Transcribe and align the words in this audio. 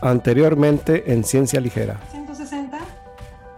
Anteriormente 0.00 1.12
en 1.12 1.24
Ciencia 1.24 1.60
Ligera. 1.60 1.96
160 2.12 2.78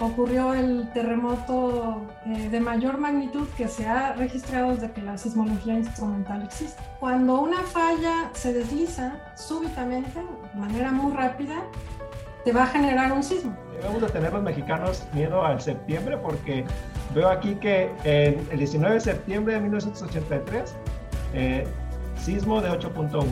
ocurrió 0.01 0.55
el 0.55 0.91
terremoto 0.95 2.01
eh, 2.27 2.49
de 2.49 2.61
mayor 2.61 2.99
magnitud 2.99 3.47
que 3.57 3.69
se 3.69 3.87
ha 3.87 4.15
registrado 4.15 4.71
desde 4.71 4.91
que 4.93 5.03
la 5.03 5.19
sismología 5.19 5.75
instrumental 5.75 6.43
existe. 6.43 6.83
Cuando 6.99 7.41
una 7.41 7.63
falla 7.63 8.31
se 8.33 8.55
desliza 8.55 9.13
súbitamente, 9.37 10.21
de 10.55 10.61
manera 10.61 10.91
muy 10.91 11.13
rápida, 11.13 11.63
te 12.45 12.53
va 12.53 12.65
a 12.65 12.67
generar 12.69 13.13
un 13.13 13.23
sismo. 13.23 13.55
Debemos 13.77 14.01
de 14.01 14.09
tener 14.09 14.33
los 14.33 14.43
mexicanos 14.43 15.07
miedo 15.13 15.45
al 15.45 15.61
septiembre 15.61 16.17
porque 16.17 16.65
veo 17.15 17.29
aquí 17.29 17.55
que 17.57 17.91
en 18.05 18.47
el 18.51 18.59
19 18.59 18.95
de 18.95 19.01
septiembre 19.01 19.55
de 19.55 19.61
1983, 19.61 20.75
eh, 21.35 21.67
sismo 22.17 22.63
de 22.63 22.71
8.1. 22.71 23.27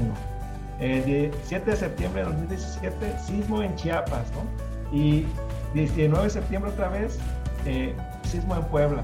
El 0.80 1.32
7 1.44 1.70
de 1.70 1.76
septiembre 1.76 2.22
de 2.22 2.28
2017, 2.28 3.18
sismo 3.18 3.62
en 3.62 3.74
Chiapas, 3.74 4.26
¿no? 4.32 4.96
Y 4.96 5.26
19 5.74 6.24
de 6.24 6.30
septiembre 6.30 6.70
otra 6.70 6.88
vez, 6.88 7.18
eh, 7.66 7.94
sismo 8.22 8.54
en 8.54 8.62
Puebla. 8.64 9.02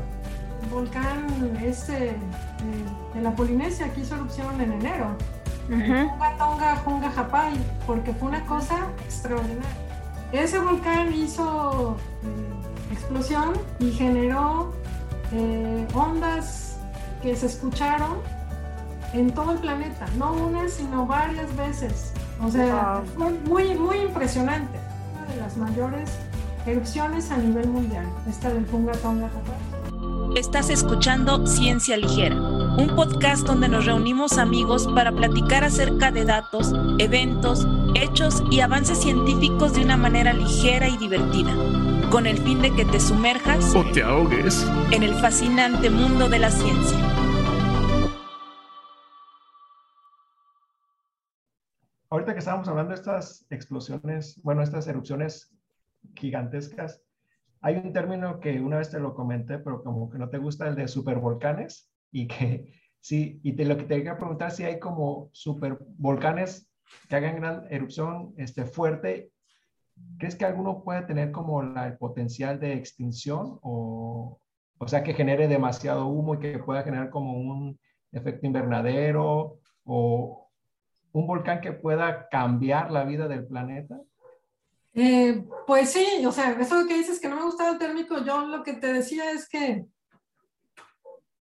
El 0.63 0.69
volcán 0.71 1.59
este 1.63 2.11
eh, 2.11 2.17
de 3.15 3.21
la 3.21 3.35
Polinesia 3.35 3.93
que 3.93 4.01
hizo 4.01 4.15
erupción 4.15 4.61
en 4.61 4.73
enero. 4.73 5.17
Junga 5.69 6.37
Tonga 6.39 6.77
Junga 6.77 7.11
Japai, 7.11 7.55
porque 7.87 8.13
fue 8.13 8.29
una 8.29 8.45
cosa 8.45 8.87
extraordinaria. 9.05 9.65
Ese 10.33 10.59
volcán 10.59 11.13
hizo 11.13 11.97
eh, 12.23 12.93
explosión 12.93 13.53
y 13.79 13.91
generó 13.91 14.73
ondas 15.95 16.79
que 17.23 17.35
se 17.35 17.47
escucharon 17.47 18.19
en 19.15 19.31
todo 19.31 19.53
el 19.53 19.59
planeta, 19.59 20.07
no 20.19 20.33
una, 20.33 20.69
sino 20.69 21.07
varias 21.07 21.55
veces. 21.57 22.13
O 22.43 22.51
sea, 22.51 23.03
fue 23.17 23.31
muy, 23.31 23.75
muy 23.75 23.99
impresionante. 23.99 24.79
Una 25.17 25.33
de 25.33 25.41
las 25.41 25.57
mayores 25.57 26.11
erupciones 26.67 27.31
a 27.31 27.37
nivel 27.37 27.69
mundial, 27.69 28.07
esta 28.29 28.53
del 28.53 28.65
Punga 28.65 28.93
Tonga 28.93 29.31
Estás 30.35 30.69
escuchando 30.69 31.47
Ciencia 31.47 31.97
Ligera, 31.97 32.35
un 32.35 32.93
podcast 32.97 33.47
donde 33.47 33.69
nos 33.69 33.87
reunimos 33.87 34.39
amigos 34.39 34.89
para 34.95 35.13
platicar 35.13 35.63
acerca 35.63 36.11
de 36.11 36.25
datos, 36.25 36.73
eventos, 36.99 37.69
hechos 37.95 38.43
y 38.51 38.61
avances 38.61 38.99
científicos 38.99 39.75
de 39.75 39.85
una 39.85 39.97
manera 39.97 40.33
ligera 40.33 40.89
y 40.89 40.97
divertida, 40.97 41.53
con 42.11 42.27
el 42.27 42.39
fin 42.39 42.63
de 42.63 42.73
que 42.73 42.85
te 42.85 42.99
sumerjas 42.99 43.75
o 43.77 43.85
te 43.85 44.03
ahogues 44.03 44.67
en 44.91 45.05
el 45.05 45.15
fascinante 45.15 45.89
mundo 45.89 46.29
de 46.29 46.39
la 46.41 46.51
ciencia. 46.51 47.24
Ahorita 52.15 52.33
que 52.33 52.39
estábamos 52.39 52.69
hablando 52.69 52.91
de 52.91 52.95
estas 53.01 53.45
explosiones, 53.51 54.41
bueno, 54.45 54.63
estas 54.63 54.87
erupciones 54.87 55.53
gigantescas. 56.15 57.03
Hay 57.61 57.75
un 57.75 57.93
término 57.93 58.39
que 58.39 58.61
una 58.61 58.79
vez 58.79 58.89
te 58.89 59.01
lo 59.01 59.17
comenté, 59.17 59.59
pero 59.59 59.83
como 59.83 60.09
que 60.09 60.19
no 60.19 60.29
te 60.29 60.39
gusta 60.39 60.69
el 60.69 60.77
de 60.77 60.87
supervolcanes 60.87 61.93
y 62.13 62.29
que 62.29 62.73
sí, 63.01 63.41
y 63.43 63.55
te 63.55 63.65
lo 63.65 63.77
que 63.77 63.83
te 63.83 63.97
quería 63.97 64.17
preguntar 64.17 64.53
si 64.53 64.63
hay 64.63 64.79
como 64.79 65.29
supervolcanes 65.33 66.71
que 67.09 67.17
hagan 67.17 67.41
gran 67.41 67.67
erupción 67.69 68.33
este, 68.37 68.65
fuerte. 68.65 69.33
¿Crees 70.17 70.37
que 70.37 70.45
alguno 70.45 70.85
puede 70.85 71.03
tener 71.03 71.33
como 71.33 71.63
el 71.63 71.99
potencial 71.99 72.61
de 72.61 72.75
extinción 72.75 73.59
o, 73.61 74.39
o 74.79 74.87
sea, 74.87 75.03
que 75.03 75.15
genere 75.15 75.49
demasiado 75.49 76.07
humo 76.07 76.37
y 76.37 76.39
que 76.39 76.61
pueda 76.61 76.85
generar 76.85 77.11
como 77.11 77.33
un 77.33 77.77
efecto 78.13 78.47
invernadero 78.47 79.59
o 79.83 80.44
un 81.15 81.27
volcán 81.27 81.61
que 81.61 81.73
pueda 81.73 82.29
cambiar 82.29 82.91
la 82.91 83.05
vida 83.05 83.29
del 83.29 83.47
planeta? 83.47 84.01
Eh, 84.95 85.45
pues 85.67 85.91
sí, 85.91 86.25
o 86.27 86.33
sea, 86.33 86.53
eso 86.61 86.87
que 86.87 86.99
dices 86.99 87.21
que 87.21 87.29
no 87.29 87.37
me 87.37 87.45
gustaba 87.45 87.71
el 87.71 87.79
término, 87.79 88.25
yo 88.25 88.47
lo 88.47 88.63
que 88.63 88.75
te 88.75 88.93
decía 88.93 89.31
es 89.31 89.49
que 89.49 89.87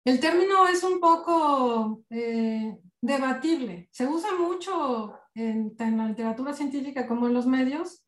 el 0.05 0.19
término 0.19 0.67
es 0.67 0.83
un 0.83 0.99
poco 0.99 2.01
eh, 2.09 2.77
debatible. 3.01 3.89
Se 3.91 4.07
usa 4.07 4.29
mucho 4.33 5.19
en, 5.35 5.75
en, 5.77 5.97
la 5.97 6.07
literatura 6.07 6.53
científica 6.53 7.05
como 7.05 7.27
en 7.27 7.33
los 7.33 7.45
medios, 7.45 8.05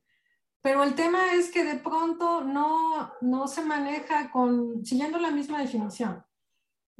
pero 0.61 0.83
el 0.83 0.95
tema 0.95 1.33
es 1.33 1.51
que 1.51 1.65
de 1.65 1.75
pronto 1.75 2.45
no, 2.45 3.11
no 3.19 3.47
se 3.47 3.63
maneja 3.63 4.31
con, 4.31 4.85
siguiendo 4.85 5.19
la 5.19 5.31
misma 5.31 5.59
definición. 5.59 6.23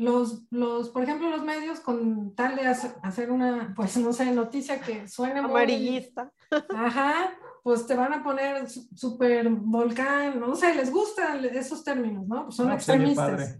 Los, 0.01 0.47
los, 0.49 0.89
por 0.89 1.03
ejemplo, 1.03 1.29
los 1.29 1.43
medios 1.43 1.79
con 1.79 2.33
tal 2.33 2.55
de 2.55 2.65
hacer 2.65 3.29
una, 3.29 3.71
pues 3.75 3.95
no 3.97 4.11
sé, 4.11 4.31
noticia 4.31 4.81
que 4.81 5.07
suene 5.07 5.41
amarillista. 5.41 6.31
ajá, 6.75 7.37
pues 7.61 7.85
te 7.85 7.93
van 7.93 8.11
a 8.11 8.23
poner 8.23 8.67
super 8.67 9.47
volcán, 9.47 10.39
no 10.39 10.55
sé, 10.55 10.73
les 10.73 10.91
gustan 10.91 11.45
esos 11.45 11.83
términos, 11.83 12.27
¿no? 12.27 12.45
Pues 12.45 12.55
son 12.55 12.69
no, 12.69 12.73
pues, 12.73 12.89
extremistas. 12.89 13.59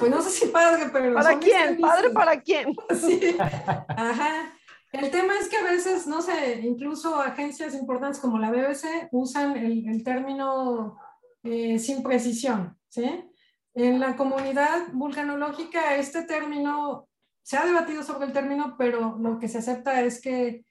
pues 0.00 0.10
no 0.10 0.20
sé 0.20 0.30
si 0.30 0.46
padre, 0.48 0.90
pero... 0.92 1.14
¿Para 1.14 1.38
quién? 1.38 1.80
¿Padre 1.80 2.10
para 2.10 2.40
quién? 2.40 2.74
Sí, 3.00 3.36
ajá. 3.38 4.52
El 4.90 5.12
tema 5.12 5.34
es 5.40 5.48
que 5.48 5.58
a 5.58 5.62
veces, 5.62 6.08
no 6.08 6.22
sé, 6.22 6.62
incluso 6.64 7.20
agencias 7.20 7.74
importantes 7.74 8.18
como 8.18 8.40
la 8.40 8.50
BBC 8.50 9.10
usan 9.12 9.56
el, 9.56 9.88
el 9.88 10.02
término 10.02 10.98
eh, 11.44 11.78
sin 11.78 12.02
precisión, 12.02 12.76
¿sí? 12.88 13.30
En 13.74 13.98
la 13.98 14.14
comunidad 14.14 14.86
vulcanológica 14.92 15.96
este 15.96 16.22
término, 16.22 17.08
se 17.42 17.56
ha 17.56 17.66
debatido 17.66 18.04
sobre 18.04 18.26
el 18.26 18.32
término, 18.32 18.76
pero 18.78 19.16
lo 19.18 19.38
que 19.38 19.48
se 19.48 19.58
acepta 19.58 20.00
es 20.00 20.20
que 20.20 20.64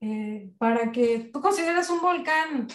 eh, 0.00 0.50
para 0.56 0.90
que 0.90 1.30
tú 1.30 1.42
consideres 1.42 1.90
un 1.90 2.00
volcán 2.00 2.66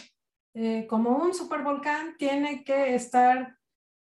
eh, 0.53 0.85
como 0.87 1.17
un 1.17 1.33
supervolcán, 1.33 2.15
tiene 2.17 2.63
que 2.63 2.93
estar, 2.93 3.57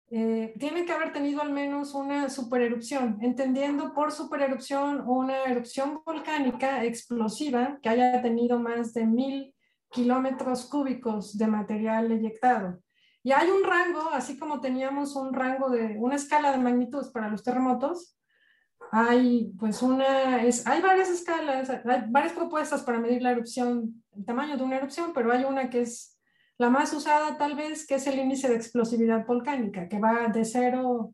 eh, 0.10 0.54
tiene 0.60 0.84
que 0.84 0.92
haber 0.92 1.14
tenido 1.14 1.42
al 1.42 1.54
menos 1.54 1.94
una 1.94 2.30
supererupción, 2.30 3.20
entendiendo 3.22 3.94
por 3.94 4.12
supererupción 4.12 5.08
una 5.08 5.44
erupción 5.44 6.02
volcánica 6.04 6.84
explosiva 6.84 7.80
que 7.82 7.90
haya 7.90 8.22
tenido 8.22 8.60
más 8.60 8.94
de 8.94 9.06
mil 9.06 9.56
kilómetros 9.92 10.66
cúbicos 10.66 11.38
de 11.38 11.48
material 11.48 12.12
eyectado. 12.12 12.82
Y 13.26 13.32
hay 13.32 13.50
un 13.50 13.64
rango, 13.64 14.12
así 14.12 14.38
como 14.38 14.62
teníamos 14.62 15.16
un 15.16 15.34
rango 15.34 15.72
de 15.72 15.98
una 15.98 16.14
escala 16.14 16.52
de 16.52 16.60
magnitudes 16.60 17.10
para 17.10 17.28
los 17.28 17.42
terremotos, 17.42 18.16
hay 18.92 19.52
pues 19.58 19.82
una, 19.82 20.44
es, 20.44 20.68
hay 20.68 20.80
varias 20.80 21.10
escalas, 21.10 21.72
hay 21.72 22.04
varias 22.08 22.34
propuestas 22.34 22.84
para 22.84 23.00
medir 23.00 23.24
la 23.24 23.32
erupción, 23.32 24.04
el 24.16 24.26
tamaño 24.26 24.58
de 24.58 24.64
una 24.64 24.78
erupción, 24.78 25.12
pero 25.12 25.32
hay 25.32 25.44
una 25.44 25.72
que 25.72 25.82
es 25.82 26.20
la 26.60 26.70
más 26.70 26.94
usada 26.94 27.36
tal 27.36 27.56
vez, 27.56 27.88
que 27.88 27.96
es 27.96 28.06
el 28.06 28.20
índice 28.20 28.48
de 28.48 28.58
explosividad 28.58 29.26
volcánica, 29.26 29.90
que 29.90 29.98
va 29.98 30.28
de 30.28 30.46
0 30.46 31.12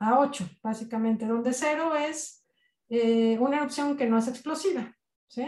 a 0.00 0.18
8, 0.18 0.44
básicamente, 0.60 1.24
donde 1.24 1.52
0 1.52 1.94
es 1.94 2.44
eh, 2.88 3.38
una 3.38 3.58
erupción 3.58 3.96
que 3.96 4.06
no 4.06 4.18
es 4.18 4.26
explosiva, 4.26 4.92
¿sí? 5.28 5.46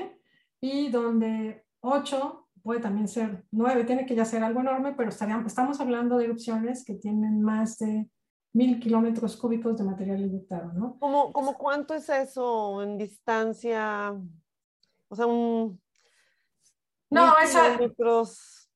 Y 0.61 0.89
donde 0.89 1.67
8 1.81 2.46
puede 2.67 2.81
también 2.81 3.07
ser 3.07 3.45
9, 3.53 3.85
tiene 3.85 4.05
que 4.07 4.17
ya 4.17 4.25
ser 4.25 4.43
algo 4.43 4.59
enorme, 4.59 4.93
pero 4.93 5.11
estaríamos, 5.11 5.47
estamos 5.47 5.81
hablando 5.81 6.19
de 6.19 6.25
erupciones 6.25 6.85
que 6.85 6.95
tienen 6.95 7.41
más 7.41 7.79
de 7.79 8.11
mil 8.53 8.81
kilómetros 8.81 9.37
cúbicos 9.37 9.79
de 9.79 9.85
material 9.85 10.21
inyectado, 10.21 10.73
¿no? 10.73 10.99
¿Cómo, 10.99 11.33
¿Cómo 11.33 11.57
cuánto 11.57 11.95
es 11.95 12.09
eso 12.09 12.83
en 12.83 12.99
distancia? 12.99 14.13
O 15.09 15.15
sea, 15.15 15.27
un... 15.27 15.81
No, 17.09 17.39
esa... 17.39 17.77
Kilómetros... 17.77 18.69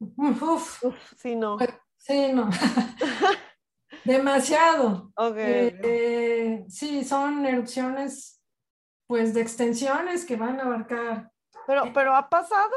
Uf, 0.00 0.82
Uf, 0.82 1.12
sí, 1.16 1.36
no. 1.36 1.56
Sí, 1.98 2.32
no. 2.32 2.50
Demasiado. 4.04 5.12
Eh, 5.36 5.80
eh, 5.84 6.64
sí, 6.68 7.04
son 7.04 7.46
erupciones, 7.46 8.42
pues, 9.06 9.34
de 9.34 9.42
extensiones 9.42 10.24
que 10.24 10.34
van 10.34 10.58
a 10.58 10.64
abarcar. 10.64 11.30
Pero, 11.68 11.92
pero 11.94 12.12
¿ha 12.12 12.28
pasado? 12.28 12.72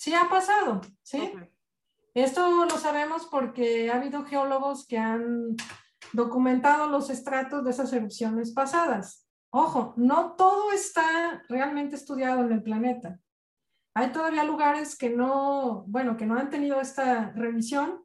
Sí, 0.00 0.14
ha 0.14 0.30
pasado, 0.30 0.80
sí. 1.02 1.20
Okay. 1.20 1.50
Esto 2.14 2.64
lo 2.64 2.78
sabemos 2.78 3.26
porque 3.26 3.90
ha 3.90 3.96
habido 3.96 4.24
geólogos 4.24 4.86
que 4.86 4.96
han 4.96 5.56
documentado 6.14 6.88
los 6.88 7.10
estratos 7.10 7.62
de 7.62 7.70
esas 7.70 7.92
erupciones 7.92 8.52
pasadas. 8.52 9.28
Ojo, 9.50 9.92
no 9.98 10.36
todo 10.36 10.72
está 10.72 11.42
realmente 11.50 11.96
estudiado 11.96 12.46
en 12.46 12.52
el 12.52 12.62
planeta. 12.62 13.20
Hay 13.94 14.10
todavía 14.10 14.42
lugares 14.42 14.96
que 14.96 15.10
no, 15.10 15.84
bueno, 15.86 16.16
que 16.16 16.24
no 16.24 16.38
han 16.38 16.48
tenido 16.48 16.80
esta 16.80 17.32
revisión 17.32 18.02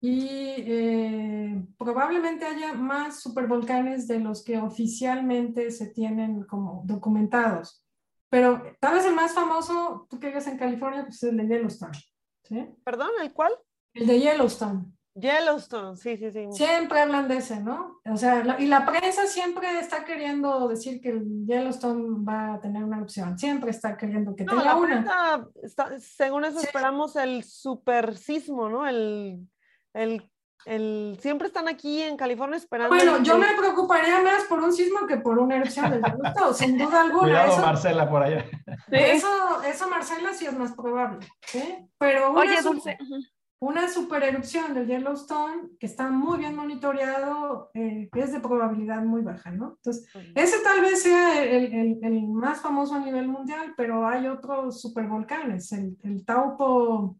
y 0.00 0.26
eh, 0.26 1.64
probablemente 1.78 2.44
haya 2.44 2.72
más 2.72 3.20
supervolcanes 3.20 4.08
de 4.08 4.18
los 4.18 4.42
que 4.42 4.58
oficialmente 4.58 5.70
se 5.70 5.86
tienen 5.90 6.42
como 6.42 6.82
documentados. 6.86 7.86
Pero 8.30 8.62
tal 8.80 8.94
vez 8.94 9.04
el 9.04 9.14
más 9.14 9.32
famoso, 9.34 10.06
tú 10.08 10.18
que 10.20 10.28
vives 10.28 10.46
en 10.46 10.56
California, 10.56 11.02
pues 11.02 11.16
es 11.16 11.24
el 11.30 11.36
de 11.36 11.48
Yellowstone. 11.48 11.98
¿Sí? 12.44 12.66
¿Perdón, 12.84 13.10
el 13.20 13.32
cuál? 13.32 13.52
El 13.94 14.06
de 14.06 14.20
Yellowstone. 14.20 14.84
Yellowstone, 15.14 15.96
sí, 15.96 16.16
sí, 16.16 16.30
sí. 16.30 16.46
Siempre 16.52 17.00
hablan 17.00 17.26
de 17.26 17.38
ese, 17.38 17.60
¿no? 17.60 18.00
O 18.08 18.16
sea, 18.16 18.44
la- 18.44 18.60
y 18.60 18.66
la 18.66 18.86
prensa 18.86 19.26
siempre 19.26 19.78
está 19.80 20.04
queriendo 20.04 20.68
decir 20.68 21.00
que 21.00 21.10
el 21.10 21.44
Yellowstone 21.46 22.24
va 22.24 22.54
a 22.54 22.60
tener 22.60 22.84
una 22.84 22.96
erupción. 22.98 23.36
Siempre 23.36 23.70
está 23.70 23.96
queriendo 23.96 24.34
que 24.36 24.44
No, 24.44 24.52
tenga 24.52 24.64
la 24.64 24.76
una. 24.76 25.48
está- 25.62 25.98
según 25.98 26.44
eso 26.44 26.60
Sí. 26.60 26.66
esperamos 26.66 27.16
el 27.16 27.42
super 27.42 28.16
sismo, 28.16 28.68
¿no? 28.68 28.86
El, 28.86 29.48
el, 29.92 30.29
el, 30.66 31.18
siempre 31.20 31.46
están 31.48 31.68
aquí 31.68 32.02
en 32.02 32.16
California 32.16 32.56
esperando. 32.56 32.94
Bueno, 32.94 33.22
yo 33.22 33.38
me 33.38 33.48
preocuparía 33.56 34.20
más 34.22 34.44
por 34.44 34.60
un 34.60 34.72
sismo 34.72 35.06
que 35.06 35.16
por 35.18 35.38
una 35.38 35.56
erupción 35.56 35.90
del 35.90 36.02
Yellowstone, 36.02 36.54
sin 36.54 36.78
duda 36.78 37.00
alguna. 37.02 37.22
Cuidado, 37.22 37.52
Eso, 37.52 37.60
Marcela, 37.62 38.10
por 38.10 38.22
allá. 38.22 38.44
eso, 38.90 39.62
eso, 39.66 39.88
Marcela, 39.90 40.32
sí 40.34 40.46
es 40.46 40.52
más 40.58 40.72
probable. 40.72 41.26
¿sí? 41.46 41.62
Pero 41.98 42.30
una, 42.32 42.40
Oye, 42.40 42.62
su- 42.62 42.70
Dulce. 42.72 42.98
ujú. 43.00 43.14
una 43.62 43.88
super 43.90 44.22
erupción 44.22 44.72
del 44.72 44.86
Yellowstone, 44.86 45.70
que 45.78 45.84
está 45.86 46.08
muy 46.10 46.38
bien 46.38 46.56
monitoreado, 46.56 47.70
eh, 47.74 48.08
es 48.14 48.32
de 48.32 48.40
probabilidad 48.40 49.02
muy 49.02 49.20
baja, 49.22 49.50
¿no? 49.50 49.74
Entonces, 49.76 50.08
ese 50.34 50.60
tal 50.62 50.80
vez 50.80 51.02
sea 51.02 51.42
el, 51.44 51.72
el- 51.74 51.98
el 52.02 52.22
más 52.28 52.60
famoso 52.62 52.94
a 52.94 53.00
nivel 53.00 53.28
mundial, 53.28 53.74
pero 53.76 54.06
hay 54.08 54.26
otros 54.28 54.80
supervolcanes. 54.80 55.72
El, 55.72 55.96
el 56.04 56.24
Taupo 56.24 57.16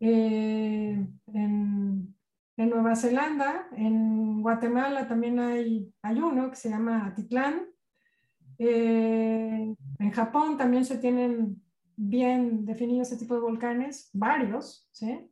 eh, 0.00 1.06
en, 1.34 2.14
en 2.56 2.70
Nueva 2.70 2.94
Zelanda, 2.96 3.68
en 3.72 4.42
Guatemala 4.42 5.08
también 5.08 5.38
hay, 5.40 5.92
hay 6.02 6.20
uno 6.20 6.50
que 6.50 6.56
se 6.56 6.68
llama 6.68 7.06
Atitlán. 7.06 7.66
Eh, 8.58 9.74
en 9.98 10.10
Japón 10.10 10.56
también 10.56 10.84
se 10.84 10.98
tienen 10.98 11.62
bien 11.96 12.64
definidos 12.64 13.08
ese 13.08 13.18
tipo 13.18 13.34
de 13.34 13.40
volcanes, 13.40 14.10
varios, 14.12 14.88
¿sí? 14.92 15.30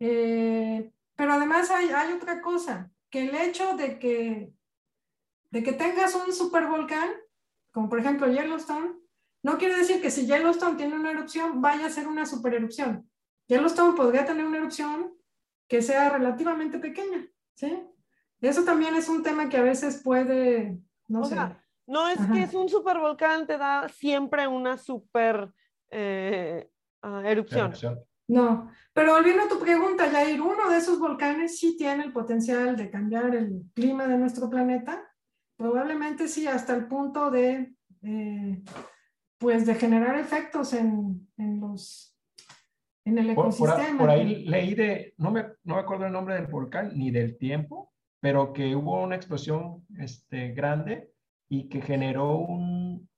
Eh, 0.00 0.90
pero 1.14 1.32
además 1.34 1.70
hay, 1.70 1.90
hay 1.90 2.12
otra 2.12 2.40
cosa, 2.40 2.90
que 3.10 3.28
el 3.28 3.34
hecho 3.34 3.76
de 3.76 3.98
que, 3.98 4.52
de 5.50 5.62
que 5.62 5.72
tengas 5.72 6.14
un 6.14 6.32
supervolcán, 6.32 7.10
como 7.70 7.88
por 7.88 7.98
ejemplo 7.98 8.26
Yellowstone, 8.26 8.94
no 9.42 9.58
quiere 9.58 9.76
decir 9.76 10.00
que 10.00 10.10
si 10.10 10.26
Yellowstone 10.26 10.76
tiene 10.76 10.94
una 10.94 11.10
erupción, 11.10 11.60
vaya 11.60 11.86
a 11.86 11.90
ser 11.90 12.06
una 12.06 12.26
supererupción. 12.26 13.08
Yellowstone 13.48 13.96
podría 13.96 14.24
tener 14.24 14.46
una 14.46 14.58
erupción 14.58 15.12
que 15.72 15.80
sea 15.80 16.10
relativamente 16.10 16.78
pequeña, 16.78 17.26
¿sí? 17.54 17.82
Eso 18.42 18.62
también 18.62 18.94
es 18.94 19.08
un 19.08 19.22
tema 19.22 19.48
que 19.48 19.56
a 19.56 19.62
veces 19.62 20.02
puede, 20.04 20.78
no 21.08 21.22
O 21.22 21.24
sé. 21.24 21.32
sea, 21.34 21.64
No 21.86 22.08
es 22.10 22.20
Ajá. 22.20 22.30
que 22.30 22.42
es 22.42 22.52
un 22.52 22.68
supervolcán, 22.68 23.46
te 23.46 23.56
da 23.56 23.88
siempre 23.88 24.46
una 24.46 24.76
super 24.76 25.50
eh, 25.90 26.70
ah, 27.00 27.22
erupción. 27.24 27.68
Erupción. 27.68 28.00
No, 28.28 28.70
pero 28.92 29.14
volviendo 29.14 29.44
a 29.44 29.48
tu 29.48 29.58
pregunta, 29.58 30.10
Jair, 30.10 30.42
uno 30.42 30.68
de 30.68 30.76
esos 30.76 30.98
volcanes 30.98 31.58
sí 31.58 31.74
tiene 31.78 32.04
el 32.04 32.12
potencial 32.12 32.76
de 32.76 32.90
cambiar 32.90 33.34
el 33.34 33.62
clima 33.74 34.06
de 34.06 34.18
nuestro 34.18 34.50
planeta. 34.50 35.02
Probablemente 35.56 36.28
sí, 36.28 36.46
hasta 36.46 36.74
el 36.76 36.86
punto 36.86 37.30
de, 37.30 37.74
eh, 38.02 38.62
pues, 39.38 39.64
de 39.64 39.74
generar 39.76 40.18
efectos 40.18 40.74
en, 40.74 41.30
en 41.38 41.60
los, 41.60 42.11
en 43.04 43.18
el 43.18 43.34
Por, 43.34 43.54
por 43.56 43.70
a- 43.70 43.72
ecosistema. 43.74 43.98
por 43.98 44.10
ahí 44.10 44.44
leí 44.44 44.74
de, 44.74 45.14
no 45.18 45.30
me, 45.30 45.44
no 45.64 45.74
me 45.74 45.80
acuerdo 45.80 46.06
el 46.06 46.12
nombre 46.12 46.34
del 46.34 46.46
volcán 46.46 46.92
ni 46.96 47.10
del 47.10 47.36
tiempo, 47.36 47.92
pero 48.20 48.52
que 48.52 48.76
hubo 48.76 49.02
una 49.02 49.16
explosión 49.16 49.84
este, 49.98 50.52
grande 50.52 51.10
y 51.48 51.68
que 51.68 51.80
generó 51.82 52.36
un, 52.36 53.08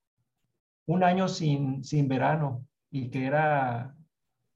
un 0.86 1.04
año 1.04 1.28
sin, 1.28 1.84
sin 1.84 2.08
verano 2.08 2.64
y 2.90 3.10
que 3.10 3.26
era, 3.26 3.94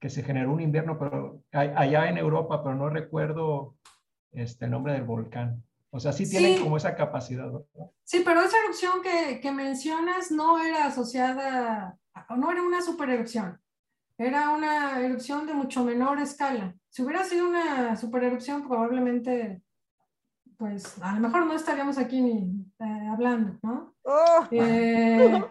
que 0.00 0.08
se 0.08 0.22
generó 0.22 0.52
un 0.52 0.60
invierno, 0.60 0.98
pero 0.98 1.42
allá 1.52 2.08
en 2.08 2.18
Europa, 2.18 2.62
pero 2.62 2.74
no 2.76 2.88
recuerdo 2.88 3.74
este, 4.32 4.64
el 4.66 4.70
nombre 4.70 4.94
del 4.94 5.02
volcán. 5.04 5.62
O 5.90 6.00
sea, 6.00 6.12
sí 6.12 6.28
tienen 6.28 6.56
Sí. 6.56 6.62
como 6.62 6.76
esa 6.76 6.94
capacidad. 6.94 7.50
¿no? 7.50 7.64
Sí, 8.04 8.22
pero 8.24 8.40
esa 8.42 8.56
erupción 8.62 9.00
que, 9.02 9.40
que 9.40 9.50
mencionas 9.52 10.30
no 10.30 10.58
era 10.62 10.86
asociada, 10.86 11.98
no 12.36 12.50
era 12.52 12.62
una 12.62 12.82
supererupción, 12.82 13.58
era 14.18 14.50
una 14.50 15.00
erupción 15.00 15.46
de 15.46 15.54
mucho 15.54 15.84
menor 15.84 16.18
escala. 16.18 16.74
Si 16.90 17.02
hubiera 17.02 17.24
sido 17.24 17.48
una 17.48 17.96
supererupción, 17.96 18.66
probablemente, 18.66 19.62
pues 20.56 21.00
a 21.00 21.14
lo 21.14 21.20
mejor 21.20 21.46
no 21.46 21.54
estaríamos 21.54 21.98
aquí 21.98 22.20
ni 22.20 22.66
eh, 22.80 23.08
hablando, 23.10 23.58
¿no? 23.62 23.94
¡Oh! 24.02 24.46
Eh, 24.50 25.44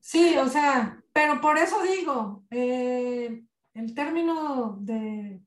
sí, 0.00 0.36
o 0.36 0.48
sea, 0.48 1.00
pero 1.12 1.40
por 1.40 1.58
eso 1.58 1.80
digo, 1.82 2.44
eh, 2.50 3.44
el 3.74 3.94
término 3.94 4.76
de 4.80 5.40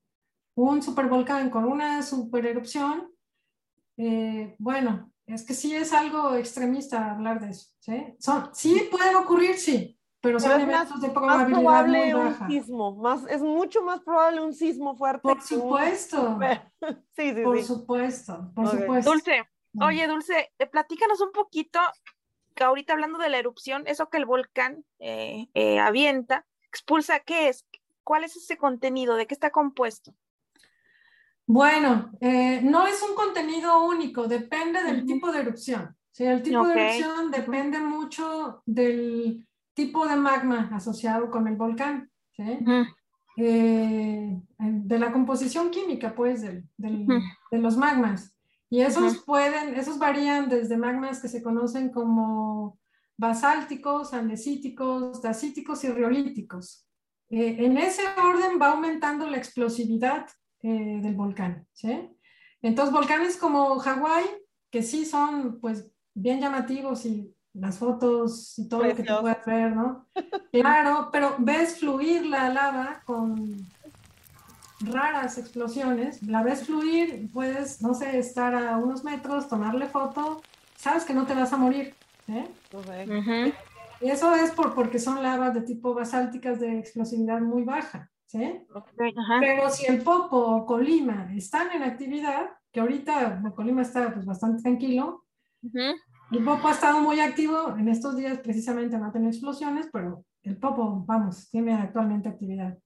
un 0.55 0.81
supervolcán 0.81 1.49
con 1.49 1.65
una 1.65 2.01
supererupción, 2.03 3.11
eh, 3.97 4.55
bueno, 4.59 5.11
es 5.25 5.43
que 5.43 5.53
sí 5.53 5.75
es 5.75 5.91
algo 5.91 6.35
extremista 6.35 7.11
hablar 7.11 7.41
de 7.41 7.49
eso, 7.49 7.69
¿sí? 7.79 8.15
Son, 8.19 8.49
sí 8.53 8.87
pueden 8.89 9.15
ocurrir, 9.15 9.57
sí, 9.57 9.97
pero 10.21 10.39
son 10.39 10.51
Pero 10.51 10.61
es 10.61 10.67
más- 10.67 10.75
eventos 10.87 11.01
de 11.01 11.07
más 11.07 11.13
probabilidad 11.15 11.61
probable 11.61 11.97
muy 11.99 12.13
un 12.13 12.25
baja. 12.29 12.47
sismo, 12.47 12.95
más, 12.95 13.25
es 13.27 13.41
mucho 13.41 13.81
más 13.83 13.99
probable 14.01 14.41
un 14.41 14.53
sismo 14.53 14.95
fuerte. 14.95 15.21
Por 15.23 15.37
un 15.37 15.41
supuesto, 15.41 16.39
Sí, 17.15 17.33
sí, 17.33 17.43
por 17.43 17.57
sí. 17.57 17.63
supuesto, 17.65 18.51
por 18.55 18.67
supuesto. 18.67 19.11
Dulce, 19.11 19.43
oye, 19.79 20.07
Dulce, 20.07 20.51
eh, 20.59 20.67
platícanos 20.67 21.19
un 21.21 21.31
poquito, 21.31 21.79
que 22.55 22.63
ahorita 22.63 22.93
hablando 22.93 23.17
de 23.17 23.29
la 23.29 23.37
erupción, 23.39 23.83
eso 23.87 24.09
que 24.09 24.17
el 24.17 24.25
volcán 24.25 24.85
eh, 24.99 25.47
eh, 25.53 25.79
avienta, 25.79 26.45
expulsa, 26.67 27.19
¿qué 27.19 27.49
es? 27.49 27.65
¿Cuál 28.03 28.23
es 28.23 28.35
ese 28.35 28.57
contenido? 28.57 29.15
¿De 29.15 29.25
qué 29.27 29.33
está 29.33 29.51
compuesto? 29.51 30.13
Bueno, 31.45 32.11
eh, 32.21 32.61
no 32.63 32.87
es 32.87 33.01
un 33.01 33.13
contenido 33.15 33.83
único, 33.83 34.27
depende 34.27 34.83
del 34.83 35.05
tipo 35.05 35.31
de 35.31 35.39
erupción. 35.41 35.95
Sí, 36.11 36.25
el 36.25 36.43
tipo 36.43 36.65
de 36.67 36.73
erupción 36.73 37.31
depende 37.31 37.79
mucho 37.79 38.61
del 38.65 39.47
tipo 39.73 40.07
de 40.07 40.15
magma 40.15 40.69
asociado 40.73 41.29
con 41.31 41.47
el 41.47 41.55
volcán, 41.55 42.09
¿sí? 42.35 42.43
Eh, 43.37 44.39
de 44.59 44.99
la 44.99 45.11
composición 45.11 45.71
química, 45.71 46.13
pues, 46.13 46.41
del- 46.41 46.65
del- 46.77 47.03
Ujú. 47.09 47.19
de 47.51 47.57
los 47.59 47.77
magmas. 47.77 48.35
Y 48.69 48.81
esos 48.81 49.23
pueden, 49.25 49.75
esos 49.75 49.97
varían 49.99 50.49
desde 50.49 50.77
magmas 50.77 51.21
que 51.21 51.27
se 51.27 51.41
conocen 51.41 51.89
como 51.91 52.77
basálticos, 53.17 54.13
andesíticos, 54.13 55.21
dacíticos 55.21 55.83
y 55.83 55.89
riolíticos. 55.89 56.87
Eh, 57.29 57.57
en 57.65 57.77
ese 57.77 58.01
orden 58.21 58.59
va 58.61 58.71
aumentando 58.71 59.27
la 59.29 59.37
explosividad 59.37 60.27
eh, 60.63 60.99
del 61.01 61.15
volcán, 61.15 61.65
¿sí? 61.73 62.09
Entonces, 62.61 62.93
volcanes 62.93 63.35
como 63.37 63.79
Hawái, 63.79 64.25
que 64.69 64.83
sí 64.83 65.05
son, 65.05 65.59
pues, 65.59 65.89
bien 66.13 66.39
llamativos 66.39 67.05
y 67.05 67.33
las 67.53 67.77
fotos 67.77 68.57
y 68.57 68.67
todo 68.67 68.83
lo 68.83 68.95
que 68.95 69.03
te 69.03 69.13
puedas 69.13 69.45
ver, 69.45 69.75
¿no? 69.75 70.07
Claro, 70.51 71.07
pero 71.13 71.35
ves 71.39 71.79
fluir 71.79 72.25
la 72.25 72.49
lava 72.49 73.01
con 73.05 73.65
raras 74.81 75.37
explosiones, 75.37 76.21
la 76.23 76.43
ves 76.43 76.65
fluir, 76.65 77.29
puedes, 77.31 77.81
no 77.81 77.93
sé, 77.93 78.17
estar 78.17 78.53
a 78.53 78.77
unos 78.77 79.05
metros, 79.05 79.47
tomarle 79.47 79.87
foto, 79.87 80.41
sabes 80.75 81.05
que 81.05 81.13
no 81.13 81.25
te 81.25 81.33
vas 81.33 81.53
a 81.53 81.57
morir, 81.57 81.95
¿eh? 82.27 82.49
Ok. 82.73 83.53
Y 84.01 84.09
eso 84.09 84.33
es 84.35 84.51
por, 84.51 84.73
porque 84.73 84.99
son 84.99 85.21
lavas 85.21 85.53
de 85.53 85.61
tipo 85.61 85.93
basálticas 85.93 86.59
de 86.59 86.79
explosividad 86.79 87.39
muy 87.39 87.63
baja, 87.63 88.11
¿sí? 88.25 88.65
Ok, 88.73 88.89
ajá. 89.15 89.39
Pero 89.39 89.69
si 89.69 89.85
el 89.85 90.01
Popo 90.01 90.37
o 90.37 90.65
Colima 90.65 91.31
están 91.35 91.71
en 91.71 91.83
actividad, 91.83 92.49
que 92.71 92.79
ahorita 92.79 93.41
Colima 93.55 93.83
está 93.83 94.11
pues, 94.13 94.25
bastante 94.25 94.63
tranquilo, 94.63 95.25
Ujú. 95.63 95.95
El 96.31 96.43
Popo 96.45 96.67
ha 96.67 96.71
estado 96.71 97.01
muy 97.01 97.19
activo, 97.19 97.75
en 97.77 97.89
estos 97.89 98.15
días 98.15 98.39
precisamente 98.39 98.97
no 98.97 99.05
ha 99.05 99.11
tenido 99.11 99.31
explosiones, 99.31 99.89
pero 99.91 100.25
el 100.43 100.57
Popo, 100.57 101.03
vamos, 101.05 101.49
tiene 101.49 101.73
actualmente 101.73 102.29
actividad. 102.29 102.77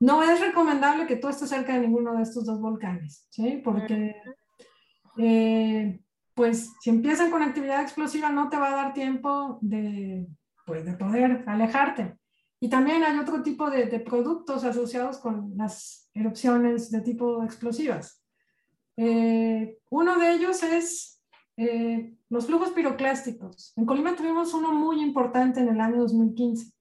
No 0.00 0.22
es 0.22 0.40
recomendable 0.40 1.06
que 1.06 1.16
tú 1.16 1.28
estés 1.28 1.48
cerca 1.48 1.74
de 1.74 1.80
ninguno 1.80 2.16
de 2.16 2.22
estos 2.22 2.46
dos 2.46 2.60
volcanes, 2.60 3.26
¿sí? 3.30 3.60
Porque, 3.62 4.16
eh, 5.18 6.00
pues, 6.34 6.72
si 6.80 6.90
empiezan 6.90 7.30
con 7.30 7.42
actividad 7.42 7.82
explosiva, 7.82 8.30
no 8.30 8.48
te 8.48 8.56
va 8.56 8.68
a 8.68 8.76
dar 8.76 8.94
tiempo 8.94 9.58
de, 9.60 10.26
pues, 10.66 10.84
de 10.84 10.94
poder 10.94 11.44
alejarte. 11.46 12.18
Y 12.58 12.68
también 12.68 13.04
hay 13.04 13.18
otro 13.18 13.42
tipo 13.42 13.70
de, 13.70 13.86
de 13.86 14.00
productos 14.00 14.64
asociados 14.64 15.18
con 15.18 15.52
las 15.56 16.10
erupciones 16.14 16.90
de 16.90 17.02
tipo 17.02 17.44
explosivas. 17.44 18.24
Eh, 18.96 19.78
uno 19.90 20.18
de 20.18 20.32
ellos 20.32 20.62
es 20.62 21.22
eh, 21.56 22.14
los 22.34 22.46
flujos 22.46 22.70
piroclásticos. 22.72 23.72
En 23.76 23.86
Colima 23.86 24.14
tuvimos 24.14 24.52
uno 24.54 24.72
muy 24.72 25.00
importante 25.00 25.60
en 25.60 25.68
el 25.68 25.80
año 25.80 25.98
2015. 26.02 26.72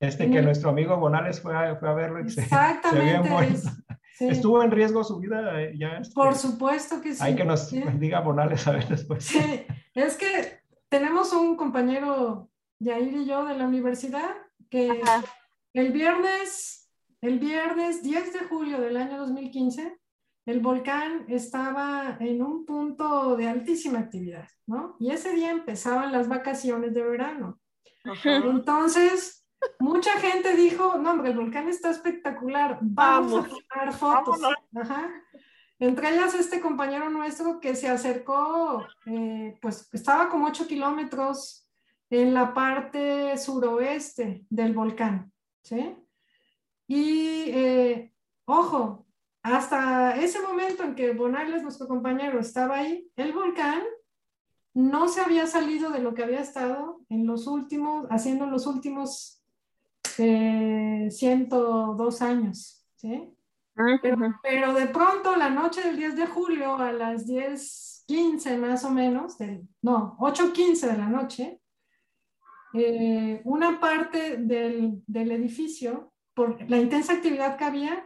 Este 0.00 0.30
que 0.30 0.42
nuestro 0.42 0.70
amigo 0.70 0.96
Bonales 0.98 1.40
fue 1.40 1.56
a, 1.56 1.76
fue 1.76 1.88
a 1.88 1.94
verlo 1.94 2.20
y 2.20 2.28
se, 2.28 2.34
se 2.36 2.42
Exactamente. 2.42 3.28
muerto. 3.30 3.54
es- 3.54 3.64
sí. 4.18 4.28
Estuvo 4.28 4.62
en 4.62 4.70
riesgo 4.70 5.02
su 5.04 5.18
vida. 5.18 5.60
eh, 5.62 5.72
Ya, 5.78 5.98
este, 5.98 6.14
Por 6.14 6.34
supuesto 6.34 7.00
que 7.00 7.14
sí. 7.14 7.18
Hay 7.22 7.34
que 7.34 7.44
nos 7.44 7.68
sí. 7.68 7.82
diga 7.98 8.20
Bonales 8.20 8.66
a 8.66 8.72
ver 8.72 8.86
después. 8.88 9.24
Sí, 9.24 9.64
es 9.94 10.16
que 10.16 10.60
tenemos 10.88 11.32
un 11.32 11.56
compañero, 11.56 12.48
Yair 12.78 13.14
y 13.14 13.24
yo, 13.26 13.44
de 13.46 13.54
la 13.56 13.66
universidad, 13.66 14.30
que 14.70 15.00
Ajá. 15.02 15.22
el 15.72 15.92
viernes, 15.92 16.90
el 17.20 17.38
viernes 17.38 18.02
10 18.02 18.32
de 18.32 18.38
julio 18.40 18.80
del 18.80 18.96
año 18.98 19.18
2015, 19.18 19.98
el 20.46 20.60
volcán 20.60 21.24
estaba 21.28 22.16
en 22.20 22.40
un 22.40 22.64
punto 22.64 23.36
de 23.36 23.48
altísima 23.48 23.98
actividad, 23.98 24.48
¿no? 24.66 24.96
Y 25.00 25.10
ese 25.10 25.32
día 25.32 25.50
empezaban 25.50 26.12
las 26.12 26.28
vacaciones 26.28 26.94
de 26.94 27.02
verano. 27.02 27.60
Entonces, 28.24 29.44
mucha 29.80 30.12
gente 30.20 30.54
dijo, 30.54 30.98
no, 30.98 31.10
hombre, 31.10 31.30
el 31.30 31.36
volcán 31.36 31.68
está 31.68 31.90
espectacular, 31.90 32.78
vamos, 32.80 33.44
a 33.44 33.48
tomar 33.48 33.92
fotos. 33.92 34.40
Entre 35.80 36.10
ellas 36.10 36.32
este 36.34 36.60
compañero 36.60 37.10
nuestro 37.10 37.58
que 37.58 37.74
se 37.74 37.88
acercó, 37.88 38.86
eh, 39.06 39.58
pues 39.60 39.88
estaba 39.92 40.28
como 40.28 40.46
8 40.46 40.68
kilómetros 40.68 41.68
en 42.08 42.32
la 42.32 42.54
parte 42.54 43.36
suroeste 43.36 44.46
del 44.48 44.72
volcán, 44.72 45.32
¿sí? 45.62 45.96
Y, 46.86 47.50
eh, 47.50 48.14
ojo, 48.44 49.05
hasta 49.46 50.16
ese 50.16 50.40
momento 50.40 50.82
en 50.82 50.96
que 50.96 51.12
Bonales, 51.12 51.62
nuestro 51.62 51.86
compañero, 51.86 52.40
estaba 52.40 52.78
ahí, 52.78 53.08
el 53.14 53.32
volcán 53.32 53.80
no 54.74 55.06
se 55.06 55.20
había 55.20 55.46
salido 55.46 55.90
de 55.90 56.00
lo 56.00 56.14
que 56.14 56.24
había 56.24 56.40
estado 56.40 57.00
en 57.08 57.28
los 57.28 57.46
últimos, 57.46 58.08
haciendo 58.10 58.46
en 58.46 58.50
los 58.50 58.66
últimos 58.66 59.40
102 60.16 62.20
eh, 62.20 62.24
años, 62.24 62.84
¿sí? 62.96 63.32
pero, 64.42 64.74
de 64.74 64.86
pronto, 64.86 65.36
la 65.36 65.50
noche 65.50 65.80
del 65.82 65.96
10 65.96 66.16
de 66.16 66.26
julio, 66.26 66.76
a 66.76 66.90
las 66.90 67.28
10.15 67.28 68.58
más 68.58 68.84
o 68.84 68.90
menos, 68.90 69.36
no, 69.80 70.16
8.15 70.18 70.90
de 70.90 70.98
la 70.98 71.08
noche, 71.08 71.60
eh, 72.74 73.42
una 73.44 73.78
parte 73.78 74.38
del, 74.38 75.04
del 75.06 75.30
edificio, 75.30 76.12
por 76.34 76.68
la 76.68 76.78
intensa 76.78 77.12
actividad 77.12 77.56
que 77.56 77.64
había, 77.64 78.05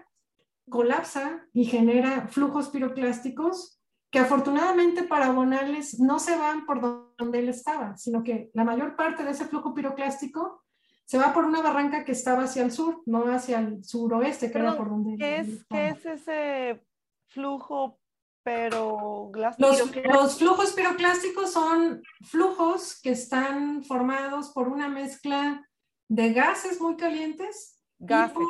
colapsa 0.71 1.47
y 1.53 1.65
genera 1.67 2.29
flujos 2.29 2.71
piroclásticos 2.71 3.81
que 4.11 4.19
afortunadamente 4.19 5.05
para 5.05 5.31
Bonales 5.31 6.01
no 6.01 6.19
se 6.19 6.37
van 6.37 6.67
por 6.67 7.15
donde 7.17 7.39
él 7.39 7.49
estaba, 7.49 7.97
sino 7.97 8.25
que 8.25 8.51
la 8.55 8.65
mayor 8.65 8.97
parte 8.97 9.23
de 9.23 9.31
ese 9.31 9.45
flujo 9.45 9.75
piroclástico 9.75 10.65
se 11.05 11.19
va 11.19 11.33
por 11.33 11.45
una 11.45 11.61
barranca 11.61 12.05
que 12.05 12.13
estaba 12.13 12.45
hacia 12.45 12.65
el 12.65 12.73
sur, 12.73 13.03
no 13.07 13.25
hacia 13.33 13.59
el 13.59 13.85
suroeste, 13.85 14.51
que 14.51 14.59
era 14.59 14.77
por 14.77 14.89
donde... 14.89 15.17
¿qué 15.17 15.39
es, 15.39 15.67
¿Qué 15.69 15.89
es 15.89 16.07
ese 16.07 16.83
flujo 17.27 17.99
pero 18.43 19.31
los, 19.59 19.59
los, 19.59 20.39
flujos 20.39 20.73
piroclásticos 20.73 21.53
son 21.53 22.03
flujos 22.23 22.99
que 23.03 23.11
están 23.11 23.85
formados 23.85 24.51
por 24.51 24.69
una 24.69 24.89
mezcla 24.89 25.69
de 26.09 26.33
gases 26.33 26.81
muy 26.81 26.97
calientes 26.97 27.81
gases. 27.99 28.33
Y, 28.33 28.35
por, 28.35 28.47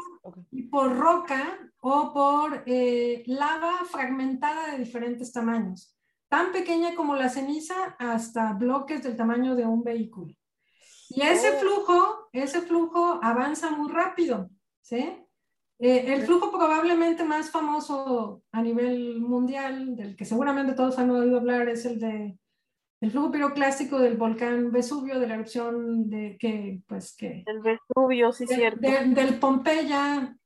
roca 0.72 1.58
o 1.80 2.12
por 2.12 2.62
eh, 2.66 3.22
lava 3.26 3.84
fragmentada 3.84 4.72
de 4.72 4.78
diferentes 4.78 5.32
tamaños, 5.32 5.96
tan 6.28 6.52
pequeña 6.52 6.94
como 6.94 7.16
la 7.16 7.28
ceniza 7.28 7.96
hasta 7.98 8.52
bloques 8.52 9.02
del 9.02 9.16
tamaño 9.16 9.54
de 9.54 9.64
un 9.64 9.82
vehículo. 9.82 10.34
Y 11.08 11.22
ese 11.22 11.50
oh. 11.50 11.58
flujo, 11.58 12.28
ese 12.32 12.60
flujo 12.60 13.18
avanza 13.22 13.70
muy 13.70 13.90
rápido, 13.90 14.50
¿sí? 14.80 15.16
Eh, 15.78 16.12
el 16.12 16.22
flujo 16.22 16.50
probablemente 16.50 17.24
más 17.24 17.50
famoso 17.50 18.42
a 18.52 18.62
nivel 18.62 19.20
mundial, 19.20 19.96
del 19.96 20.14
que 20.14 20.26
seguramente 20.26 20.74
todos 20.74 20.98
han 20.98 21.10
oído 21.10 21.38
hablar, 21.38 21.68
es 21.68 21.86
el 21.86 21.98
de 21.98 22.38
el 23.00 23.10
flujo 23.10 23.30
piroclástico 23.30 23.98
del 23.98 24.16
volcán 24.16 24.70
Vesubio, 24.70 25.18
de 25.18 25.26
la 25.26 25.34
erupción 25.34 26.10
de 26.10 26.36
que, 26.38 26.82
pues 26.86 27.16
que... 27.16 27.44
El 27.46 27.60
Vesubio, 27.60 28.32
sí, 28.32 28.46
cierto. 28.46 28.80
del 28.80 29.38
Pompeya, 29.38 30.36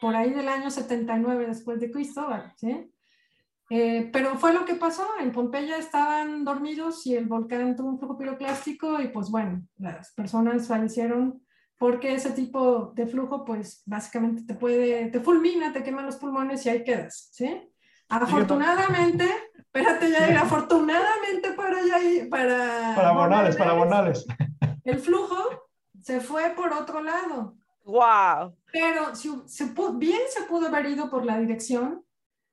por 0.00 0.14
ahí 0.14 0.30
del 0.30 0.48
año 0.48 0.70
79 0.70 1.46
después 1.46 1.80
de 1.80 1.90
Cristo, 1.90 2.28
¿sí? 2.56 2.90
Eh, 3.70 4.10
pero 4.12 4.36
fue 4.36 4.52
lo 4.52 4.64
que 4.64 4.74
pasó, 4.74 5.06
en 5.20 5.32
Pompeya 5.32 5.78
estaban 5.78 6.44
dormidos 6.44 7.06
y 7.06 7.16
el 7.16 7.26
volcán 7.26 7.74
tuvo 7.74 7.88
un 7.88 7.98
flujo 7.98 8.18
piroclástico 8.18 9.00
y 9.00 9.08
pues 9.08 9.30
bueno, 9.30 9.66
las 9.78 10.12
personas 10.12 10.68
fallecieron 10.68 11.42
porque 11.78 12.14
ese 12.14 12.30
tipo 12.30 12.92
de 12.94 13.06
flujo 13.06 13.44
pues 13.44 13.82
básicamente 13.86 14.42
te 14.44 14.54
puede, 14.54 15.06
te 15.06 15.20
fulmina, 15.20 15.72
te 15.72 15.82
quema 15.82 16.02
los 16.02 16.16
pulmones 16.16 16.64
y 16.64 16.68
ahí 16.68 16.84
quedas, 16.84 17.30
¿sí? 17.32 17.68
Afortunadamente, 18.08 19.26
espérate 19.74 20.12
Jair, 20.12 20.36
afortunadamente 20.36 21.52
para 21.56 21.76
Jair, 21.88 22.28
para... 22.30 22.94
Para 22.94 23.12
Bonales, 23.12 23.56
para 23.56 23.72
Bonales. 23.72 24.24
El 24.84 25.00
flujo 25.00 25.36
se 26.00 26.20
fue 26.20 26.50
por 26.50 26.72
otro 26.72 27.02
lado. 27.02 27.56
¡Wow! 27.84 28.56
Pero 28.72 29.16
si, 29.16 29.30
se 29.46 29.74
bien 29.94 30.20
se 30.28 30.44
pudo 30.44 30.68
haber 30.68 30.86
ido 30.86 31.10
por 31.10 31.24
la 31.24 31.38
dirección 31.38 32.04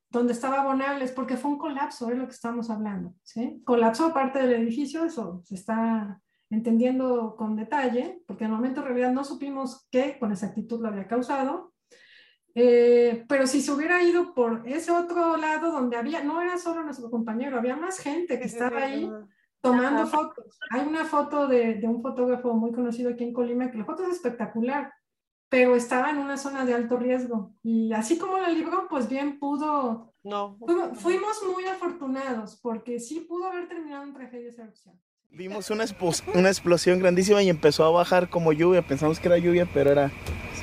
donde 0.10 0.34
estaba 0.34 0.64
Bonales, 0.64 1.12
porque 1.12 1.38
fue 1.38 1.52
un 1.52 1.58
colapso, 1.58 2.10
es 2.10 2.18
lo 2.18 2.26
que 2.26 2.34
estamos 2.34 2.70
hablando, 2.70 3.14
¿sí? 3.24 3.62
Colapsó 3.66 4.12
parte 4.14 4.40
del 4.40 4.54
edificio, 4.54 5.06
eso 5.06 5.42
se 5.46 5.56
está 5.56 6.20
entendiendo 6.50 7.36
con 7.38 7.56
detalle, 7.56 8.22
porque 8.28 8.44
en 8.44 8.50
el 8.50 8.58
momento 8.58 8.82
en 8.82 8.88
realidad 8.88 9.12
no 9.14 9.24
supimos 9.24 9.88
qué 9.90 10.18
con 10.20 10.32
exactitud 10.32 10.82
lo 10.82 10.90
había 10.90 11.08
causado, 11.08 11.71
eh, 12.54 13.26
pero 13.28 13.48
si 13.48 13.62
se 13.62 13.72
hubiera 13.72 14.04
ido 14.04 14.34
por 14.34 14.64
ese 14.66 14.92
otro 14.92 15.38
lado 15.38 15.72
donde 15.72 15.98
había, 15.98 16.24
no 16.24 16.42
era 16.42 16.58
solo 16.58 16.84
nuestro 16.84 17.10
compañero, 17.10 17.58
había 17.58 17.76
más 17.76 18.00
gente 18.00 18.40
que 18.40 18.46
estaba 18.46 18.84
ahí 18.84 19.10
tomando 19.62 20.08
fotos. 20.08 20.60
Hay 20.70 20.82
una 20.82 21.06
foto 21.06 21.48
de, 21.48 21.76
de, 21.76 21.88
un 21.88 22.02
fotógrafo 22.02 22.54
muy 22.54 22.72
conocido 22.72 23.12
aquí 23.12 23.24
en 23.24 23.34
Colima 23.34 23.72
que 23.72 23.78
la 23.78 23.86
foto 23.86 24.04
es 24.04 24.10
espectacular, 24.10 24.92
pero 25.50 25.76
estaba 25.76 26.10
en 26.10 26.18
una 26.18 26.38
zona 26.38 26.66
de 26.66 26.74
alto 26.74 26.98
riesgo. 26.98 27.54
Y 27.64 27.94
así 27.94 28.18
como 28.18 28.38
la 28.38 28.50
libró, 28.50 28.88
pues 28.90 29.08
bien 29.08 29.40
pudo. 29.40 30.14
No. 30.24 30.58
Fuimos, 30.94 31.44
muy 31.52 31.66
afortunados 31.66 32.60
porque 32.62 33.00
sí 33.00 33.22
pudo 33.22 33.48
haber 33.48 33.68
terminado 33.68 34.04
en 34.04 34.14
tragedia 34.14 34.50
esa 34.50 34.64
erupción. 34.64 35.00
Vimos 35.30 35.70
una, 35.70 35.86
una 36.36 36.50
explosión 36.50 37.00
grandísima 37.00 37.42
y 37.42 37.50
empezó 37.50 37.86
a 37.86 37.90
bajar 37.90 38.30
como 38.30 38.52
lluvia. 38.54 38.82
Pensamos 38.82 39.20
que 39.20 39.28
era 39.30 39.38
lluvia, 39.38 39.68
pero 39.74 39.92
era 39.92 40.12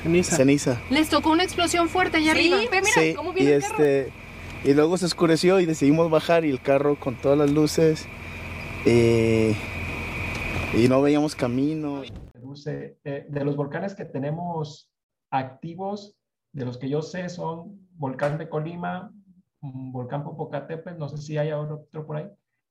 Ceniza. 0.03 0.35
Ceniza. 0.35 0.81
Les 0.89 1.09
tocó 1.09 1.31
una 1.31 1.43
explosión 1.43 1.89
fuerte 1.89 2.17
allá 2.17 2.31
arriba. 2.31 2.57
Mira, 2.57 2.83
sí, 2.83 3.13
cómo 3.15 3.33
viene 3.33 3.51
y 3.51 3.53
el 3.53 3.61
carro. 3.61 3.83
Este, 3.83 4.13
y 4.63 4.73
luego 4.73 4.97
se 4.97 5.05
oscureció 5.05 5.59
y 5.59 5.65
decidimos 5.65 6.09
bajar 6.09 6.45
y 6.45 6.49
el 6.49 6.61
carro 6.61 6.99
con 6.99 7.15
todas 7.15 7.37
las 7.37 7.49
luces 7.51 8.07
eh, 8.85 9.55
y 10.73 10.87
no 10.87 11.01
veíamos 11.01 11.35
camino. 11.35 12.03
Eh, 12.65 13.27
de 13.29 13.45
los 13.45 13.55
volcanes 13.55 13.93
que 13.93 14.05
tenemos 14.05 14.91
activos, 15.29 16.15
de 16.51 16.65
los 16.65 16.77
que 16.77 16.89
yo 16.89 17.01
sé, 17.01 17.29
son 17.29 17.87
Volcán 17.91 18.37
de 18.37 18.49
Colima, 18.49 19.11
Volcán 19.61 20.23
Popocatépetl, 20.23 20.97
no 20.97 21.09
sé 21.09 21.17
si 21.17 21.37
hay 21.37 21.51
otro 21.51 22.07
por 22.07 22.17
ahí, 22.17 22.27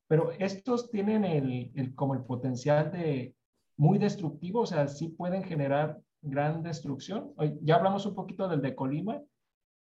pero 0.09 0.33
estos 0.33 0.91
tienen 0.91 1.25
el, 1.25 1.71
el, 1.75 1.95
como 1.95 2.15
el 2.15 2.23
potencial 2.23 2.91
de 2.91 3.35
muy 3.77 3.99
destructivo, 3.99 4.63
o 4.63 4.67
sea, 4.67 4.89
sí 4.89 5.09
pueden 5.09 5.45
generar 5.45 6.01
gran 6.23 6.63
destrucción. 6.63 7.33
Ya 7.63 7.77
hablamos 7.77 8.07
un 8.07 8.15
poquito 8.15 8.49
del 8.49 8.63
de 8.63 8.75
Colima, 8.75 9.21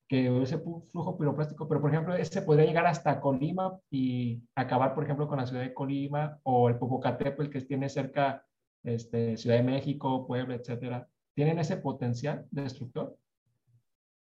que 0.09 0.43
ese 0.43 0.59
flujo 0.59 1.19
piroplástico, 1.19 1.67
pero 1.69 1.81
por 1.81 1.91
ejemplo, 1.91 2.15
ese 2.15 2.43
podría 2.43 2.67
llegar 2.67 2.87
hasta 2.87 3.21
Colima 3.21 3.79
y 3.91 4.41
acabar, 4.55 4.95
por 4.95 5.05
ejemplo, 5.05 5.27
con 5.27 5.39
la 5.39 5.47
ciudad 5.47 5.63
de 5.63 5.75
Colima 5.75 6.39
o 6.45 6.69
el 6.69 6.79
Popocatépetl 6.79 7.51
que 7.51 7.63
tiene 7.63 7.89
cerca 7.89 8.45
este, 8.85 9.37
Ciudad 9.37 9.57
de 9.57 9.65
México, 9.65 10.27
Puebla, 10.27 10.55
etcétera. 10.55 11.09
¿Tienen 11.35 11.59
ese 11.59 11.77
potencial 11.77 12.47
destructor? 12.51 13.17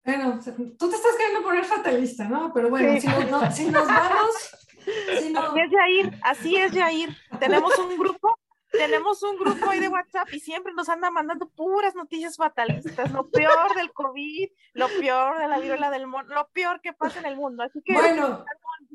Bueno, 0.05 0.39
tú 0.79 0.91
te 0.91 0.97
estás 0.97 1.17
queriendo 1.17 1.43
poner 1.43 1.65
fatalista, 1.65 2.29
¿no? 2.29 2.53
Pero 2.53 2.69
bueno, 2.69 3.01
si, 3.01 3.07
nos, 3.07 3.55
si, 3.55 3.71
nos, 3.71 3.87
vamos... 3.87 4.59
Si 4.85 5.33
Así 5.33 5.61
es, 5.61 5.71
Jair, 5.71 6.21
así 6.23 6.57
es, 6.57 6.73
Jair. 6.73 7.17
Tenemos 7.39 7.79
un 7.79 7.97
grupo 7.97 8.37
tenemos 8.73 9.23
un 9.23 9.37
grupo 9.37 9.71
ahí 9.71 9.81
de 9.81 9.89
WhatsApp 9.89 10.29
y 10.33 10.41
siempre 10.41 10.73
nos 10.75 10.89
anda 10.89 11.11
mandando 11.11 11.49
puras 11.49 11.95
noticias 11.95 12.37
fatalistas, 12.37 13.13
lo 13.13 13.29
peor 13.31 13.75
del 13.77 13.93
COVID, 13.93 14.49
lo 14.73 14.89
peor 14.89 15.39
de 15.39 15.49
la 15.49 15.59
viruela 15.59 15.91
del 15.91 16.07
mono, 16.07 16.35
lo 16.35 16.49
peor 16.53 16.81
que 16.81 16.93
pasa 16.93 17.21
en 17.21 17.27
el 17.27 17.37
mundo. 17.37 17.63
Así 17.63 17.83
que, 17.83 17.93
bueno, 17.93 18.45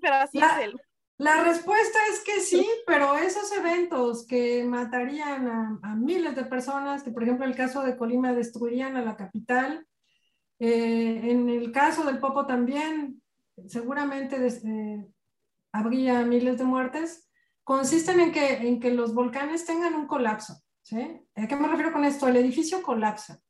pero 0.01 0.15
así 0.15 0.39
la, 0.39 0.63
es 0.63 0.73
La 1.17 1.43
respuesta 1.43 1.99
es 2.11 2.23
que 2.23 2.41
sí, 2.41 2.67
pero 2.85 3.15
esos 3.15 3.51
eventos 3.51 4.25
que 4.25 4.63
matarían 4.63 5.79
a, 5.83 5.95
miles 5.95 6.35
de 6.35 6.43
personas, 6.45 7.03
que 7.03 7.11
por 7.11 7.23
ejemplo 7.23 7.45
el 7.45 7.55
caso 7.55 7.83
de 7.83 7.95
Colima 7.95 8.33
destruirían 8.33 8.97
a 8.97 9.03
la 9.03 9.15
capital, 9.15 9.85
eh, 10.59 11.21
en 11.23 11.49
el 11.49 11.71
caso 11.71 12.03
del 12.03 12.19
Popo 12.19 12.47
también, 12.47 13.21
seguramente 13.67 14.37
eh, 14.47 15.07
habría 15.71 16.23
miles 16.23 16.57
de 16.57 16.63
muertes 16.63 17.26
consisten 17.67 18.21
en 18.21 18.31
que, 18.31 18.53
en 18.65 18.79
que 18.79 18.91
los 18.91 19.13
volcanes 19.13 19.65
tengan 19.65 19.93
un 19.93 20.07
colapso. 20.07 20.63
¿sí? 20.83 21.21
¿A 21.35 21.47
qué 21.49 21.55
me 21.57 21.67
refiero 21.67 21.91
con 21.91 22.05
esto? 22.05 22.25
El 22.29 22.37
edificio 22.37 22.81
colapsa. 22.81 23.41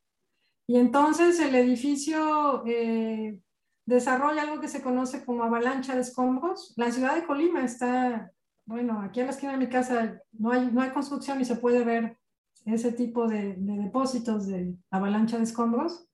Y 0.66 0.76
entonces 0.76 1.38
el 1.38 1.54
edificio 1.54 2.64
eh, 2.66 3.40
desarrolla 3.86 4.42
algo 4.42 4.60
que 4.60 4.66
se 4.66 4.82
conoce 4.82 5.24
como 5.24 5.44
avalancha 5.44 5.94
de 5.94 6.00
escombros. 6.00 6.74
La 6.76 6.90
ciudad 6.90 7.14
de 7.14 7.26
Colima 7.26 7.64
está, 7.64 8.32
bueno, 8.66 9.00
aquí 9.02 9.20
a 9.20 9.24
la 9.24 9.30
esquina 9.30 9.52
de 9.52 9.58
mi 9.58 9.68
casa 9.68 10.20
no 10.32 10.50
hay, 10.50 10.68
no 10.72 10.82
hay 10.82 10.90
construcción 10.90 11.40
y 11.40 11.44
se 11.44 11.54
puede 11.54 11.84
ver 11.84 12.18
ese 12.66 12.90
tipo 12.90 13.28
de, 13.28 13.54
depósitos 13.56 14.48
de 14.48 14.74
avalancha 14.90 15.38
de 15.38 15.44
escombros. 15.44 16.08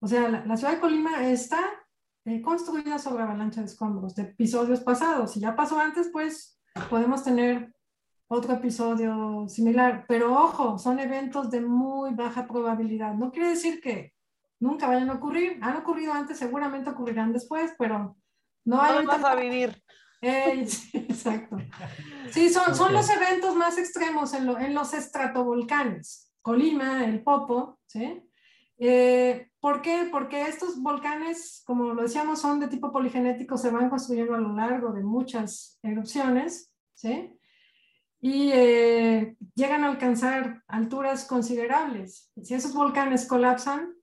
O 0.00 0.06
sea, 0.08 0.26
la, 0.30 0.46
la 0.46 0.56
ciudad 0.56 0.72
de 0.72 0.80
Colima 0.80 1.28
está 1.28 1.60
eh, 2.24 2.40
construida 2.40 2.98
sobre 2.98 3.24
avalancha 3.24 3.60
de 3.60 3.66
escombros 3.66 4.14
de 4.14 4.22
episodios 4.22 4.80
pasados. 4.80 5.32
Si 5.32 5.40
ya 5.40 5.54
pasó 5.54 5.78
antes, 5.78 6.08
pues 6.10 6.58
podemos 6.88 7.22
tener 7.24 7.72
otro 8.28 8.54
episodio 8.54 9.46
similar. 9.48 10.04
Pero 10.08 10.32
ojo, 10.32 10.78
son 10.78 10.98
eventos 10.98 11.50
de 11.50 11.60
muy 11.60 12.14
baja 12.14 12.46
probabilidad. 12.46 13.14
No 13.14 13.30
quiere 13.30 13.50
decir 13.50 13.80
que 13.80 14.14
nunca 14.60 14.88
vayan 14.88 15.10
a 15.10 15.14
ocurrir. 15.14 15.58
Han 15.60 15.76
ocurrido 15.76 16.12
antes, 16.12 16.38
seguramente 16.38 16.90
ocurrirán 16.90 17.32
después, 17.32 17.72
pero 17.78 18.16
no, 18.64 18.80
hay... 18.80 19.04
No 19.04 19.10
vas 19.10 19.24
a 19.24 19.34
vivir. 19.34 19.82
exacto. 20.22 21.56
Sí, 22.30 22.48
son, 22.48 22.74
son 22.76 22.92
los 22.92 23.10
eventos 23.10 23.56
más 23.56 23.76
extremos 23.76 24.32
en, 24.34 24.48
en 24.48 24.72
los 24.72 24.94
estratovolcanes. 24.94 26.32
Colima, 26.40 27.04
el 27.04 27.22
Popo, 27.22 27.78
¿sí? 27.86 28.22
Eh, 28.78 29.51
¿Por 29.62 29.80
qué? 29.80 30.08
Porque 30.10 30.42
estos 30.42 30.82
volcanes, 30.82 31.62
como 31.64 31.94
lo 31.94 32.02
decíamos, 32.02 32.40
son 32.40 32.58
de 32.58 32.66
tipo 32.66 32.90
poligenético, 32.90 33.56
se 33.56 33.70
van 33.70 33.90
construyendo 33.90 34.34
a 34.34 34.40
lo 34.40 34.52
largo 34.52 34.92
de 34.92 35.04
muchas 35.04 35.78
erupciones, 35.84 36.74
¿sí? 36.94 37.38
Y 38.20 38.50
eh, 38.52 39.36
llegan 39.54 39.84
a 39.84 39.90
alcanzar 39.90 40.64
alturas 40.66 41.26
considerables. 41.26 42.32
Si 42.42 42.54
esos 42.54 42.74
volcanes 42.74 43.24
colapsan, 43.24 43.94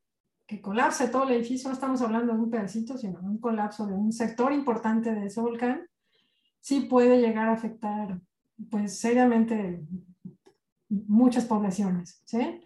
que 0.48 0.62
colapse 0.62 1.10
todo 1.10 1.24
el 1.24 1.36
edificio, 1.36 1.68
no 1.68 1.74
estamos 1.74 2.02
hablando 2.02 2.32
de 2.32 2.40
un 2.40 2.50
pedacito, 2.50 2.98
sino 2.98 3.20
de 3.20 3.28
un 3.28 3.40
colapso 3.42 3.86
de 3.86 3.96
un 3.96 4.14
sector 4.14 4.54
importante 4.54 5.14
de 5.14 5.26
ese 5.26 5.42
volcán, 5.42 5.86
sí 6.62 6.88
puede 6.90 7.20
llegar 7.20 7.50
a 7.50 7.54
afectar, 7.54 8.22
pues, 8.72 8.98
seriamente 8.98 9.84
muchas 10.88 11.44
poblaciones, 11.44 12.22
¿sí? 12.24 12.62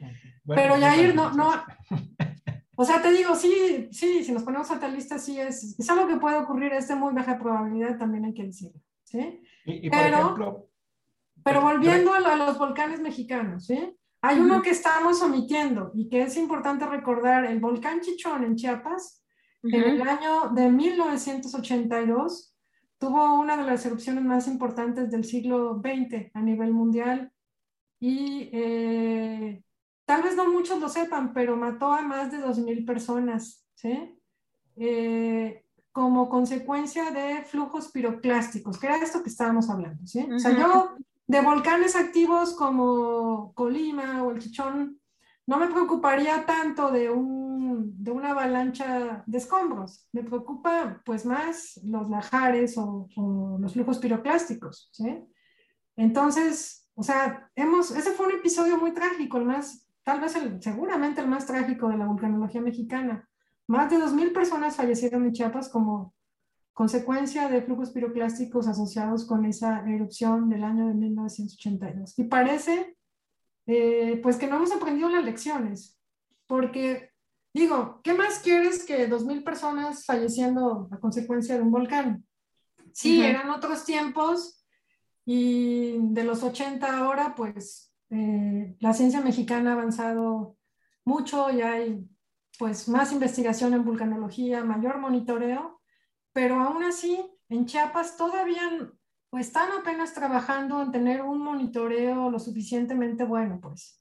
Pero 0.45 0.77
Yair, 0.77 1.15
no, 1.15 1.31
no, 1.33 1.51
o 2.75 2.85
sea, 2.85 3.01
te 3.01 3.11
digo, 3.11 3.35
sí, 3.35 3.87
sí, 3.91 4.23
si 4.23 4.31
nos 4.31 4.43
ponemos 4.43 4.69
lista, 4.91 5.19
sí 5.19 5.39
es, 5.39 5.77
es 5.77 5.89
algo 5.89 6.07
que 6.07 6.17
puede 6.17 6.37
ocurrir, 6.37 6.73
es 6.73 6.87
de 6.87 6.95
muy 6.95 7.13
baja 7.13 7.37
probabilidad, 7.37 7.97
también 7.97 8.25
hay 8.25 8.33
que 8.33 8.45
decirlo, 8.45 8.79
¿sí? 9.03 9.41
Y, 9.65 9.89
por 9.89 9.99
pero, 9.99 10.17
ejemplo, 10.17 10.69
pero 11.43 11.61
volviendo 11.61 12.13
a, 12.13 12.35
los 12.35 12.57
volcanes 12.57 12.99
mexicanos, 12.99 13.67
¿sí? 13.67 13.95
Hay 14.21 14.39
uno 14.39 14.61
que 14.61 14.69
estamos 14.69 15.21
omitiendo 15.21 15.91
y 15.93 16.07
que 16.07 16.23
es 16.23 16.37
importante 16.37 16.85
recordar, 16.85 17.45
el 17.45 17.59
volcán 17.59 17.99
Chichón 17.99 18.43
en 18.43 18.55
Chiapas, 18.55 19.21
en 19.63 19.83
el 19.83 20.01
año 20.01 20.49
de 20.53 20.69
1982, 20.69 22.55
tuvo 22.97 23.39
una 23.39 23.57
de 23.57 23.63
las 23.63 23.85
erupciones 23.85 24.23
más 24.23 24.47
importantes 24.47 25.11
del 25.11 25.25
siglo 25.25 25.81
XX 25.81 26.31
a 26.33 26.41
nivel 26.41 26.73
mundial 26.73 27.31
y 27.99 28.49
eh, 28.53 29.63
tal 30.05 30.23
vez 30.23 30.35
no 30.35 30.51
muchos 30.51 30.79
lo 30.79 30.89
sepan, 30.89 31.33
pero 31.33 31.55
mató 31.55 31.91
a 31.91 32.01
más 32.01 32.31
de 32.31 32.39
2.000 32.39 32.85
personas, 32.85 33.65
¿sí? 33.75 34.19
Eh, 34.75 35.65
como 35.91 36.27
consecuencia 36.27 37.11
de 37.11 37.43
flujos 37.43 37.91
piroclásticos, 37.91 38.79
que 38.79 38.87
era 38.87 38.97
esto 38.97 39.21
que 39.21 39.29
estábamos 39.29 39.69
hablando, 39.69 40.05
¿sí? 40.05 40.27
O 40.33 40.39
sea, 40.39 40.57
yo 40.57 40.95
de 41.27 41.41
volcanes 41.41 41.95
activos 41.95 42.53
como 42.55 43.53
Colima 43.53 44.23
o 44.23 44.31
el 44.31 44.39
Chichón, 44.39 44.99
no 45.45 45.57
me 45.57 45.67
preocuparía 45.67 46.45
tanto 46.45 46.89
de, 46.89 47.09
un, 47.09 47.93
de 48.01 48.11
una 48.11 48.31
avalancha 48.31 49.23
de 49.25 49.37
escombros, 49.37 50.07
me 50.11 50.23
preocupa 50.23 51.01
pues 51.05 51.25
más 51.25 51.79
los 51.83 52.09
lajares 52.09 52.77
o, 52.77 53.07
o 53.15 53.57
los 53.59 53.73
flujos 53.73 53.99
piroclásticos, 53.99 54.89
¿sí? 54.91 55.23
Entonces, 55.95 56.89
o 56.95 57.03
sea, 57.03 57.49
hemos, 57.55 57.91
ese 57.91 58.11
fue 58.11 58.27
un 58.27 58.33
episodio 58.33 58.77
muy 58.77 58.93
trágico, 58.93 59.37
el 59.37 59.45
más, 59.45 59.82
tal 60.03 60.19
vez 60.21 60.35
el, 60.35 60.61
seguramente 60.61 61.21
el 61.21 61.27
más 61.27 61.45
trágico 61.45 61.89
de 61.89 61.97
la 61.97 62.05
vulcanología 62.05 62.61
mexicana. 62.61 63.27
Más 63.67 63.89
de 63.89 63.97
2.000 63.97 64.33
personas 64.33 64.75
fallecieron 64.75 65.25
en 65.25 65.33
Chiapas 65.33 65.69
como 65.69 66.13
consecuencia 66.73 67.47
de 67.49 67.61
flujos 67.61 67.91
piroclásticos 67.91 68.67
asociados 68.67 69.25
con 69.25 69.45
esa 69.45 69.87
erupción 69.87 70.49
del 70.49 70.63
año 70.63 70.87
de 70.87 70.93
1982. 70.95 72.17
Y 72.17 72.23
parece, 72.25 72.97
eh, 73.67 74.19
pues, 74.21 74.37
que 74.37 74.47
no 74.47 74.57
hemos 74.57 74.71
aprendido 74.71 75.09
las 75.09 75.23
lecciones, 75.23 75.99
porque, 76.47 77.11
digo, 77.53 78.01
¿qué 78.03 78.13
más 78.13 78.39
quieres 78.39 78.85
que 78.85 79.09
2.000 79.09 79.43
personas 79.43 80.05
falleciendo 80.05 80.89
a 80.91 80.99
consecuencia 80.99 81.55
de 81.55 81.61
un 81.61 81.71
volcán? 81.71 82.25
Sí, 82.91 83.23
eran 83.23 83.49
otros 83.49 83.85
tiempos, 83.85 84.63
y 85.25 85.97
de 85.99 86.23
los 86.23 86.43
80 86.43 86.97
ahora, 86.97 87.33
pues 87.35 87.92
eh, 88.13 88.75
la 88.79 88.93
ciencia 88.93 89.21
mexicana 89.21 89.71
ha 89.71 89.73
avanzado 89.73 90.57
mucho 91.05 91.49
y 91.51 91.61
hay 91.61 92.07
pues 92.59 92.87
más 92.87 93.11
investigación 93.11 93.73
en 93.73 93.83
vulcanología, 93.83 94.63
mayor 94.63 94.99
monitoreo, 94.99 95.81
pero 96.31 96.59
aún 96.61 96.83
así 96.83 97.19
en 97.49 97.65
Chiapas 97.65 98.15
todavía 98.15 98.61
pues 99.29 99.47
están 99.47 99.71
apenas 99.71 100.13
trabajando 100.13 100.81
en 100.81 100.91
tener 100.91 101.23
un 101.23 101.39
monitoreo 101.39 102.29
lo 102.29 102.37
suficientemente 102.37 103.23
bueno, 103.23 103.59
pues. 103.59 103.99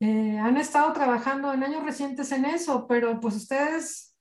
Eh, 0.00 0.38
han 0.38 0.56
estado 0.56 0.92
trabajando 0.92 1.52
en 1.52 1.62
años 1.62 1.84
recientes 1.84 2.32
en 2.32 2.46
eso, 2.46 2.86
pero 2.86 3.20
pues 3.20 3.36
ustedes 3.36 4.14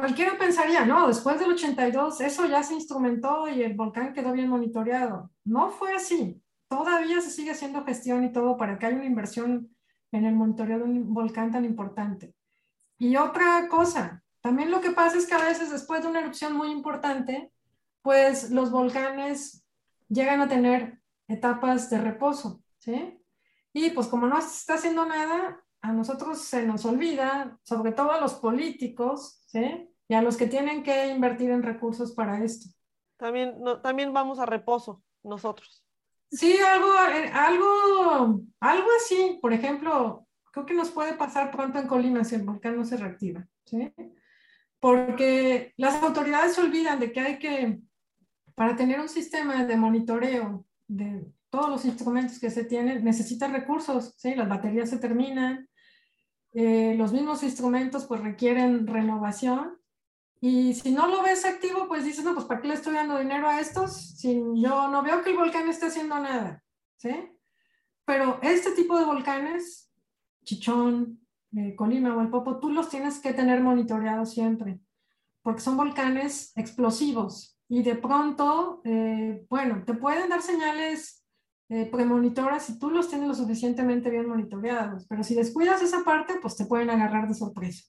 Cualquiera 0.00 0.38
pensaría, 0.38 0.84
no, 0.84 1.08
después 1.08 1.40
del 1.40 1.50
82 1.52 2.20
eso 2.20 2.46
ya 2.46 2.62
se 2.62 2.74
instrumentó 2.74 3.48
y 3.48 3.62
el 3.62 3.74
volcán 3.74 4.12
quedó 4.12 4.32
bien 4.32 4.48
monitoreado. 4.48 5.30
No 5.44 5.70
fue 5.70 5.92
así. 5.92 6.40
Todavía 6.68 7.20
se 7.20 7.30
sigue 7.30 7.52
haciendo 7.52 7.84
gestión 7.84 8.24
y 8.24 8.32
todo 8.32 8.56
para 8.56 8.78
que 8.78 8.86
haya 8.86 8.96
una 8.96 9.06
inversión 9.06 9.74
en 10.12 10.24
el 10.24 10.34
monitoreo 10.34 10.78
de 10.78 10.84
un 10.84 11.14
volcán 11.14 11.50
tan 11.50 11.64
importante. 11.64 12.34
Y 12.98 13.16
otra 13.16 13.68
cosa, 13.68 14.22
también 14.40 14.70
lo 14.70 14.80
que 14.80 14.90
pasa 14.90 15.18
es 15.18 15.26
que 15.26 15.34
a 15.34 15.44
veces 15.44 15.70
después 15.70 16.02
de 16.02 16.08
una 16.08 16.20
erupción 16.20 16.54
muy 16.56 16.70
importante, 16.70 17.52
pues 18.02 18.50
los 18.50 18.70
volcanes 18.70 19.64
llegan 20.08 20.40
a 20.40 20.48
tener 20.48 21.00
etapas 21.26 21.90
de 21.90 21.98
reposo, 21.98 22.62
¿sí? 22.78 23.22
Y 23.72 23.90
pues 23.90 24.06
como 24.06 24.26
no 24.26 24.40
se 24.40 24.48
está 24.48 24.74
haciendo 24.74 25.04
nada, 25.04 25.62
a 25.80 25.92
nosotros 25.92 26.40
se 26.40 26.66
nos 26.66 26.84
olvida, 26.84 27.58
sobre 27.62 27.92
todo 27.92 28.10
a 28.12 28.20
los 28.20 28.34
políticos, 28.34 29.42
¿sí? 29.46 29.88
Y 30.08 30.14
a 30.14 30.22
los 30.22 30.36
que 30.36 30.46
tienen 30.46 30.82
que 30.82 31.08
invertir 31.08 31.50
en 31.50 31.62
recursos 31.62 32.12
para 32.12 32.42
esto. 32.42 32.70
También, 33.16 33.56
también 33.82 34.12
vamos 34.12 34.38
a 34.38 34.46
reposo 34.46 35.02
nosotros. 35.22 35.84
Sí, 36.30 36.58
algo, 36.58 36.92
eh, 37.10 37.30
algo, 37.32 38.42
algo 38.60 38.88
así. 39.00 39.38
Por 39.40 39.52
ejemplo, 39.52 40.26
creo 40.52 40.66
que 40.66 40.74
nos 40.74 40.90
puede 40.90 41.14
pasar 41.14 41.50
pronto 41.50 41.78
en 41.78 41.86
Colima 41.88 42.24
si 42.24 42.34
el 42.34 42.42
volcán 42.42 42.76
no 42.76 42.84
se 42.84 42.96
reactiva, 42.96 43.46
¿sí? 43.64 43.92
Porque 44.80 45.72
las 45.76 46.02
autoridades 46.02 46.54
se 46.54 46.60
olvidan 46.60 47.00
de 47.00 47.12
que 47.12 47.20
hay 47.20 47.38
que, 47.38 47.80
para 48.54 48.76
tener 48.76 49.00
un 49.00 49.08
sistema 49.08 49.64
de 49.64 49.76
monitoreo 49.76 50.66
de 50.86 51.26
todos 51.50 51.70
los 51.70 51.84
instrumentos 51.84 52.38
que 52.38 52.50
se 52.50 52.64
tienen, 52.64 53.04
necesitan 53.04 53.52
recursos, 53.52 54.14
¿sí? 54.18 54.34
Las 54.34 54.48
baterías 54.48 54.90
se 54.90 54.98
terminan, 54.98 55.68
eh, 56.52 56.94
los 56.96 57.12
mismos 57.12 57.42
instrumentos 57.42 58.06
pues 58.06 58.20
requieren 58.20 58.86
renovación 58.86 59.77
y 60.40 60.74
si 60.74 60.92
no 60.92 61.08
lo 61.08 61.22
ves 61.22 61.44
activo 61.44 61.88
pues 61.88 62.04
dices, 62.04 62.24
no, 62.24 62.34
pues 62.34 62.46
¿para 62.46 62.60
qué 62.60 62.68
le 62.68 62.74
estoy 62.74 62.94
dando 62.94 63.18
dinero 63.18 63.48
a 63.48 63.60
estos 63.60 64.18
si 64.18 64.40
yo 64.56 64.88
no 64.88 65.02
veo 65.02 65.22
que 65.22 65.30
el 65.30 65.36
volcán 65.36 65.68
esté 65.68 65.86
haciendo 65.86 66.18
nada? 66.18 66.62
¿Sí? 66.96 67.10
Pero 68.04 68.38
este 68.42 68.72
tipo 68.72 68.98
de 68.98 69.04
volcanes, 69.04 69.92
Chichón, 70.44 71.20
eh, 71.56 71.74
Colima 71.76 72.16
o 72.16 72.20
el 72.20 72.30
Popo, 72.30 72.58
tú 72.58 72.70
los 72.70 72.88
tienes 72.88 73.20
que 73.20 73.32
tener 73.32 73.60
monitoreados 73.60 74.32
siempre, 74.32 74.80
porque 75.42 75.60
son 75.60 75.76
volcanes 75.76 76.52
explosivos 76.56 77.58
y 77.68 77.82
de 77.82 77.96
pronto, 77.96 78.80
eh, 78.84 79.44
bueno, 79.50 79.84
te 79.84 79.94
pueden 79.94 80.30
dar 80.30 80.40
señales 80.40 81.22
eh, 81.68 81.84
premonitoras 81.84 82.64
si 82.64 82.78
tú 82.78 82.90
los 82.90 83.10
tienes 83.10 83.28
lo 83.28 83.34
suficientemente 83.34 84.08
bien 84.08 84.26
monitoreados, 84.26 85.06
pero 85.06 85.22
si 85.22 85.34
descuidas 85.34 85.82
esa 85.82 86.02
parte, 86.02 86.34
pues 86.40 86.56
te 86.56 86.64
pueden 86.64 86.88
agarrar 86.88 87.28
de 87.28 87.34
sorpresa. 87.34 87.84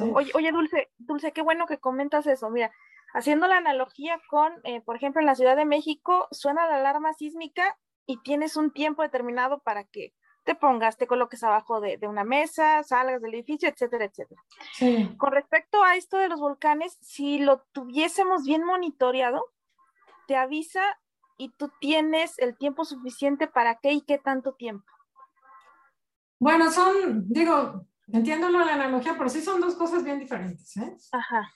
Oye, 0.00 0.30
oye, 0.34 0.52
Dulce, 0.52 0.90
Dulce, 0.98 1.32
qué 1.32 1.42
bueno 1.42 1.66
que 1.66 1.78
comentas 1.78 2.26
eso. 2.26 2.50
Mira, 2.50 2.72
haciendo 3.12 3.46
la 3.46 3.58
analogía 3.58 4.20
con, 4.28 4.52
eh, 4.64 4.80
por 4.80 4.96
ejemplo, 4.96 5.20
en 5.20 5.26
la 5.26 5.34
Ciudad 5.34 5.56
de 5.56 5.64
México, 5.64 6.28
suena 6.30 6.66
la 6.66 6.76
alarma 6.76 7.12
sísmica 7.12 7.78
y 8.06 8.20
tienes 8.22 8.56
un 8.56 8.72
tiempo 8.72 9.02
determinado 9.02 9.60
para 9.60 9.84
que 9.84 10.12
te 10.44 10.54
pongas, 10.54 10.98
te 10.98 11.06
coloques 11.06 11.42
abajo 11.42 11.80
de, 11.80 11.96
de, 11.96 12.06
una 12.06 12.22
mesa, 12.22 12.82
salgas 12.82 13.22
del 13.22 13.34
edificio, 13.34 13.68
etcétera, 13.68 14.04
etcétera. 14.04 14.42
Sí. 14.74 15.14
Con 15.16 15.32
respecto 15.32 15.82
a 15.82 15.96
esto 15.96 16.18
de 16.18 16.28
los 16.28 16.38
volcanes, 16.38 16.98
si 17.00 17.38
lo 17.38 17.64
tuviésemos 17.72 18.44
bien 18.44 18.62
monitoreado, 18.62 19.42
te 20.26 20.36
avisa 20.36 20.82
y 21.38 21.50
tú 21.50 21.70
tienes 21.80 22.38
el 22.38 22.56
tiempo 22.56 22.84
suficiente 22.84 23.46
para 23.46 23.76
qué 23.76 23.92
y 23.92 24.02
qué 24.02 24.18
tanto 24.18 24.52
tiempo. 24.52 24.84
Bueno, 26.38 26.70
son, 26.70 27.24
digo, 27.28 27.86
entiendo 28.12 28.48
la 28.50 28.74
analogía, 28.74 29.14
pero 29.16 29.30
sí 29.30 29.40
son 29.40 29.60
dos 29.60 29.74
cosas 29.74 30.04
bien 30.04 30.18
diferentes. 30.18 30.76
¿eh? 30.76 30.96
Ajá. 31.12 31.50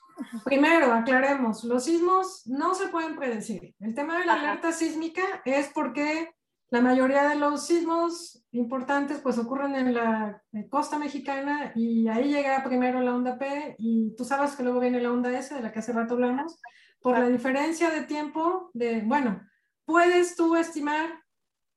Primero, 0.45 0.93
aclaremos, 0.93 1.65
los 1.65 1.85
sismos 1.85 2.47
no 2.47 2.75
se 2.75 2.89
pueden 2.89 3.17
predecir. 3.17 3.75
El 3.81 3.95
tema 3.95 4.19
de 4.19 4.27
la 4.27 4.35
alerta 4.35 4.73
sísmica 4.73 5.23
es 5.45 5.69
porque 5.69 6.31
la 6.71 6.81
mayoría 6.81 7.29
de 7.29 7.37
los 7.37 7.67
sismos 7.67 8.45
importantes 8.53 9.21
pues 9.21 9.39
ocurren 9.39 9.75
en 9.75 9.95
la 9.95 10.43
eh, 10.53 10.69
costa 10.69 10.99
mexicana 10.99 11.73
y 11.75 12.09
ahí 12.09 12.29
llega 12.29 12.63
primero 12.63 13.01
la 13.01 13.15
onda 13.15 13.39
P 13.39 13.77
y 13.79 14.15
tú 14.17 14.25
sabes 14.25 14.55
que 14.55 14.63
luego 14.63 14.81
viene 14.81 15.01
la 15.01 15.13
onda 15.13 15.37
S 15.39 15.55
de 15.55 15.63
la 15.63 15.73
que 15.73 15.79
hace 15.79 15.93
rato 15.93 16.15
hablamos. 16.15 16.61
Por 17.01 17.19
la 17.19 17.29
diferencia 17.29 17.91
de 17.91 18.03
tiempo, 18.03 18.71
de, 18.75 19.03
bueno, 19.03 19.41
puedes 19.85 20.35
tú 20.35 20.57
estimar 20.57 21.09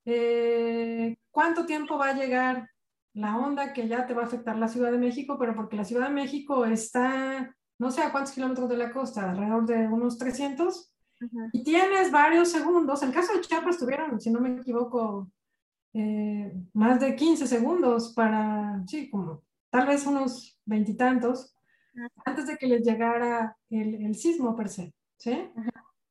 eh, 0.03 1.15
cuánto 1.29 1.65
tiempo 1.65 1.97
va 1.97 2.09
a 2.09 2.13
llegar 2.13 2.70
la 3.13 3.37
onda 3.37 3.73
que 3.73 3.87
ya 3.87 4.05
te 4.05 4.13
va 4.13 4.23
a 4.23 4.25
afectar 4.25 4.57
la 4.57 4.67
Ciudad 4.67 4.91
de 4.91 4.97
México, 4.97 5.37
pero 5.39 5.55
porque 5.55 5.75
la 5.75 5.85
Ciudad 5.85 6.07
de 6.07 6.13
México 6.13 6.65
está, 6.65 7.55
no 7.77 7.91
sé 7.91 8.01
a 8.01 8.11
cuántos 8.11 8.33
kilómetros 8.33 8.69
de 8.69 8.77
la 8.77 8.91
costa, 8.91 9.31
alrededor 9.31 9.65
de 9.65 9.87
unos 9.87 10.17
300, 10.17 10.93
y 11.51 11.63
tienes 11.63 12.11
varios 12.11 12.49
segundos. 12.49 13.01
En 13.03 13.09
el 13.09 13.15
caso 13.15 13.33
de 13.33 13.41
Chiapas 13.41 13.77
tuvieron, 13.77 14.19
si 14.19 14.31
no 14.31 14.39
me 14.39 14.55
equivoco, 14.55 15.29
eh, 15.93 16.51
más 16.73 16.99
de 16.99 17.15
15 17.15 17.47
segundos 17.47 18.13
para, 18.13 18.83
sí, 18.87 19.09
como 19.09 19.43
tal 19.69 19.87
vez 19.87 20.05
unos 20.05 20.59
veintitantos, 20.65 21.55
antes 22.25 22.47
de 22.47 22.57
que 22.57 22.67
les 22.67 22.85
llegara 22.85 23.57
el, 23.69 24.05
el, 24.05 24.15
sismo 24.15 24.55
per 24.55 24.69
se, 24.69 24.93
¿sí? 25.17 25.51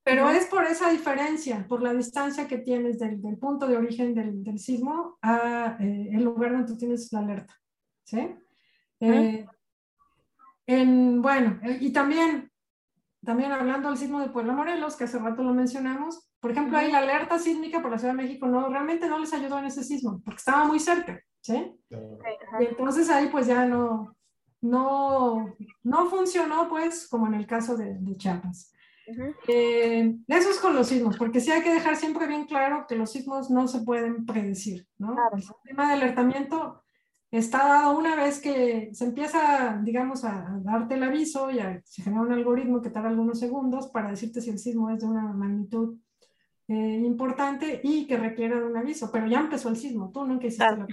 Pero 0.02 0.30
es 0.30 0.46
por 0.46 0.64
esa 0.64 0.90
diferencia, 0.90 1.66
por 1.68 1.82
la 1.82 1.92
distancia 1.92 2.48
que 2.48 2.58
tienes 2.58 2.98
del, 2.98 3.20
del 3.20 3.36
punto 3.36 3.66
de 3.66 3.76
origen 3.76 4.14
del, 4.14 4.42
del 4.42 4.58
sismo 4.58 5.18
a 5.20 5.76
eh, 5.78 6.10
el 6.12 6.24
lugar 6.24 6.52
donde 6.52 6.66
tú 6.66 6.76
tienes 6.76 7.12
la 7.12 7.20
alerta, 7.20 7.54
¿sí? 8.04 8.34
Eh, 9.00 9.46
en, 10.66 11.22
bueno, 11.22 11.58
y 11.80 11.92
también 11.92 12.50
también 13.24 13.52
hablando 13.52 13.88
del 13.88 13.98
sismo 13.98 14.20
de 14.20 14.30
Puebla 14.30 14.54
Morelos, 14.54 14.96
que 14.96 15.04
hace 15.04 15.18
rato 15.18 15.42
lo 15.42 15.52
mencionamos, 15.52 16.30
por 16.40 16.52
ejemplo, 16.52 16.78
ahí 16.78 16.90
la 16.90 16.98
alerta 16.98 17.38
sísmica 17.38 17.82
por 17.82 17.90
la 17.90 17.98
Ciudad 17.98 18.14
de 18.14 18.22
México 18.22 18.46
no, 18.46 18.68
realmente 18.68 19.08
no 19.08 19.18
les 19.18 19.32
ayudó 19.34 19.58
en 19.58 19.66
ese 19.66 19.84
sismo, 19.84 20.22
porque 20.24 20.38
estaba 20.38 20.64
muy 20.64 20.80
cerca, 20.80 21.20
¿sí? 21.42 21.78
Y 21.90 22.64
entonces 22.64 23.10
ahí 23.10 23.28
pues 23.28 23.46
ya 23.46 23.66
no, 23.66 24.16
no, 24.62 25.54
no 25.82 26.06
funcionó 26.06 26.68
pues 26.68 27.06
como 27.08 27.26
en 27.26 27.34
el 27.34 27.46
caso 27.46 27.76
de, 27.76 27.98
de 27.98 28.16
Chiapas. 28.16 28.72
Eh, 29.48 30.16
eso 30.28 30.50
es 30.50 30.58
con 30.58 30.74
los 30.74 30.88
sismos, 30.88 31.16
porque 31.16 31.40
sí 31.40 31.50
hay 31.50 31.62
que 31.62 31.72
dejar 31.72 31.96
siempre 31.96 32.26
bien 32.26 32.46
claro 32.46 32.86
que 32.88 32.96
los 32.96 33.12
sismos 33.12 33.50
no 33.50 33.68
se 33.68 33.80
pueden 33.80 34.26
predecir, 34.26 34.86
¿no? 34.98 35.16
El 35.32 35.42
sistema 35.42 35.88
de 35.88 35.94
alertamiento 35.94 36.82
está 37.30 37.58
dado 37.66 37.98
una 37.98 38.16
vez 38.16 38.40
que 38.40 38.90
se 38.92 39.04
empieza, 39.04 39.80
digamos, 39.82 40.24
a, 40.24 40.60
darte 40.62 40.94
el 40.94 41.02
aviso 41.02 41.50
y 41.50 41.58
se 41.84 42.02
genera 42.02 42.22
un 42.22 42.32
algoritmo 42.32 42.82
que 42.82 42.90
tarda 42.90 43.08
algunos 43.08 43.38
segundos 43.38 43.88
para 43.88 44.10
decirte 44.10 44.40
si 44.40 44.50
el 44.50 44.58
sismo 44.58 44.90
es 44.90 45.00
de 45.00 45.06
una 45.06 45.32
magnitud 45.32 45.96
eh, 46.68 47.02
importante 47.04 47.80
y 47.82 48.06
que 48.06 48.16
requiera 48.16 48.58
de 48.58 48.66
un 48.66 48.76
aviso, 48.76 49.10
pero 49.12 49.26
ya 49.26 49.40
empezó 49.40 49.68
el 49.68 49.76
sismo, 49.76 50.10
tú 50.12 50.24
nunca 50.24 50.46
hiciste 50.46 50.64
la 50.64 50.86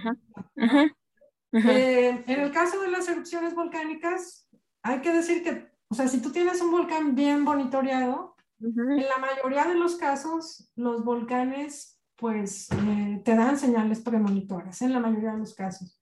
eh, 1.54 2.24
en 2.28 2.40
el 2.40 2.52
caso 2.52 2.82
de 2.82 2.92
las 2.92 3.08
erupciones 3.08 3.56
volcánicas, 3.56 4.48
hay 4.82 5.02
que 5.02 5.14
decir 5.14 5.44
que, 5.44 5.70
o 5.90 5.96
sea, 5.96 6.08
si 6.08 6.22
tú 6.22 6.32
tienes 6.32 6.62
un 6.62 6.72
volcán 6.72 7.16
bien 7.16 7.44
monitoreado, 7.44 8.36
en 8.60 9.08
la 9.08 9.18
mayoría 9.20 9.66
de 9.66 9.76
los 9.76 9.98
casos, 9.98 10.72
los 10.76 11.04
volcanes, 11.04 12.00
pues, 12.16 12.70
eh, 12.72 13.22
te 13.24 13.36
dan 13.36 13.58
señales 13.60 14.02
premonitoras, 14.02 14.82
en 14.82 14.94
la 14.94 15.00
mayoría 15.00 15.34
de 15.34 15.40
los 15.40 15.54
casos. 15.54 16.00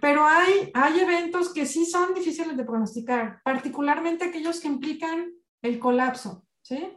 Pero 0.00 0.26
hay, 0.26 0.72
hay 0.74 0.98
eventos 0.98 1.54
que 1.54 1.64
sí 1.64 1.86
son 1.86 2.12
difíciles 2.12 2.56
de 2.56 2.64
pronosticar, 2.64 3.40
particularmente 3.44 4.24
aquellos 4.24 4.58
que 4.58 4.66
implican 4.66 5.32
el 5.62 5.78
colapso, 5.78 6.44
¿sí? 6.60 6.88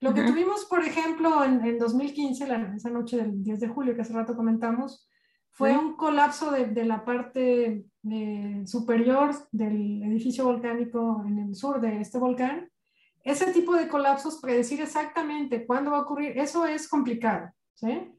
Lo 0.00 0.14
que 0.14 0.24
tuvimos, 0.24 0.64
por 0.64 0.82
ejemplo, 0.82 1.44
en, 1.44 1.64
en 1.64 1.78
2015, 1.78 2.46
la, 2.46 2.74
esa 2.74 2.90
noche 2.90 3.18
del 3.18 3.42
10 3.42 3.60
de 3.60 3.68
julio 3.68 3.94
que 3.94 4.00
hace 4.00 4.14
rato 4.14 4.34
comentamos, 4.34 5.06
fue 5.52 5.76
un 5.76 5.96
colapso 5.96 6.50
de, 6.50 6.66
de 6.66 6.84
la 6.84 7.04
parte 7.04 7.84
eh, 8.10 8.62
superior 8.66 9.30
del 9.52 10.02
edificio 10.02 10.44
volcánico 10.44 11.22
en 11.26 11.38
el 11.38 11.54
sur 11.54 11.80
de 11.80 12.00
este 12.00 12.18
volcán. 12.18 12.70
Ese 13.22 13.52
tipo 13.52 13.76
de 13.76 13.86
colapsos, 13.86 14.40
predecir 14.40 14.80
exactamente 14.80 15.64
cuándo 15.64 15.92
va 15.92 15.98
a 15.98 16.02
ocurrir, 16.02 16.36
eso 16.36 16.66
es 16.66 16.88
complicado, 16.88 17.50
¿sí? 17.74 18.10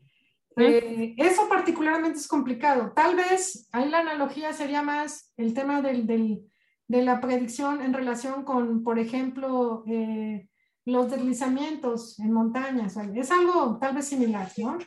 Eh, 0.55 1.15
eso 1.17 1.49
particularmente 1.49 2.19
es 2.19 2.27
complicado. 2.27 2.93
Tal 2.95 3.15
vez 3.15 3.67
ahí 3.71 3.89
la 3.89 3.99
analogía 3.99 4.53
sería 4.53 4.83
más 4.83 5.33
el 5.35 5.53
tema 5.53 5.81
del, 5.81 6.05
del, 6.05 6.47
de 6.87 7.01
la 7.01 7.19
predicción 7.19 7.81
en 7.81 7.93
relación 7.93 8.43
con, 8.43 8.83
por 8.83 8.99
ejemplo, 8.99 9.83
eh, 9.87 10.47
los 10.85 11.09
deslizamientos 11.09 12.19
en 12.19 12.31
montañas. 12.31 12.95
Es 13.15 13.31
algo 13.31 13.79
tal 13.79 13.95
vez 13.95 14.05
similar, 14.05 14.47
¿no? 14.57 14.77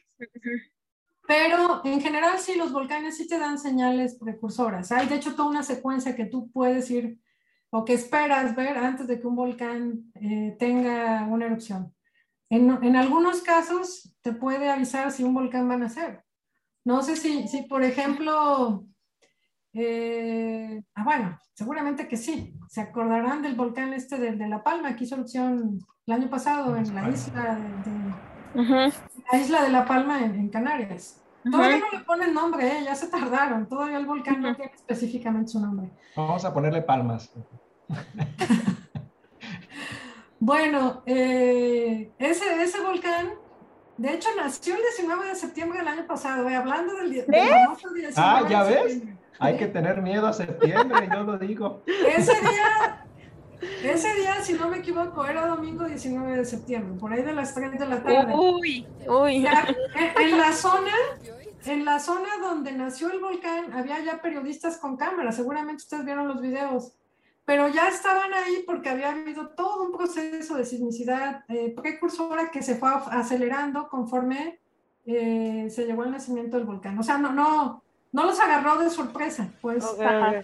Pero 1.26 1.82
en 1.84 2.00
general 2.00 2.38
sí, 2.38 2.54
los 2.56 2.72
volcanes 2.72 3.16
sí 3.16 3.26
te 3.26 3.38
dan 3.38 3.58
señales 3.58 4.16
precursoras. 4.18 4.92
Hay 4.92 5.08
de 5.08 5.16
hecho 5.16 5.34
toda 5.34 5.48
una 5.48 5.62
secuencia 5.62 6.14
que 6.14 6.26
tú 6.26 6.50
puedes 6.52 6.90
ir 6.90 7.18
o 7.70 7.84
que 7.84 7.94
esperas 7.94 8.54
ver 8.54 8.78
antes 8.78 9.06
de 9.06 9.20
que 9.20 9.26
un 9.26 9.34
volcán 9.34 10.12
eh, 10.14 10.56
tenga 10.58 11.26
una 11.28 11.46
erupción. 11.46 11.92
En, 12.48 12.78
en, 12.82 12.94
algunos 12.94 13.42
casos 13.42 14.14
te 14.22 14.32
puede 14.32 14.70
avisar 14.70 15.10
si 15.10 15.24
un 15.24 15.34
volcán 15.34 15.68
va 15.68 15.74
a 15.74 15.78
nacer. 15.78 16.22
No 16.84 17.02
sé 17.02 17.16
si, 17.16 17.48
si 17.48 17.62
por 17.62 17.82
ejemplo, 17.82 18.86
eh, 19.72 20.80
ah, 20.94 21.04
bueno, 21.04 21.38
seguramente 21.54 22.06
que 22.06 22.16
sí. 22.16 22.54
Se 22.68 22.80
acordarán 22.80 23.42
del 23.42 23.56
volcán 23.56 23.92
este 23.92 24.16
de, 24.18 24.32
de 24.32 24.48
La 24.48 24.62
Palma, 24.62 24.94
que 24.94 25.04
hizo 25.04 25.16
erupción 25.16 25.80
el 26.06 26.14
año 26.14 26.30
pasado 26.30 26.76
en 26.76 26.94
la 26.94 27.08
isla 27.08 27.56
de, 27.56 27.90
de 27.90 28.92
la 29.32 29.38
isla 29.38 29.62
de 29.62 29.70
La 29.70 29.84
Palma 29.84 30.24
en, 30.24 30.34
en 30.34 30.48
Canarias. 30.48 31.22
Todavía 31.50 31.78
no 31.78 31.98
le 31.98 32.04
ponen 32.04 32.34
nombre, 32.34 32.66
¿eh? 32.66 32.84
ya 32.84 32.94
se 32.94 33.06
tardaron. 33.06 33.68
Todavía 33.68 33.98
el 33.98 34.06
volcán 34.06 34.40
no 34.40 34.54
tiene 34.56 34.72
específicamente 34.74 35.52
su 35.52 35.60
nombre. 35.60 35.90
Vamos 36.16 36.44
a 36.44 36.52
ponerle 36.52 36.82
palmas. 36.82 37.30
Bueno, 40.38 41.02
eh, 41.06 42.12
ese, 42.18 42.62
ese 42.62 42.80
volcán, 42.82 43.30
de 43.96 44.12
hecho, 44.12 44.28
nació 44.36 44.74
el 44.74 44.82
19 44.82 45.28
de 45.28 45.34
septiembre 45.34 45.78
del 45.78 45.88
año 45.88 46.06
pasado, 46.06 46.48
eh, 46.48 46.54
hablando 46.54 46.94
del, 46.94 47.10
del 47.10 47.24
famoso 47.48 47.90
19 47.92 48.14
Ah, 48.16 48.42
ya 48.48 48.62
ves. 48.64 49.02
Hay 49.38 49.56
que 49.56 49.66
tener 49.66 50.02
miedo 50.02 50.26
a 50.26 50.32
septiembre, 50.34 51.08
yo 51.10 51.22
lo 51.22 51.38
digo. 51.38 51.82
Ese 51.86 52.32
día, 52.40 53.05
ese 53.60 54.14
día, 54.14 54.42
si 54.42 54.54
no 54.54 54.68
me 54.68 54.78
equivoco, 54.78 55.24
era 55.26 55.46
domingo 55.46 55.84
19 55.84 56.36
de 56.36 56.44
septiembre, 56.44 56.98
por 56.98 57.12
ahí 57.12 57.22
de 57.22 57.32
las 57.32 57.54
3 57.54 57.78
de 57.78 57.86
la 57.86 58.02
tarde. 58.02 58.34
Uy, 58.34 58.86
uy. 59.08 59.42
Ya, 59.42 59.66
en, 60.18 60.38
la 60.38 60.52
zona, 60.52 60.92
en 61.64 61.84
la 61.84 61.98
zona 61.98 62.28
donde 62.40 62.72
nació 62.72 63.10
el 63.10 63.20
volcán, 63.20 63.72
había 63.72 64.00
ya 64.00 64.20
periodistas 64.20 64.78
con 64.78 64.96
cámaras, 64.96 65.36
seguramente 65.36 65.82
ustedes 65.82 66.04
vieron 66.04 66.28
los 66.28 66.40
videos 66.40 66.92
pero 67.46 67.68
ya 67.68 67.88
estaban 67.88 68.34
ahí 68.34 68.64
porque 68.66 68.88
había 68.88 69.10
habido 69.10 69.50
todo 69.50 69.84
un 69.84 69.92
proceso 69.92 70.56
de 70.56 70.64
sismicidad 70.64 71.44
eh, 71.46 71.72
precursora 71.74 72.50
que 72.50 72.60
se 72.60 72.74
fue 72.74 72.90
acelerando 73.12 73.88
conforme 73.88 74.58
eh, 75.06 75.68
se 75.70 75.86
llegó 75.86 76.02
al 76.02 76.10
nacimiento 76.10 76.56
del 76.56 76.66
volcán. 76.66 76.98
O 76.98 77.04
sea, 77.04 77.18
no, 77.18 77.32
no, 77.32 77.84
no 78.10 78.24
los 78.24 78.40
agarró 78.40 78.78
de 78.78 78.90
sorpresa, 78.90 79.48
pues. 79.60 79.84
Okay, 79.84 80.42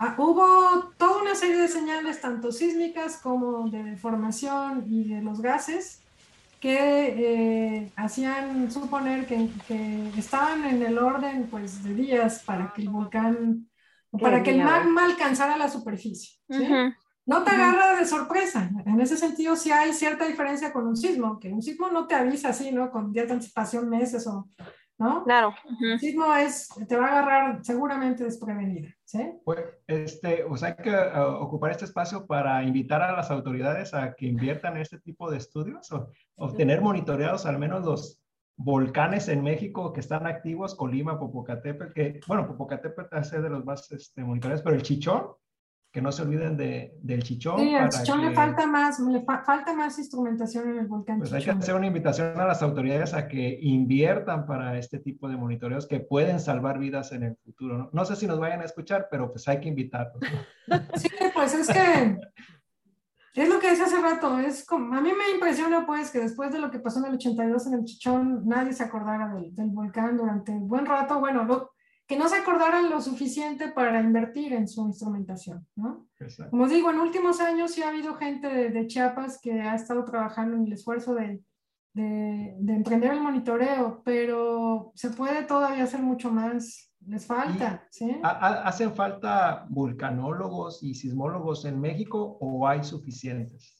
ah, 0.00 0.14
hubo 0.18 0.92
toda 0.98 1.22
una 1.22 1.34
serie 1.34 1.58
de 1.58 1.68
señales, 1.68 2.20
tanto 2.20 2.50
sísmicas 2.50 3.18
como 3.18 3.68
de 3.70 3.84
deformación 3.84 4.84
y 4.88 5.04
de 5.04 5.22
los 5.22 5.40
gases, 5.40 6.02
que 6.60 7.78
eh, 7.78 7.92
hacían 7.96 8.70
suponer 8.70 9.26
que, 9.26 9.48
que, 9.66 10.10
estaban 10.18 10.64
en 10.64 10.82
el 10.82 10.98
orden 10.98 11.48
pues, 11.50 11.82
de 11.84 11.94
días 11.94 12.42
para 12.44 12.72
que 12.74 12.82
el 12.82 12.90
volcán 12.90 13.70
para 14.18 14.42
que 14.42 14.50
el 14.50 14.64
magma 14.64 15.04
alcanzara 15.04 15.56
la 15.56 15.68
superficie. 15.68 16.38
¿sí? 16.48 16.66
No 17.26 17.44
te 17.44 17.50
agarra 17.50 17.96
de 17.96 18.06
sorpresa. 18.06 18.68
En 18.86 19.00
ese 19.00 19.16
sentido, 19.16 19.54
sí 19.54 19.70
hay 19.70 19.92
cierta 19.92 20.26
diferencia 20.26 20.72
con 20.72 20.86
un 20.86 20.96
sismo, 20.96 21.38
que 21.38 21.52
un 21.52 21.62
sismo 21.62 21.88
no 21.90 22.06
te 22.06 22.14
avisa 22.16 22.48
así, 22.48 22.72
¿no? 22.72 22.90
Con 22.90 23.12
días 23.12 23.28
de 23.28 23.34
anticipación, 23.34 23.88
meses 23.88 24.26
o, 24.26 24.48
¿no? 25.00 25.24
Claro. 25.24 25.54
El 25.80 25.98
sismo 25.98 26.32
es, 26.34 26.68
te 26.86 26.96
va 26.96 27.06
a 27.06 27.10
agarrar 27.10 27.64
seguramente 27.64 28.22
desprevenida, 28.22 28.94
¿sí? 29.04 29.32
Pues, 29.44 29.58
este, 29.86 30.44
o 30.44 30.56
sea, 30.56 30.68
hay 30.68 30.74
que 30.76 30.90
uh, 30.90 31.42
ocupar 31.42 31.70
este 31.70 31.86
espacio 31.86 32.26
para 32.26 32.62
invitar 32.62 33.00
a 33.00 33.12
las 33.12 33.30
autoridades 33.30 33.94
a 33.94 34.14
que 34.14 34.26
inviertan 34.26 34.76
en 34.76 34.82
este 34.82 35.00
tipo 35.00 35.30
de 35.30 35.38
estudios 35.38 35.90
o 35.90 36.10
obtener 36.36 36.82
monitoreados 36.82 37.46
al 37.46 37.58
menos 37.58 37.82
los 37.84 38.22
volcanes 38.56 39.28
en 39.28 39.42
México 39.42 39.90
que 39.94 40.00
están 40.00 40.26
activos, 40.26 40.74
Colima, 40.74 41.18
Popocatépetl, 41.18 41.92
que, 41.94 42.20
bueno, 42.26 42.46
Popocatépetl 42.46 43.16
es 43.16 43.30
de 43.30 43.48
los 43.48 43.64
más 43.64 43.90
este, 43.92 44.22
monitoreados, 44.22 44.62
pero 44.62 44.76
el 44.76 44.82
Chichón, 44.82 45.28
que 45.92 46.00
no 46.00 46.12
se 46.12 46.22
olviden 46.22 46.56
de, 46.56 46.96
del 47.02 47.22
Chichón. 47.22 47.58
Sí, 47.58 47.74
al 47.74 47.88
Chichón 47.88 48.20
que, 48.20 48.28
le 48.28 48.34
falta 48.34 48.66
más, 48.66 49.00
le 49.00 49.22
fa 49.22 49.42
falta 49.44 49.74
más 49.74 49.98
instrumentación 49.98 50.70
en 50.70 50.78
el 50.78 50.86
volcán 50.86 51.18
Pues 51.18 51.30
Chichón. 51.30 51.38
hay 51.38 51.56
que 51.56 51.62
hacer 51.62 51.74
una 51.74 51.86
invitación 51.86 52.38
a 52.38 52.46
las 52.46 52.62
autoridades 52.62 53.12
a 53.14 53.26
que 53.26 53.58
inviertan 53.60 54.46
para 54.46 54.78
este 54.78 54.98
tipo 55.00 55.28
de 55.28 55.36
monitoreos 55.36 55.86
que 55.86 56.00
pueden 56.00 56.38
salvar 56.38 56.78
vidas 56.78 57.10
en 57.12 57.24
el 57.24 57.36
futuro. 57.36 57.76
No, 57.76 57.90
no 57.92 58.04
sé 58.04 58.14
si 58.16 58.26
nos 58.26 58.38
vayan 58.38 58.60
a 58.60 58.64
escuchar, 58.64 59.08
pero 59.10 59.30
pues 59.32 59.48
hay 59.48 59.60
que 59.60 59.68
invitarlos. 59.68 60.22
¿no? 60.68 60.78
Sí, 60.96 61.08
pues 61.34 61.54
es 61.54 61.66
que 61.66 62.18
es 63.34 63.48
lo 63.48 63.58
que 63.58 63.70
decía 63.70 63.86
hace 63.86 64.00
rato, 64.00 64.38
es 64.38 64.64
como, 64.66 64.94
a 64.94 65.00
mí 65.00 65.10
me 65.12 65.34
impresiona 65.34 65.86
pues 65.86 66.10
que 66.10 66.18
después 66.18 66.52
de 66.52 66.58
lo 66.58 66.70
que 66.70 66.80
pasó 66.80 66.98
en 66.98 67.06
el 67.06 67.14
82 67.14 67.66
en 67.68 67.74
el 67.74 67.84
Chichón, 67.84 68.46
nadie 68.46 68.72
se 68.72 68.82
acordara 68.82 69.32
del, 69.34 69.54
del 69.54 69.70
volcán 69.70 70.16
durante 70.16 70.52
un 70.52 70.68
buen 70.68 70.84
rato, 70.84 71.20
bueno, 71.20 71.44
lo, 71.44 71.70
que 72.10 72.18
no 72.18 72.28
se 72.28 72.36
acordaran 72.38 72.90
lo 72.90 73.00
suficiente 73.00 73.68
para 73.68 74.00
invertir 74.00 74.52
en 74.52 74.66
su 74.66 74.84
instrumentación, 74.84 75.64
¿no? 75.76 76.08
Exacto. 76.18 76.50
Como 76.50 76.66
digo, 76.66 76.90
en 76.90 76.98
últimos 76.98 77.40
años 77.40 77.70
sí 77.70 77.82
ha 77.84 77.88
habido 77.90 78.14
gente 78.16 78.48
de, 78.48 78.70
de 78.70 78.86
Chiapas 78.88 79.38
que 79.40 79.52
ha 79.62 79.76
estado 79.76 80.04
trabajando 80.04 80.56
en 80.56 80.64
el 80.66 80.72
esfuerzo 80.72 81.14
de, 81.14 81.40
de, 81.94 82.56
de 82.58 82.72
emprender 82.74 83.12
el 83.12 83.20
monitoreo, 83.20 84.02
pero 84.04 84.90
se 84.96 85.10
puede 85.10 85.44
todavía 85.44 85.84
hacer 85.84 86.02
mucho 86.02 86.32
más, 86.32 86.92
les 87.06 87.24
falta, 87.26 87.86
¿sí? 87.90 88.10
¿Ha- 88.24 88.28
ha- 88.28 88.62
¿Hacen 88.68 88.92
falta 88.92 89.66
vulcanólogos 89.70 90.82
y 90.82 90.94
sismólogos 90.94 91.64
en 91.64 91.80
México 91.80 92.38
o 92.40 92.66
hay 92.66 92.82
suficientes? 92.82 93.79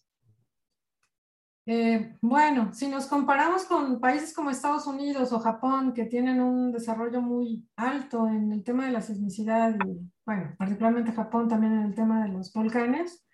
Eh, 1.73 2.17
bueno, 2.21 2.73
si 2.73 2.89
nos 2.89 3.07
comparamos 3.07 3.65
con 3.65 4.01
países 4.01 4.35
como 4.35 4.51
Estados 4.51 4.89
Unidos 4.89 5.33
o 5.33 5.39
Japón, 5.39 5.93
que 5.95 6.05
tienen 6.05 6.41
un 6.41 6.73
desarrollo 6.73 7.23
muy 7.23 7.65
alto 7.77 8.27
en 8.27 8.51
el 8.51 8.65
tema 8.65 8.87
de 8.87 8.91
la 8.93 9.01
sismicidad 9.01 9.77
y, 9.87 10.01
bueno, 10.27 10.53
particularmente 10.59 11.13
Japón 11.13 11.47
también 11.47 11.75
en 11.75 11.83
el 11.85 11.95
tema 11.95 12.25
de 12.25 12.33
los 12.33 12.53
volcanes, 12.53 13.25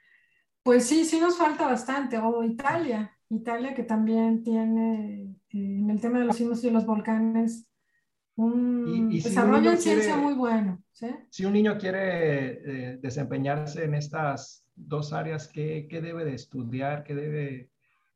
pues 0.62 0.84
sí, 0.84 1.06
sí 1.06 1.18
nos 1.18 1.38
falta 1.38 1.66
bastante. 1.66 2.18
O 2.18 2.44
Italia, 2.44 3.10
Italia 3.30 3.74
que 3.74 3.84
también 3.84 4.42
tiene 4.42 5.22
eh, 5.22 5.78
en 5.78 5.88
el 5.88 5.98
tema 6.02 6.18
de 6.18 6.26
los 6.26 6.36
sismos 6.36 6.62
y 6.64 6.70
los 6.70 6.84
volcanes 6.84 7.66
un 8.34 9.10
Y- 9.12 9.16
y 9.16 9.20
si 9.22 9.28
un 9.28 9.34
desarrollo 9.34 9.70
en 9.70 9.78
ciencia 9.78 10.12
quiere- 10.12 10.26
muy 10.26 10.34
bueno, 10.34 10.82
¿sí? 10.92 11.08
Si 11.30 11.46
un 11.46 11.54
niño 11.54 11.78
quiere 11.78 12.92
eh, 12.92 12.98
desempeñarse 13.00 13.84
en 13.84 13.94
estas 13.94 14.62
dos 14.74 15.14
áreas, 15.14 15.48
¿qué, 15.48 15.86
qué 15.88 16.02
debe 16.02 16.26
de 16.26 16.34
estudiar? 16.34 17.02
¿Qué 17.02 17.14
debe, 17.14 17.70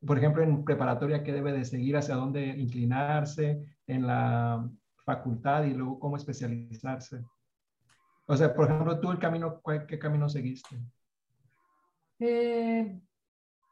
por 0.04 0.18
ejemplo, 0.18 0.42
en 0.42 0.64
preparatoria, 0.64 1.22
qué 1.22 1.32
debe 1.32 1.52
de 1.52 1.64
seguir, 1.64 1.96
hacia 1.96 2.14
dónde 2.14 2.46
inclinarse, 2.46 3.62
en 3.86 4.06
la 4.06 4.68
facultad 5.04 5.64
y 5.64 5.74
luego 5.74 5.98
cómo 5.98 6.16
especializarse? 6.16 7.22
O 8.26 8.36
sea, 8.36 8.54
por 8.54 8.66
ejemplo, 8.66 8.98
tú 9.00 9.10
el 9.10 9.18
camino, 9.18 9.60
¿cuál- 9.60 9.86
¿qué 9.86 9.98
camino 9.98 10.28
seguiste? 10.28 10.78
Eh, 12.20 13.00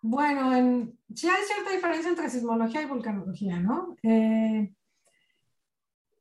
bueno, 0.02 0.54
en, 0.54 0.98
sí 1.14 1.28
hay 1.28 1.44
cierta 1.44 1.70
diferencia 1.72 2.10
entre 2.10 2.30
sismología 2.30 2.82
y 2.82 2.86
vulcanología, 2.86 3.60
¿no? 3.60 3.96
Eh, 4.02 4.72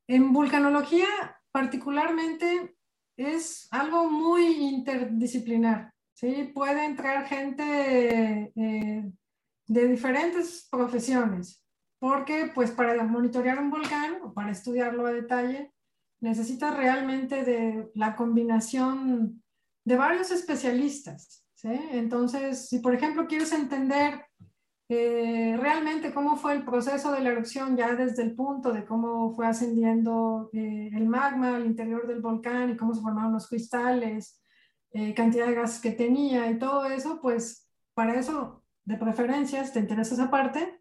en 0.07 0.33
vulcanología, 0.33 1.07
particularmente, 1.51 2.75
es 3.17 3.67
algo 3.71 4.09
muy 4.09 4.45
interdisciplinar, 4.45 5.93
¿sí? 6.13 6.51
Puede 6.53 6.85
entrar 6.85 7.25
gente 7.25 8.51
eh, 8.55 9.11
de 9.67 9.87
diferentes 9.87 10.67
profesiones, 10.71 11.63
porque 11.99 12.51
pues 12.53 12.71
para 12.71 13.03
monitorear 13.03 13.59
un 13.59 13.69
volcán 13.69 14.19
o 14.23 14.33
para 14.33 14.51
estudiarlo 14.51 15.05
a 15.05 15.11
detalle, 15.11 15.73
necesitas 16.19 16.75
realmente 16.75 17.43
de 17.43 17.91
la 17.93 18.15
combinación 18.15 19.43
de 19.85 19.95
varios 19.95 20.31
especialistas, 20.31 21.45
¿sí? 21.53 21.69
Entonces, 21.91 22.67
si 22.69 22.79
por 22.79 22.95
ejemplo 22.95 23.27
quieres 23.27 23.51
entender 23.51 24.25
eh, 24.89 25.57
realmente 25.59 26.13
cómo 26.13 26.37
fue 26.37 26.53
el 26.53 26.63
proceso 26.63 27.11
de 27.11 27.19
la 27.19 27.31
erupción 27.31 27.75
ya 27.75 27.93
desde 27.93 28.23
el 28.23 28.35
punto 28.35 28.71
de 28.71 28.85
cómo 28.85 29.33
fue 29.33 29.45
ascendiendo 29.45 30.49
eh, 30.53 30.89
el 30.93 31.07
magma 31.09 31.57
al 31.57 31.65
interior 31.65 32.07
del 32.07 32.21
volcán 32.21 32.69
y 32.69 32.77
cómo 32.77 32.93
se 32.93 33.01
formaron 33.01 33.33
los 33.33 33.49
cristales, 33.49 34.41
eh, 34.91 35.13
cantidad 35.13 35.47
de 35.47 35.55
gas 35.55 35.81
que 35.81 35.91
tenía 35.91 36.49
y 36.49 36.57
todo 36.57 36.85
eso, 36.85 37.19
pues 37.21 37.69
para 37.93 38.17
eso, 38.17 38.63
de 38.87 38.97
preferencias, 38.97 39.73
te 39.73 39.81
interesa 39.81 40.15
esa 40.15 40.31
parte, 40.31 40.79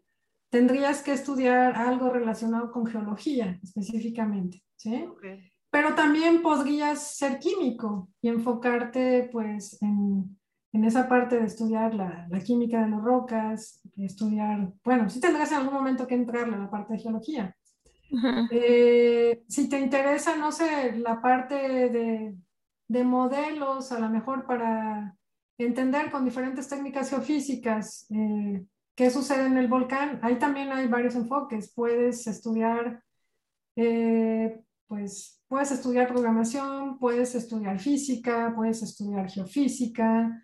tendrías 0.49 1.03
que 1.03 1.11
estudiar 1.11 1.75
algo 1.75 2.09
relacionado 2.09 2.71
con 2.71 2.85
geología 2.85 3.59
específicamente, 3.61 4.63
¿sí? 4.77 5.05
Pero 5.69 5.93
también 5.93 6.41
podrías 6.41 7.17
ser 7.17 7.37
químico 7.37 8.09
y 8.21 8.29
enfocarte 8.29 9.29
pues 9.29 9.81
en, 9.81 10.39
en 10.71 10.83
esa 10.85 11.09
parte 11.09 11.37
de 11.37 11.45
estudiar 11.47 11.93
la, 11.93 12.27
la 12.29 12.39
química 12.39 12.81
de 12.81 12.91
las 12.91 13.03
rocas, 13.03 13.81
estudiar, 13.97 14.71
bueno, 14.85 15.09
sí 15.09 15.19
tendrás 15.19 15.51
en 15.51 15.57
algún 15.57 15.73
momento 15.73 16.07
que 16.07 16.15
entrarle 16.15 16.55
a 16.55 16.59
la 16.59 16.71
parte 16.71 16.93
de 16.93 16.99
geología. 16.99 17.53
Eh, 18.51 19.43
si 19.49 19.67
te 19.67 19.81
interesa, 19.81 20.37
no 20.37 20.53
sé, 20.53 20.95
la 20.95 21.21
parte 21.21 21.55
de, 21.89 22.37
de 22.87 23.03
modelos, 23.03 23.91
a 23.91 23.99
lo 23.99 24.09
mejor 24.09 24.45
para 24.45 25.13
entender 25.57 26.11
con 26.11 26.25
diferentes 26.25 26.67
técnicas 26.67 27.09
geofísicas 27.09 28.05
eh, 28.09 28.63
qué 28.95 29.09
sucede 29.09 29.45
en 29.45 29.57
el 29.57 29.67
volcán, 29.67 30.19
ahí 30.23 30.37
también 30.37 30.71
hay 30.71 30.87
varios 30.87 31.15
enfoques. 31.15 31.71
Puedes 31.73 32.25
estudiar 32.27 33.03
eh, 33.75 34.59
pues 34.87 35.41
puedes 35.47 35.71
estudiar 35.71 36.07
programación, 36.07 36.97
puedes 36.97 37.35
estudiar 37.35 37.79
física, 37.79 38.53
puedes 38.55 38.81
estudiar 38.81 39.29
geofísica. 39.29 40.43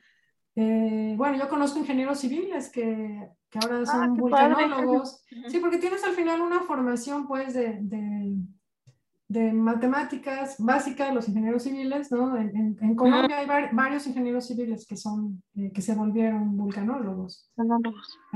Eh, 0.56 1.15
bueno, 1.17 1.38
yo 1.38 1.49
conozco 1.49 1.80
ingenieros 1.80 2.19
civiles 2.19 2.69
que, 2.69 3.28
que 3.49 3.60
ahora 3.60 3.86
son 3.86 4.02
Ah, 4.02 4.13
qué 4.15 4.21
padre. 4.30 4.56
vulcanólogos. 4.56 5.26
Sí, 5.47 5.60
porque 5.60 5.80
tienes 5.80 6.04
al 6.04 6.13
final 6.13 6.41
una 6.41 6.62
formación 6.62 7.28
pues 7.28 7.54
de, 7.54 7.80
de, 7.82 8.36
de 9.28 9.54
matemáticas 9.54 10.56
básicas, 10.60 11.14
los 11.14 11.28
ingenieros 11.28 11.64
civiles, 11.64 12.12
¿no? 12.12 12.36
En, 12.38 12.56
en- 12.56 12.78
en 12.82 12.96
Colombia 12.96 13.38
hay 13.40 13.48
var- 13.48 13.70
varios 13.74 14.06
ingenieros 14.06 14.46
civiles 14.46 14.86
que 14.86 14.98
son, 14.98 15.42
eh, 15.56 15.72
que 15.74 15.82
se 15.82 15.96
volvieron 15.96 16.56
vulcanólogos. 16.58 17.50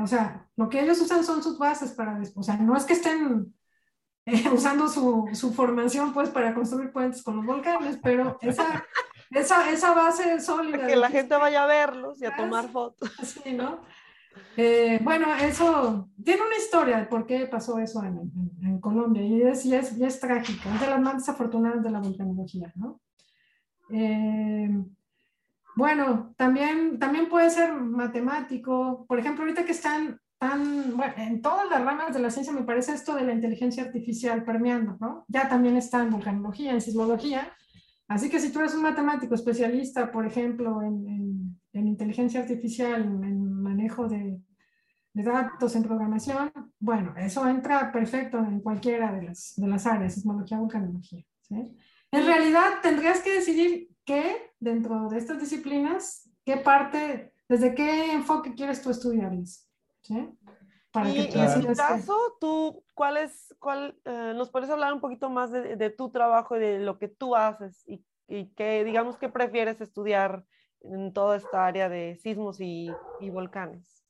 O 0.02 0.08
sea, 0.08 0.48
lo 0.56 0.70
que 0.70 0.82
ellos 0.82 1.00
usan 1.02 1.24
son 1.24 1.44
sus 1.44 1.58
bases 1.60 1.92
para, 1.92 2.18
des- 2.18 2.34
o 2.36 2.42
sea, 2.42 2.58
no 2.58 2.76
es 2.76 2.86
que 2.86 2.94
estén 2.94 3.54
eh, 4.26 4.50
usando 4.52 4.88
su, 4.88 5.30
su 5.34 5.54
formación 5.54 6.14
pues 6.14 6.30
para 6.30 6.54
construir 6.54 6.92
puentes 6.92 7.22
con 7.24 7.38
los 7.38 7.46
volcanes, 7.46 8.00
pero 8.02 8.38
esa, 8.42 8.84
esa, 9.32 9.70
esa 9.70 9.94
base 9.94 10.40
sólida. 10.40 10.88
Que 10.88 10.96
la 10.96 11.10
gente 11.10 11.36
vaya 11.36 11.64
a 11.64 11.68
verlos 11.68 12.22
y 12.22 12.26
a 12.26 12.36
tomar 12.36 12.70
fotos. 12.70 13.12
Sí, 13.24 13.54
¿no? 13.54 13.80
Eh, 14.56 15.00
bueno, 15.04 15.28
eso 15.36 16.10
tiene 16.24 16.42
una 16.42 16.58
historia 16.58 16.98
de 16.98 17.06
por 17.06 17.26
qué 17.28 17.46
pasó 17.46 17.78
eso 17.80 18.04
en, 18.04 18.18
en- 18.18 18.66
en 18.68 18.80
Colombia 18.82 19.22
y 19.24 19.42
es, 19.44 19.66
y 19.66 19.76
es, 19.76 19.98
y 19.98 20.04
es 20.04 20.20
trágica, 20.20 20.74
es 20.74 20.82
de 20.82 20.88
las 20.88 21.02
más 21.02 21.16
desafortunadas 21.18 21.84
de 21.84 21.92
la 21.92 22.00
vulcanología, 22.00 22.72
¿no? 22.76 23.00
Eh, 23.92 24.70
bueno, 25.76 26.34
también, 26.38 26.98
también 26.98 27.30
puede 27.30 27.50
ser 27.52 27.74
matemático, 27.74 29.06
por 29.08 29.20
ejemplo, 29.20 29.44
ahorita 29.44 29.64
que 29.66 29.74
están 29.74 30.20
tan, 30.40 30.96
bueno, 30.98 31.14
en 31.18 31.42
todas 31.42 31.70
las 31.70 31.84
ramas 31.84 32.14
de 32.14 32.20
la 32.20 32.32
ciencia 32.32 32.54
me 32.54 32.64
parece 32.64 32.94
esto 32.94 33.16
de 33.16 33.24
la 33.26 33.34
inteligencia 33.34 33.84
artificial 33.84 34.44
permeando, 34.44 34.98
¿no? 35.00 35.26
Ya 35.28 35.48
también 35.50 35.78
está 35.78 36.02
en 36.02 36.10
vulcanología, 36.12 36.72
en 36.74 36.82
sismología, 36.82 37.52
Así 38.10 38.30
que 38.30 38.40
si 38.40 38.54
tú 38.54 38.60
eres 38.60 38.74
un 38.74 38.84
matemático 38.84 39.36
especialista, 39.36 40.12
por 40.14 40.26
ejemplo, 40.26 40.82
en, 40.82 41.08
en- 41.10 41.62
en 41.78 41.88
inteligencia 41.88 42.42
artificial, 42.42 43.02
en, 43.04 43.62
manejo 43.62 44.08
de, 44.08 44.40
de 45.14 45.24
datos, 45.24 45.76
en 45.76 45.84
programación, 45.84 46.52
bueno, 46.80 47.14
eso 47.18 47.48
entra 47.48 47.92
perfecto 47.92 48.38
en 48.40 48.60
cualquiera 48.62 49.12
de 49.12 49.24
las, 49.24 49.54
de 49.58 49.68
las 49.68 49.86
áreas, 49.86 50.14
sismología, 50.14 50.60
vulcanología. 50.60 51.24
¿sí? 51.42 51.78
En 52.12 52.26
realidad 52.26 52.82
tendrías 52.82 53.22
que 53.22 53.34
decidir 53.34 53.90
qué, 54.06 54.52
dentro 54.60 55.10
de 55.10 55.18
estas 55.18 55.40
disciplinas, 55.40 56.30
qué 56.46 56.58
parte, 56.58 57.34
desde 57.50 57.74
qué 57.76 58.14
enfoque 58.14 58.54
quieres 58.56 58.82
tú 58.82 58.90
estudiarles. 58.90 59.68
¿sí? 60.02 60.30
Para 60.92 61.10
Y, 61.10 61.14
que 61.30 61.38
y 61.38 61.42
en 61.42 61.54
tu 61.54 61.68
qué. 61.68 61.76
caso, 61.76 62.18
tú, 62.40 62.84
¿cuál 62.94 63.18
es, 63.18 63.56
cuál, 63.60 64.00
eh, 64.06 64.34
nos 64.36 64.50
puedes 64.50 64.70
hablar 64.70 64.94
un 64.94 65.02
poquito 65.02 65.30
más 65.30 65.52
de, 65.52 65.76
de 65.76 65.90
tu 65.90 66.10
trabajo 66.10 66.56
y 66.56 66.60
de 66.60 66.80
lo 66.80 66.98
que 66.98 67.08
tú 67.08 67.36
haces 67.36 67.84
y, 67.88 68.04
y 68.28 68.48
que, 68.56 68.84
digamos, 68.84 69.18
que 69.18 69.30
prefieres 69.30 69.82
estudiar 69.82 70.46
en 70.82 71.14
toda 71.14 71.38
esta 71.38 71.66
área 71.66 71.90
de 71.90 72.16
sismos 72.16 72.60
y, 72.60 72.90
y 73.20 73.30
volcanes? 73.30 74.04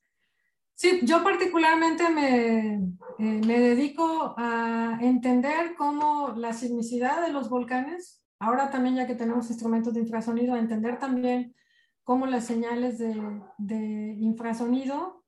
Sí, 0.75 0.99
yo 1.03 1.23
particularmente 1.23 2.07
me, 2.09 2.75
eh, 2.75 3.41
me 3.47 3.59
dedico 3.59 4.35
a 4.37 4.99
entender 5.01 5.73
cómo 5.75 6.33
la 6.35 6.53
sismicidad 6.53 7.25
de 7.25 7.33
los 7.33 7.49
volcanes, 7.49 8.23
ahora 8.37 8.69
también 8.69 8.95
ya 8.95 9.07
que 9.07 9.15
tenemos 9.15 9.49
instrumentos 9.49 9.95
de 9.95 10.01
infrasonido, 10.01 10.53
a 10.53 10.59
entender 10.59 10.99
también 10.99 11.55
cómo 12.03 12.27
las 12.27 12.45
señales 12.45 12.99
de, 12.99 13.41
de 13.57 14.15
infrasonido, 14.19 15.23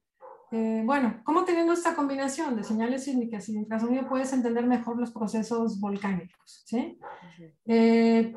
eh, 0.51 0.83
bueno, 0.85 1.21
cómo 1.25 1.45
teniendo 1.45 1.73
esta 1.73 1.95
combinación 1.95 2.55
de 2.55 2.63
señales 2.63 3.03
sísmicas 3.03 3.49
y 3.49 3.53
de 3.53 3.59
infrasonido 3.59 4.07
puedes 4.07 4.31
entender 4.33 4.65
mejor 4.65 4.99
los 4.99 5.11
procesos 5.11 5.79
volcánicos, 5.79 6.63
¿sí? 6.65 6.99
Eh, 7.65 8.33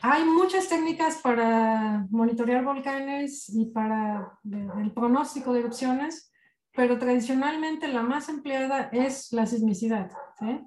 hay 0.00 0.24
muchas 0.24 0.68
técnicas 0.68 1.16
para 1.16 2.06
monitorear 2.10 2.64
volcanes 2.64 3.48
y 3.48 3.66
para 3.66 4.38
el 4.44 4.92
pronóstico 4.92 5.52
de 5.52 5.60
erupciones, 5.60 6.32
pero 6.74 6.98
tradicionalmente 6.98 7.88
la 7.88 8.02
más 8.02 8.28
empleada 8.28 8.90
es 8.92 9.32
la 9.32 9.46
sismicidad. 9.46 10.10
¿sí? 10.38 10.60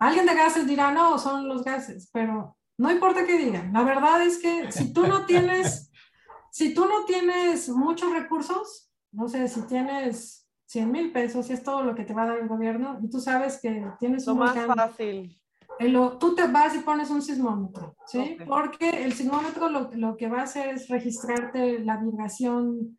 Alguien 0.00 0.26
de 0.26 0.34
gases 0.34 0.66
dirá, 0.66 0.92
no, 0.92 1.18
son 1.18 1.48
los 1.48 1.62
gases, 1.62 2.10
pero 2.12 2.56
no 2.78 2.90
importa 2.90 3.24
qué 3.24 3.38
digan. 3.38 3.72
La 3.72 3.82
verdad 3.82 4.22
es 4.22 4.38
que 4.38 4.72
si 4.72 4.92
tú 4.92 5.06
no 5.06 5.26
tienes 5.26 5.90
si 6.52 6.74
tú 6.74 6.84
no 6.84 7.06
tienes 7.06 7.70
muchos 7.70 8.12
recursos, 8.12 8.92
no 9.10 9.26
sé, 9.26 9.48
si 9.48 9.62
tienes 9.62 10.46
100 10.66 10.92
mil 10.92 11.12
pesos, 11.12 11.46
si 11.46 11.54
es 11.54 11.62
todo 11.62 11.82
lo 11.82 11.94
que 11.94 12.04
te 12.04 12.12
va 12.12 12.24
a 12.24 12.26
dar 12.26 12.38
el 12.38 12.48
gobierno, 12.48 12.98
y 13.02 13.08
tú 13.08 13.20
sabes 13.20 13.58
que 13.60 13.86
tienes 13.98 14.26
lo 14.26 14.34
un 14.34 14.40
más 14.40 14.54
volcán, 14.54 14.76
fácil. 14.76 15.41
Lo- 15.80 16.18
tú 16.18 16.34
te 16.34 16.46
vas 16.46 16.74
y 16.74 16.80
pones 16.80 17.10
un 17.10 17.22
sismómetro, 17.22 17.96
¿sí? 18.06 18.36
Ok. 18.40 18.46
Porque 18.48 19.04
el 19.04 19.12
sismómetro 19.12 19.68
lo, 19.68 19.90
lo 19.94 20.16
que 20.16 20.28
va 20.28 20.40
a 20.40 20.44
hacer 20.44 20.68
es 20.74 20.88
registrarte 20.88 21.80
la 21.80 21.96
vibración 21.98 22.98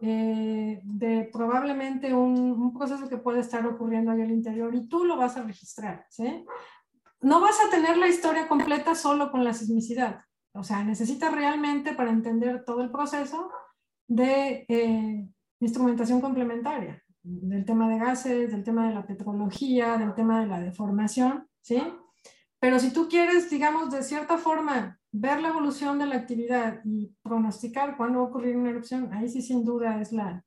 eh, 0.00 0.80
de 0.82 1.28
probablemente 1.32 2.12
un, 2.14 2.38
un 2.52 2.72
proceso 2.74 3.08
que 3.08 3.16
puede 3.16 3.40
estar 3.40 3.66
ocurriendo 3.66 4.10
ahí 4.12 4.20
al 4.22 4.30
interior 4.30 4.74
y 4.74 4.86
tú 4.88 5.04
lo 5.04 5.16
vas 5.16 5.36
a 5.36 5.42
registrar, 5.42 6.04
¿sí? 6.10 6.44
No 7.22 7.40
vas 7.40 7.56
a 7.66 7.70
tener 7.70 7.96
la 7.96 8.08
historia 8.08 8.46
completa 8.46 8.94
solo 8.94 9.30
con 9.30 9.42
la 9.42 9.54
sismicidad. 9.54 10.20
O 10.52 10.62
sea, 10.62 10.84
necesitas 10.84 11.32
realmente 11.32 11.94
para 11.94 12.10
entender 12.10 12.64
todo 12.64 12.82
el 12.82 12.90
proceso 12.90 13.50
de 14.08 14.64
eh, 14.68 15.28
instrumentación 15.60 16.20
complementaria, 16.20 17.02
del 17.22 17.64
tema 17.64 17.88
de 17.88 17.98
gases, 17.98 18.52
del 18.52 18.62
tema 18.64 18.86
de 18.88 18.94
la 18.94 19.06
petrología, 19.06 19.96
del 19.96 20.14
tema 20.14 20.40
de 20.40 20.46
la 20.46 20.60
deformación, 20.60 21.48
¿sí? 21.60 21.82
Pero 22.66 22.80
si 22.80 22.92
tú 22.92 23.06
quieres, 23.08 23.48
digamos, 23.48 23.92
de 23.92 24.02
cierta 24.02 24.38
forma, 24.38 24.98
ver 25.12 25.40
la 25.40 25.50
evolución 25.50 26.00
de 26.00 26.06
la 26.06 26.16
actividad 26.16 26.80
y 26.84 27.14
pronosticar 27.22 27.96
cuándo 27.96 28.18
va 28.18 28.24
a 28.24 28.28
ocurrir 28.28 28.56
una 28.56 28.70
erupción, 28.70 29.12
ahí 29.12 29.28
sí 29.28 29.40
sin 29.40 29.64
duda 29.64 30.00
es 30.00 30.10
la, 30.10 30.44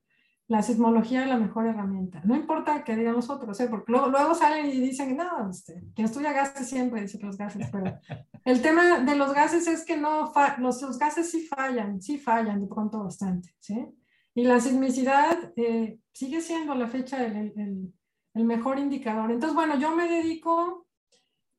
la 0.50 0.62
sismología 0.62 1.26
la 1.26 1.38
mejor 1.38 1.66
herramienta. 1.68 2.22
No 2.26 2.36
importa 2.36 2.84
que 2.84 2.98
digan 2.98 3.14
los 3.14 3.30
otros, 3.30 3.58
¿eh? 3.62 3.68
porque 3.70 3.94
luego, 3.94 4.10
luego 4.10 4.36
salen 4.36 4.66
y 4.66 4.82
dicen, 4.82 5.16
no, 5.16 5.50
este, 5.50 5.82
quien 5.96 6.08
estudia 6.08 6.34
gases 6.34 6.68
siempre 6.68 7.04
dice 7.04 7.20
que 7.20 7.26
los 7.26 7.38
gases, 7.38 7.70
pero 7.72 7.98
el 8.44 8.62
tema 8.62 9.00
de 9.00 9.16
los 9.16 9.34
gases 9.34 9.66
es 9.68 9.86
que 9.86 9.96
no, 9.96 10.34
los, 10.58 10.82
los 10.82 11.00
gases 11.00 11.32
sí 11.32 11.48
fallan, 11.48 12.02
sí 12.02 12.18
fallan 12.18 12.60
de 12.60 12.68
pronto 12.68 13.02
bastante, 13.02 13.56
¿sí? 13.60 13.88
Y 14.36 14.44
la 14.44 14.60
sismicidad 14.60 15.54
eh, 15.56 16.00
sigue 16.12 16.42
siendo 16.42 16.74
a 16.74 16.76
la 16.76 16.88
fecha 16.90 17.26
el- 17.26 17.94
el 18.34 18.44
mejor 18.44 18.78
indicador. 18.78 19.32
Entonces, 19.32 19.56
bueno, 19.56 19.78
yo 19.80 19.96
me 19.96 20.10
dedico 20.10 20.86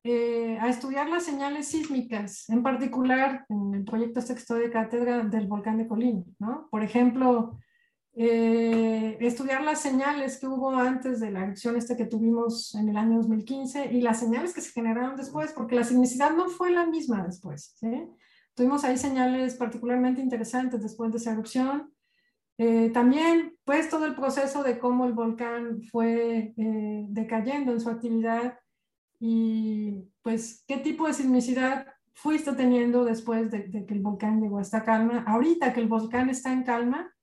eh, 0.02 0.56
a 0.58 0.70
estudiar 0.70 1.10
las 1.10 1.24
señales 1.24 1.68
sísmicas, 1.68 2.48
en 2.48 2.62
particular 2.62 3.44
en 3.50 3.74
el 3.74 3.84
proyecto 3.84 4.20
este 4.20 4.32
que 4.32 4.40
estoy 4.40 4.62
de 4.62 4.70
cátedra 4.70 5.24
del 5.24 5.46
volcán 5.46 5.76
de 5.76 5.86
Colima, 5.86 6.24
¿no? 6.38 6.68
Por 6.70 6.82
ejemplo, 6.82 7.58
eh, 8.14 9.18
estudiar 9.20 9.62
las 9.62 9.82
señales 9.82 10.38
que 10.38 10.46
hubo 10.46 10.70
antes 10.70 11.20
de 11.20 11.30
la 11.30 11.44
erupción 11.44 11.76
este 11.76 11.98
que 11.98 12.06
tuvimos 12.06 12.74
en 12.76 12.88
el 12.88 12.96
año 12.96 13.18
2015 13.18 13.92
y 13.92 14.00
las 14.00 14.20
señales 14.20 14.54
que 14.54 14.62
se 14.62 14.72
generaron 14.72 15.16
después, 15.16 15.52
porque 15.52 15.76
la 15.76 15.84
sismicidad 15.84 16.30
no 16.30 16.48
fue 16.48 16.70
la 16.70 16.86
misma 16.86 17.22
después. 17.22 17.76
Tuvimos 18.54 18.84
ahí 18.84 18.96
señales 18.96 19.54
particularmente 19.56 20.22
interesantes 20.22 20.82
después 20.82 21.12
de 21.12 21.18
esa 21.18 21.32
erupción. 21.32 21.92
Eh, 22.56 22.88
también, 22.88 23.54
pues, 23.64 23.90
todo 23.90 24.06
el 24.06 24.14
proceso 24.14 24.62
de 24.62 24.78
cómo 24.78 25.04
el 25.04 25.12
volcán 25.12 25.82
fue 25.92 26.54
decayendo 26.56 27.72
en 27.72 27.80
su 27.80 27.90
actividad 27.90 28.54
y, 29.20 30.08
pues, 30.22 30.64
qué 30.66 30.78
tipo 30.78 31.06
de 31.06 31.14
sismicidad 31.14 31.86
fuiste 32.14 32.52
teniendo 32.54 33.04
después 33.04 33.50
de, 33.50 33.68
de 33.68 33.86
que 33.86 33.94
el 33.94 34.00
volcán 34.00 34.40
llegó 34.40 34.58
a 34.58 34.62
esta 34.62 34.84
calma. 34.84 35.24
Ahorita 35.26 35.72
que 35.72 35.80
el 35.80 35.88
volcán 35.88 36.30
está 36.30 36.52
en 36.52 36.64
calma, 36.64 37.14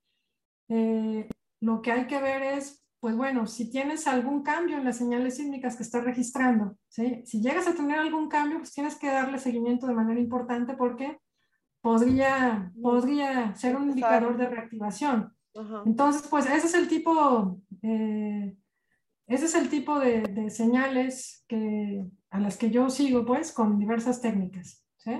eh, 0.69 1.27
lo 1.59 1.81
que 1.81 1.91
hay 1.91 2.07
que 2.07 2.21
ver 2.21 2.43
es, 2.43 2.85
pues 2.99 3.15
bueno, 3.15 3.47
si 3.47 3.69
tienes 3.69 4.07
algún 4.07 4.43
cambio 4.43 4.77
en 4.77 4.83
las 4.83 4.97
señales 4.97 5.37
sísmicas 5.37 5.75
que 5.75 5.83
estás 5.83 6.03
registrando, 6.03 6.77
¿sí? 6.87 7.21
Si 7.25 7.41
llegas 7.41 7.67
a 7.67 7.73
tener 7.73 7.99
algún 7.99 8.29
cambio, 8.29 8.59
pues 8.59 8.73
tienes 8.73 8.95
que 8.95 9.07
darle 9.07 9.39
seguimiento 9.39 9.87
de 9.87 9.93
manera 9.93 10.19
importante 10.19 10.75
porque 10.75 11.19
podría, 11.81 12.71
podría 12.81 13.55
ser 13.55 13.75
un 13.75 13.89
indicador 13.89 14.37
de 14.37 14.49
reactivación. 14.49 15.33
Entonces, 15.85 16.27
pues 16.29 16.45
ese 16.45 16.67
es 16.67 16.73
el 16.75 16.87
tipo, 16.87 17.59
eh, 17.81 18.55
ese 19.27 19.45
es 19.45 19.55
el 19.55 19.69
tipo 19.69 19.99
de, 19.99 20.21
de 20.23 20.49
señales 20.49 21.45
que, 21.47 22.05
a 22.29 22.39
las 22.39 22.57
que 22.57 22.71
yo 22.71 22.89
sigo, 22.89 23.25
pues, 23.25 23.51
con 23.53 23.79
diversas 23.79 24.21
técnicas, 24.21 24.85
¿sí? 24.97 25.11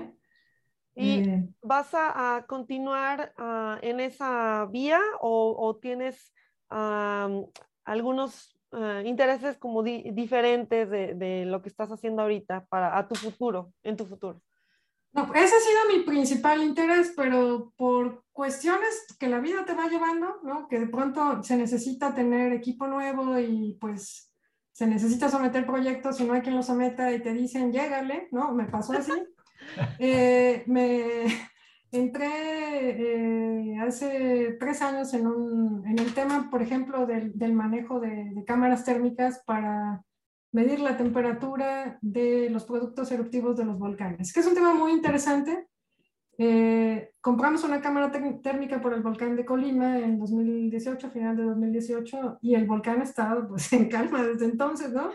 ¿Y 0.94 1.22
Eh, 1.22 1.48
vas 1.62 1.94
a, 1.94 2.36
a 2.36 2.46
continuar 2.46 3.32
ah, 3.36 3.78
en 3.82 4.00
esa 4.00 4.66
vía 4.66 5.00
o, 5.20 5.54
o 5.58 5.76
tienes 5.76 6.34
am, 6.68 7.46
algunos 7.84 8.58
ah, 8.72 9.02
intereses 9.04 9.58
como 9.58 9.82
di- 9.82 10.10
diferentes 10.12 10.90
de, 10.90 11.14
de 11.14 11.44
lo 11.46 11.62
que 11.62 11.68
estás 11.68 11.90
haciendo 11.90 12.22
ahorita 12.22 12.66
para 12.68 12.98
a 12.98 13.06
tu 13.08 13.14
futuro, 13.16 13.72
en 13.82 13.96
tu 13.96 14.06
futuro? 14.06 14.42
No, 15.12 15.32
ese 15.34 15.56
ha 15.56 15.60
sido 15.60 15.96
mi 15.98 16.04
principal 16.04 16.62
interés, 16.62 17.12
pero 17.16 17.72
por 17.76 18.24
cuestiones 18.32 19.06
que 19.18 19.28
la 19.28 19.40
vida 19.40 19.64
te 19.64 19.74
va 19.74 19.88
llevando, 19.88 20.40
¿no? 20.42 20.68
Que 20.68 20.78
de 20.78 20.86
pronto 20.86 21.42
se 21.42 21.56
necesita 21.56 22.14
tener 22.14 22.52
equipo 22.52 22.86
nuevo 22.86 23.38
y 23.38 23.76
pues 23.80 24.32
se 24.72 24.86
necesita 24.86 25.28
someter 25.28 25.66
proyectos 25.66 26.20
y 26.20 26.24
no 26.24 26.34
hay 26.34 26.42
quien 26.42 26.54
los 26.54 26.66
someta 26.66 27.12
y 27.12 27.20
te 27.20 27.32
dicen, 27.32 27.72
llégale, 27.72 28.28
¿no? 28.30 28.52
Me 28.52 28.66
pasó 28.66 28.92
así. 28.92 29.12
Eh, 29.98 30.62
me 30.68 31.24
entré 31.90 32.28
eh, 32.30 33.76
hace 33.80 34.56
tres 34.60 34.80
años 34.82 35.12
en, 35.14 35.26
un, 35.26 35.84
en 35.84 35.98
el 35.98 36.14
tema, 36.14 36.48
por 36.48 36.62
ejemplo, 36.62 37.06
del, 37.06 37.36
del 37.36 37.54
manejo 37.54 37.98
de, 37.98 38.30
de 38.32 38.44
cámaras 38.44 38.84
térmicas 38.84 39.42
para 39.44 40.04
medir 40.52 40.80
la 40.80 40.96
temperatura 40.96 41.98
de 42.00 42.48
los 42.50 42.64
productos 42.64 43.10
eruptivos 43.12 43.56
de 43.56 43.64
los 43.64 43.78
volcanes, 43.78 44.32
que 44.32 44.40
es 44.40 44.46
un 44.46 44.54
tema 44.54 44.72
muy 44.74 44.92
interesante. 44.92 45.68
Eh, 46.40 47.10
compramos 47.20 47.64
una 47.64 47.80
cámara 47.80 48.12
térmica 48.42 48.80
por 48.80 48.94
el 48.94 49.02
volcán 49.02 49.34
de 49.34 49.44
Colima 49.44 49.98
en 49.98 50.18
2018, 50.18 51.10
final 51.10 51.36
de 51.36 51.42
2018, 51.44 52.38
y 52.40 52.54
el 52.54 52.66
volcán 52.66 53.02
estaba 53.02 53.46
pues 53.46 53.72
en 53.72 53.88
calma 53.88 54.22
desde 54.22 54.44
entonces, 54.46 54.92
¿no? 54.92 55.10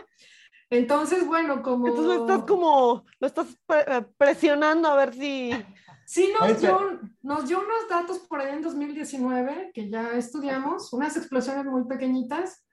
Entonces, 0.70 1.26
bueno, 1.26 1.62
como... 1.62 1.88
Entonces 1.88 2.16
lo 2.16 2.26
estás 2.26 2.42
como, 2.44 3.04
lo 3.20 3.26
estás 3.26 3.46
pre- 3.66 3.84
eh, 3.86 4.04
presionando 4.16 4.88
a 4.88 4.96
ver 4.96 5.14
si... 5.14 5.50
Sí, 6.06 6.30
nos 6.38 6.60
dio, 6.60 7.00
nos 7.22 7.48
dio 7.48 7.58
unos 7.58 7.88
datos 7.88 8.18
por 8.28 8.40
ahí 8.40 8.54
en 8.54 8.60
2019 8.62 9.70
que 9.72 9.88
ya 9.88 10.10
estudiamos, 10.12 10.92
unas 10.92 11.16
explosiones 11.16 11.64
muy 11.64 11.84
pequeñitas, 11.86 12.63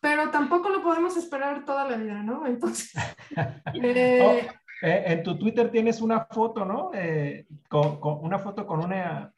pero 0.00 0.30
tampoco 0.30 0.68
lo 0.68 0.82
podemos 0.82 1.16
esperar 1.16 1.64
toda 1.64 1.88
la 1.88 1.96
vida, 1.96 2.22
¿no? 2.22 2.46
Entonces, 2.46 2.92
eh, 3.74 4.20
Oh, 4.22 4.86
eh, 4.86 5.04
en 5.06 5.22
tu 5.22 5.38
Twitter 5.38 5.70
tienes 5.70 6.00
una 6.00 6.26
foto, 6.26 6.64
¿no? 6.64 6.90
Eh, 6.94 7.46
con, 7.68 8.00
con- 8.00 8.18
una 8.22 8.38
foto 8.38 8.66
con 8.66 8.80
una... 8.84 9.32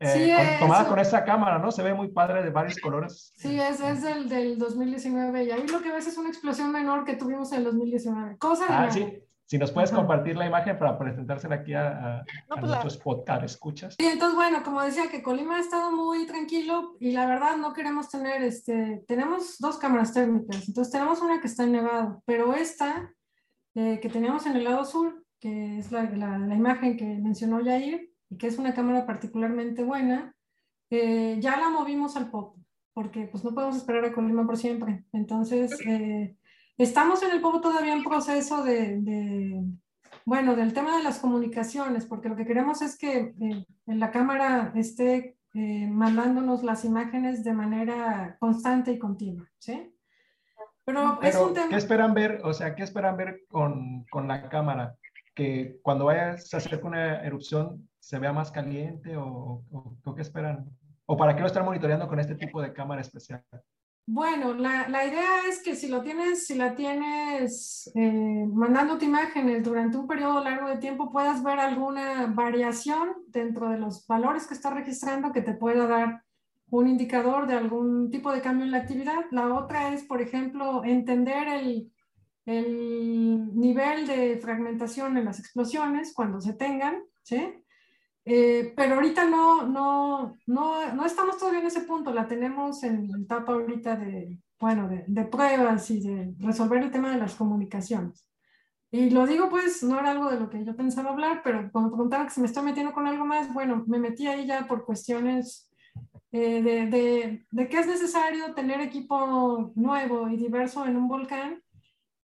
eh, 0.00 0.06
Sí, 0.06 0.32
con- 0.34 0.58
tomada 0.60 0.82
eso. 0.82 0.90
con 0.90 0.98
esa 1.00 1.24
cámara, 1.24 1.58
¿no? 1.58 1.70
Se 1.70 1.82
ve 1.82 1.92
muy 1.92 2.08
padre 2.08 2.42
de 2.42 2.50
varios 2.50 2.78
colores. 2.78 3.32
sí, 3.36 3.60
es, 3.60 3.80
es 3.80 4.02
del, 4.02 4.28
del 4.28 4.58
2019 4.58 5.44
y 5.44 5.50
ahí 5.50 5.66
lo 5.66 5.82
que 5.82 5.92
ves 5.92 6.06
es 6.06 6.16
una 6.16 6.28
explosión 6.30 6.72
menor 6.72 7.04
que 7.04 7.16
tuvimos 7.16 7.52
en 7.52 7.58
el 7.58 7.64
2019. 7.64 8.38
Cosa 8.38 8.64
de 8.66 8.72
Ah, 8.72 8.90
sí. 8.90 9.18
Si 9.46 9.58
nos 9.58 9.72
puedes 9.72 9.90
compartir 9.92 10.36
la 10.36 10.46
imagen 10.46 10.78
para 10.78 10.98
presentársela 10.98 11.56
aquí 11.56 11.74
a, 11.74 11.88
a- 11.88 12.24
No, 12.48 12.56
a 12.56 12.60
pues 12.60 12.62
la- 12.62 12.68
nuestros 12.82 12.96
podcast 12.96 13.42
escuchas. 13.44 13.94
Sí, 13.98 14.06
entonces, 14.06 14.34
bueno, 14.36 14.62
como 14.62 14.80
decía, 14.82 15.10
que 15.10 15.22
Colima 15.22 15.56
ha 15.56 15.60
estado 15.60 15.92
muy 15.92 16.26
tranquilo 16.26 16.96
y 16.98 17.12
la 17.12 17.26
verdad 17.26 17.56
no 17.56 17.72
queremos 17.74 18.08
tener, 18.08 18.42
este, 18.42 19.04
tenemos 19.06 19.58
dos 19.58 19.76
cámaras 19.78 20.14
térmicas, 20.14 20.66
entonces 20.66 20.90
tenemos 20.92 21.20
una 21.20 21.40
que 21.40 21.46
está 21.48 21.64
en 21.64 21.72
Nevado, 21.72 22.22
pero 22.24 22.54
esta 22.54 23.12
eh, 23.74 23.98
que 24.00 24.08
teníamos 24.08 24.46
en 24.46 24.56
el 24.56 24.64
lado 24.64 24.84
sur, 24.84 25.24
que 25.40 25.78
es 25.78 25.92
la, 25.92 26.04
la, 26.04 26.38
la 26.38 26.54
imagen 26.54 26.96
que 26.96 27.04
mencionó 27.04 27.60
Yair, 27.60 28.10
y 28.30 28.38
que 28.38 28.46
es 28.46 28.58
una 28.58 28.72
cámara 28.72 29.04
particularmente 29.04 29.84
buena, 29.84 30.34
eh, 30.90 31.36
ya 31.40 31.58
la 31.58 31.68
movimos 31.68 32.16
al 32.16 32.30
Popo, 32.30 32.56
porque 32.94 33.26
pues 33.26 33.44
no 33.44 33.52
podemos 33.52 33.76
esperar 33.76 34.04
a 34.06 34.12
Colima 34.14 34.46
por 34.46 34.56
siempre. 34.56 35.04
Entonces, 35.12 35.78
eh, 35.86 36.36
estamos 36.78 37.22
en 37.22 37.30
el 37.30 37.40
Popo 37.40 37.60
todavía 37.60 37.94
en 37.94 38.04
proceso 38.04 38.62
de, 38.64 39.00
de, 39.00 39.62
bueno, 40.24 40.56
del 40.56 40.72
tema 40.72 40.96
de 40.96 41.02
las 41.02 41.18
comunicaciones, 41.18 42.06
porque 42.06 42.28
lo 42.28 42.36
que 42.36 42.46
queremos 42.46 42.82
es 42.82 42.96
que 42.98 43.34
eh, 43.40 43.66
en 43.86 44.00
la 44.00 44.10
cámara 44.10 44.72
esté 44.74 45.36
eh, 45.54 45.86
mandándonos 45.88 46.64
las 46.64 46.84
imágenes 46.84 47.44
de 47.44 47.52
manera 47.52 48.36
constante 48.40 48.92
y 48.92 48.98
continua, 48.98 49.48
¿sí? 49.58 49.90
Pero, 50.84 51.14
es 51.22 51.32
Pero, 51.34 51.46
un 51.48 51.54
tema... 51.54 51.68
¿qué 51.68 51.76
esperan 51.76 52.12
ver? 52.12 52.40
O 52.44 52.52
sea, 52.52 52.74
¿qué 52.74 52.82
esperan 52.82 53.16
ver 53.16 53.42
con, 53.48 54.04
con 54.10 54.28
la 54.28 54.48
cámara? 54.48 54.96
¿Que 55.34 55.78
cuando 55.82 56.04
vaya 56.06 56.36
se 56.38 56.56
acerque 56.56 56.86
una 56.86 57.22
erupción 57.22 57.88
se 57.98 58.18
vea 58.18 58.32
más 58.32 58.50
caliente 58.52 59.16
o, 59.16 59.64
o- 59.70 59.96
o 60.04 60.14
qué 60.14 60.22
esperan? 60.22 60.66
¿O 61.06 61.16
para 61.16 61.34
qué 61.34 61.40
lo 61.40 61.46
están 61.46 61.64
monitoreando 61.64 62.06
con 62.06 62.18
este 62.20 62.34
tipo 62.34 62.60
de 62.60 62.72
cámara 62.72 63.00
especial? 63.00 63.42
Bueno, 64.06 64.52
la, 64.52 64.86
la 64.88 65.06
idea 65.06 65.48
es 65.48 65.62
que 65.62 65.74
si 65.74 65.88
lo 65.88 66.02
tienes, 66.02 66.46
si 66.46 66.54
la 66.54 66.74
tienes 66.74 67.90
eh, 67.94 68.46
mandándote 68.52 69.06
imágenes 69.06 69.64
durante 69.64 69.96
un 69.96 70.06
periodo 70.06 70.44
largo 70.44 70.68
de 70.68 70.76
tiempo, 70.76 71.10
puedas 71.10 71.42
ver 71.42 71.58
alguna 71.58 72.26
variación 72.26 73.14
dentro 73.28 73.70
de 73.70 73.78
los 73.78 74.06
valores 74.06 74.46
que 74.46 74.52
está 74.52 74.68
registrando 74.70 75.32
que 75.32 75.40
te 75.40 75.54
pueda 75.54 75.86
dar 75.86 76.22
un 76.68 76.86
indicador 76.86 77.46
de 77.46 77.54
algún 77.54 78.10
tipo 78.10 78.30
de 78.30 78.42
cambio 78.42 78.66
en 78.66 78.72
la 78.72 78.78
actividad. 78.78 79.24
La 79.30 79.54
otra 79.54 79.94
es, 79.94 80.02
por 80.04 80.20
ejemplo, 80.20 80.84
entender 80.84 81.48
el, 81.48 81.90
el 82.44 83.54
nivel 83.54 84.06
de 84.06 84.38
fragmentación 84.38 85.16
en 85.16 85.24
las 85.24 85.38
explosiones 85.38 86.12
cuando 86.12 86.42
se 86.42 86.52
tengan, 86.52 87.02
¿sí? 87.22 87.63
Eh, 88.26 88.72
pero 88.74 88.94
ahorita 88.94 89.26
no, 89.26 89.66
no, 89.66 90.36
no, 90.46 90.94
no 90.94 91.04
estamos 91.04 91.36
todavía 91.36 91.60
en 91.60 91.66
ese 91.66 91.82
punto, 91.82 92.12
la 92.12 92.26
tenemos 92.26 92.82
en 92.82 93.10
etapa 93.22 93.52
ahorita 93.52 93.96
de, 93.96 94.40
bueno, 94.58 94.88
de, 94.88 95.04
de 95.06 95.24
pruebas 95.24 95.90
y 95.90 96.00
de 96.00 96.34
resolver 96.38 96.82
el 96.82 96.90
tema 96.90 97.10
de 97.10 97.18
las 97.18 97.34
comunicaciones. 97.34 98.26
Y 98.90 99.10
lo 99.10 99.26
digo 99.26 99.50
pues, 99.50 99.82
no 99.82 99.98
era 99.98 100.12
algo 100.12 100.30
de 100.30 100.38
lo 100.38 100.48
que 100.48 100.64
yo 100.64 100.76
pensaba 100.76 101.10
hablar, 101.10 101.40
pero 101.42 101.68
cuando 101.72 101.90
preguntaba 101.90 102.24
que 102.24 102.30
se 102.30 102.40
me 102.40 102.46
estoy 102.46 102.62
metiendo 102.62 102.92
con 102.92 103.06
algo 103.08 103.24
más, 103.24 103.52
bueno, 103.52 103.84
me 103.88 103.98
metí 103.98 104.28
ahí 104.28 104.46
ya 104.46 104.66
por 104.68 104.84
cuestiones 104.84 105.68
eh, 106.30 106.62
de, 106.62 106.86
de, 106.86 107.46
de, 107.50 107.68
que 107.68 107.78
es 107.78 107.86
necesario 107.86 108.54
tener 108.54 108.80
equipo 108.80 109.72
nuevo 109.74 110.28
y 110.28 110.36
diverso 110.36 110.86
en 110.86 110.96
un 110.96 111.08
volcán. 111.08 111.60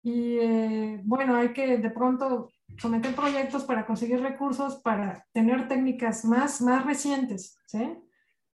Y 0.02 0.38
eh, 0.38 1.00
bueno, 1.04 1.36
hay 1.36 1.52
que 1.52 1.78
de 1.78 1.90
pronto 1.90 2.50
someter 2.78 3.14
proyectos 3.14 3.64
para 3.64 3.86
conseguir 3.86 4.20
recursos, 4.20 4.76
para 4.76 5.26
tener 5.32 5.68
técnicas 5.68 6.24
más, 6.24 6.60
más 6.60 6.84
recientes, 6.84 7.58
¿sí? 7.66 7.98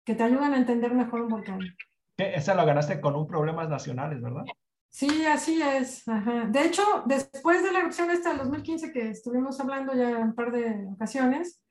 Que 0.04 0.16
te 0.16 0.24
ayudan 0.24 0.54
a 0.54 0.58
entender 0.58 0.94
mejor 0.94 1.22
un 1.22 1.30
volcán. 1.30 1.60
Esa 2.18 2.56
lo 2.56 2.66
ganaste 2.66 3.02
con 3.02 3.16
un 3.16 3.28
problemas 3.28 3.70
nacionales, 3.70 4.22
¿verdad? 4.22 4.46
Sí, 4.90 5.26
así 5.26 5.62
es. 5.62 6.08
Ajá. 6.08 6.46
De 6.50 6.66
hecho, 6.66 6.84
después 7.06 7.64
de 7.64 7.72
la 7.72 7.80
erupción 7.80 8.12
esta 8.12 8.30
del 8.30 8.40
2015 8.40 8.92
que 8.92 9.10
estuvimos 9.10 9.60
hablando 9.60 9.94
ya 9.94 10.18
un 10.18 10.36
par 10.36 10.52
de 10.52 10.88
ocasiones, 10.94 11.62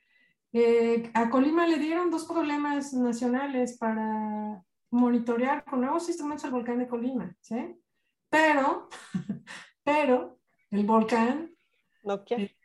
eh, 0.52 1.10
a 1.14 1.30
Colima 1.30 1.66
le 1.66 1.78
dieron 1.78 2.10
dos 2.10 2.24
problemas 2.24 2.92
nacionales 2.94 3.78
para 3.78 4.62
monitorear 4.90 5.64
con 5.64 5.82
nuevos 5.82 6.08
instrumentos 6.08 6.44
el 6.44 6.50
volcán 6.50 6.78
de 6.78 6.88
Colima, 6.88 7.36
¿sí? 7.40 7.76
Pero, 8.28 8.88
pero 9.84 10.38
el 10.70 10.84
volcán... 10.84 11.49
No 12.02 12.24
quiere. 12.24 12.56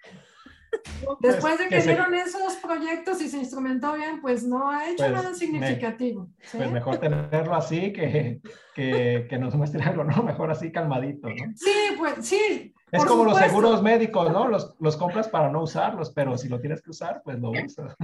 Después 1.20 1.58
de 1.58 1.68
que 1.68 1.82
dieron 1.82 2.14
esos 2.14 2.56
proyectos 2.58 3.22
y 3.22 3.30
se 3.30 3.38
instrumentó 3.38 3.94
bien, 3.94 4.22
pues 4.22 4.44
no 4.44 4.70
ha 4.70 4.90
hecho 4.90 5.06
Pues, 5.06 5.12
nada 5.12 5.34
significativo. 5.34 6.30
¿sí? 6.42 6.58
Pues 6.58 6.72
mejor 6.72 6.98
tenerlo 6.98 7.56
así 7.56 7.94
que, 7.94 8.42
que, 8.74 9.26
que 9.30 9.38
nos 9.38 9.56
muestre 9.56 9.84
algo, 9.84 10.04
¿no? 10.04 10.24
Mejor 10.24 10.52
así 10.52 10.72
calmadito, 10.72 11.30
¿no? 11.30 11.54
Sí, 11.56 11.96
pues 11.98 12.26
sí. 12.26 12.74
Es 12.92 13.04
como 13.04 13.26
los 13.26 13.38
seguros 13.38 13.82
médicos, 13.82 14.32
¿no? 14.32 14.48
Los, 14.48 14.76
los 14.80 14.96
compras 14.96 15.28
para 15.28 15.50
no 15.50 15.64
usarlos, 15.64 16.12
pero 16.12 16.38
si 16.38 16.48
lo 16.48 16.60
tienes 16.62 16.82
que 16.82 16.92
usar, 16.92 17.22
pues 17.24 17.40
lo 17.40 17.52
usas. 17.52 17.96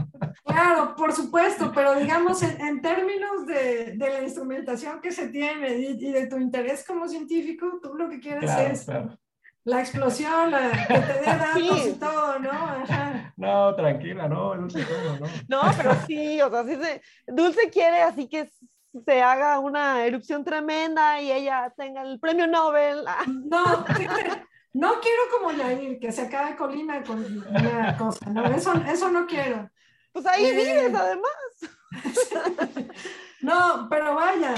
Claro, 0.43 0.95
por 0.95 1.13
supuesto, 1.13 1.71
pero 1.75 1.95
digamos 1.95 2.41
en, 2.43 2.59
en 2.59 2.82
términos 2.82 3.45
de, 3.45 3.93
de 3.95 4.09
la 4.09 4.21
instrumentación 4.21 4.99
que 5.01 5.11
se 5.11 5.29
tiene 5.29 5.77
y, 5.77 6.07
y 6.07 6.11
de 6.11 6.27
tu 6.27 6.38
interés 6.38 6.86
como 6.86 7.07
científico, 7.07 7.79
tú 7.82 7.93
lo 7.95 8.09
que 8.09 8.19
quieres 8.19 8.43
Claro, 8.43 8.73
es 8.73 8.86
claro. 8.86 9.17
La 9.64 9.80
explosión, 9.80 10.51
la, 10.51 10.72
que 10.88 10.93
te 10.99 11.14
dé 11.14 11.22
datos 11.26 11.53
Sí. 11.82 11.89
y 11.89 11.93
todo, 11.99 12.39
¿no? 12.39 12.49
Ajá. 12.51 13.34
No, 13.38 13.76
tranquila, 13.76 14.28
no, 14.28 14.55
Dulce, 14.55 14.86
¿cómo 14.86 15.20
no? 15.20 15.28
No, 15.47 15.72
pero 15.78 15.95
sí, 16.07 16.41
o 16.41 16.49
sea, 16.49 16.64
sí 16.64 16.76
se, 16.76 17.01
Dulce 17.28 17.70
quiere 17.70 18.01
así 18.01 18.28
que 18.28 18.49
se 19.05 19.22
haga 19.22 19.59
una 19.59 20.05
erupción 20.05 20.43
tremenda 20.43 21.22
y 21.22 21.32
ella 21.32 21.74
tenga 21.78 22.01
el 22.01 22.20
premio 22.20 22.45
Nobel. 22.47 23.05
No, 23.28 23.64
no 24.74 24.93
quiero 24.99 25.22
como 25.38 25.51
Yair, 25.51 25.99
que 25.99 26.12
se 26.12 26.24
acabe 26.24 26.55
Colima 26.55 27.01
con 27.03 27.24
una 27.49 27.97
cosa, 27.97 28.30
¿no? 28.30 28.45
Eso, 28.45 28.74
eso 28.88 29.09
no 29.09 29.26
quiero. 29.28 29.70
Pues 30.12 30.26
ahí 30.26 30.45
Eh. 30.45 30.51
vives, 30.53 30.93
además. 30.93 31.32
No, 33.41 33.88
pero 33.89 34.14
vaya, 34.16 34.53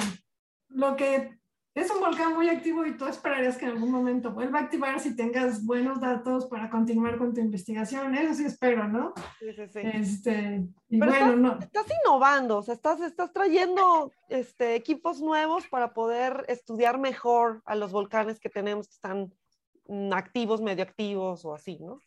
lo 0.70 0.96
que 0.98 1.38
es 1.76 1.90
un 1.90 2.02
volcán 2.02 2.34
muy 2.34 2.50
activo 2.50 2.86
y 2.86 2.96
tú 2.96 3.06
esperarías 3.08 3.58
que 3.58 3.66
en 3.66 3.72
algún 3.72 3.90
momento 3.90 4.32
vuelva 4.32 4.60
a 4.60 4.62
activar 4.64 5.00
si 5.00 5.16
tengas 5.16 5.66
buenos 5.66 6.00
datos 6.00 6.46
para 6.46 6.70
continuar 6.70 7.18
con 7.18 7.34
tu 7.34 7.42
investigación. 7.42 8.14
Eso 8.14 8.36
sí 8.36 8.46
espero, 8.46 8.88
¿no? 8.88 9.14
Sí, 9.40 9.54
sí, 9.54 9.68
sí. 9.68 9.80
Este, 9.82 10.68
y 10.90 11.00
Pero 11.00 11.12
bueno, 11.12 11.36
no, 11.36 11.60
Estás 11.60 11.88
innovando, 12.04 12.60
o 12.60 12.62
sea, 12.62 12.76
estás, 12.76 13.02
estás 13.02 13.34
trayendo 13.34 14.12
este, 14.30 14.76
equipos 14.76 15.20
nuevos 15.20 15.68
para 15.68 15.94
poder 15.94 16.46
estudiar 16.48 17.00
mejor 17.00 17.64
a 17.66 17.76
los 17.76 17.92
volcanes 17.92 18.40
que 18.40 18.50
tenemos 18.50 18.88
que 18.88 18.94
están 18.94 19.34
activos, 20.14 20.62
medio 20.62 20.84
activos 20.84 21.44
o 21.44 21.56
así, 21.56 21.80
¿no? 21.80 22.00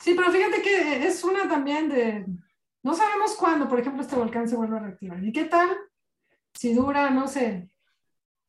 sí, 0.00 0.14
pero 0.16 0.32
fíjate 0.32 0.62
que 0.62 1.06
es 1.06 1.22
una 1.22 1.48
también 1.48 1.88
de, 1.88 2.26
no 2.82 2.94
sabemos 2.94 3.36
cuándo, 3.36 3.68
por 3.68 3.78
ejemplo, 3.78 4.02
este 4.02 4.16
volcán 4.16 4.48
se 4.48 4.56
vuelve 4.56 4.76
a 4.76 4.80
reactivar. 4.80 5.22
¿Y 5.22 5.32
qué 5.32 5.44
tal 5.44 5.68
si 6.54 6.74
dura, 6.74 7.10
no 7.10 7.28
sé, 7.28 7.70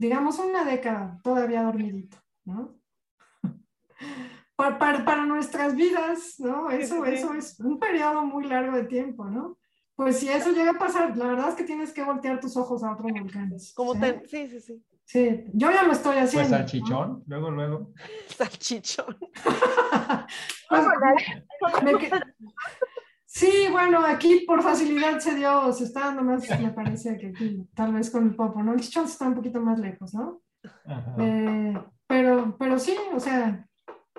digamos 0.04 0.38
una 0.40 0.64
década 0.66 1.20
todavía 1.24 1.64
dormidito, 1.64 2.18
¿no? 2.46 2.76
Para, 4.56 4.78
para, 4.78 5.04
para 5.04 5.26
nuestras 5.26 5.76
vidas, 5.76 6.36
¿no? 6.40 6.70
Eso, 6.70 7.04
eso 7.06 7.34
es 7.34 7.60
un 7.60 7.80
periodo 7.80 8.24
muy 8.24 8.46
largo 8.46 8.78
de 8.78 8.84
tiempo, 8.86 9.26
¿no? 9.26 9.58
Pues 9.96 10.20
si 10.20 10.30
eso 10.30 10.52
llega 10.52 10.72
a 10.72 10.78
pasar, 10.78 11.18
la 11.18 11.26
verdad 11.28 11.50
es 11.50 11.56
que 11.56 11.64
tienes 11.64 11.92
que 11.92 12.04
voltear 12.04 12.40
tus 12.40 12.56
ojos 12.56 12.84
a 12.84 12.92
otros 12.94 13.12
volcanes. 13.12 13.74
Como 13.76 13.94
¿sí? 13.94 14.00
te- 14.00 14.22
sí, 14.28 14.48
sí, 14.50 14.60
sí. 14.60 14.84
Sí, 15.06 15.44
yo 15.54 15.72
ya 15.72 15.84
lo 15.84 15.92
estoy 15.94 16.14
Pues 16.16 16.26
haciendo. 16.26 16.50
¿no? 16.50 16.58
salchichón, 16.58 17.24
luego, 17.28 17.50
luego. 17.52 17.94
Salchichón. 18.28 19.18
Pues, 20.70 21.84
me 21.84 21.98
que- 21.98 22.12
Sí, 23.36 23.68
bueno, 23.72 24.06
aquí 24.06 24.44
por 24.46 24.62
facilidad 24.62 25.18
se 25.20 25.34
dio, 25.34 25.74
se 25.74 25.86
está 25.86 26.02
dando 26.02 26.22
más, 26.22 26.48
me 26.62 26.70
parece 26.72 27.18
que 27.18 27.28
aquí, 27.30 27.68
tal 27.74 27.92
vez 27.94 28.12
con 28.12 28.28
el 28.28 28.36
popo, 28.36 28.62
¿no? 28.62 28.74
El 28.74 28.80
chichón 28.80 29.06
está 29.06 29.28
un 29.28 29.34
poquito 29.34 29.60
más 29.60 29.80
lejos, 29.80 30.14
¿no? 30.14 30.44
Eh, 31.18 31.74
pero, 32.06 32.56
pero 32.60 32.78
sí, 32.78 32.96
o 33.12 33.20
sea, 33.20 33.68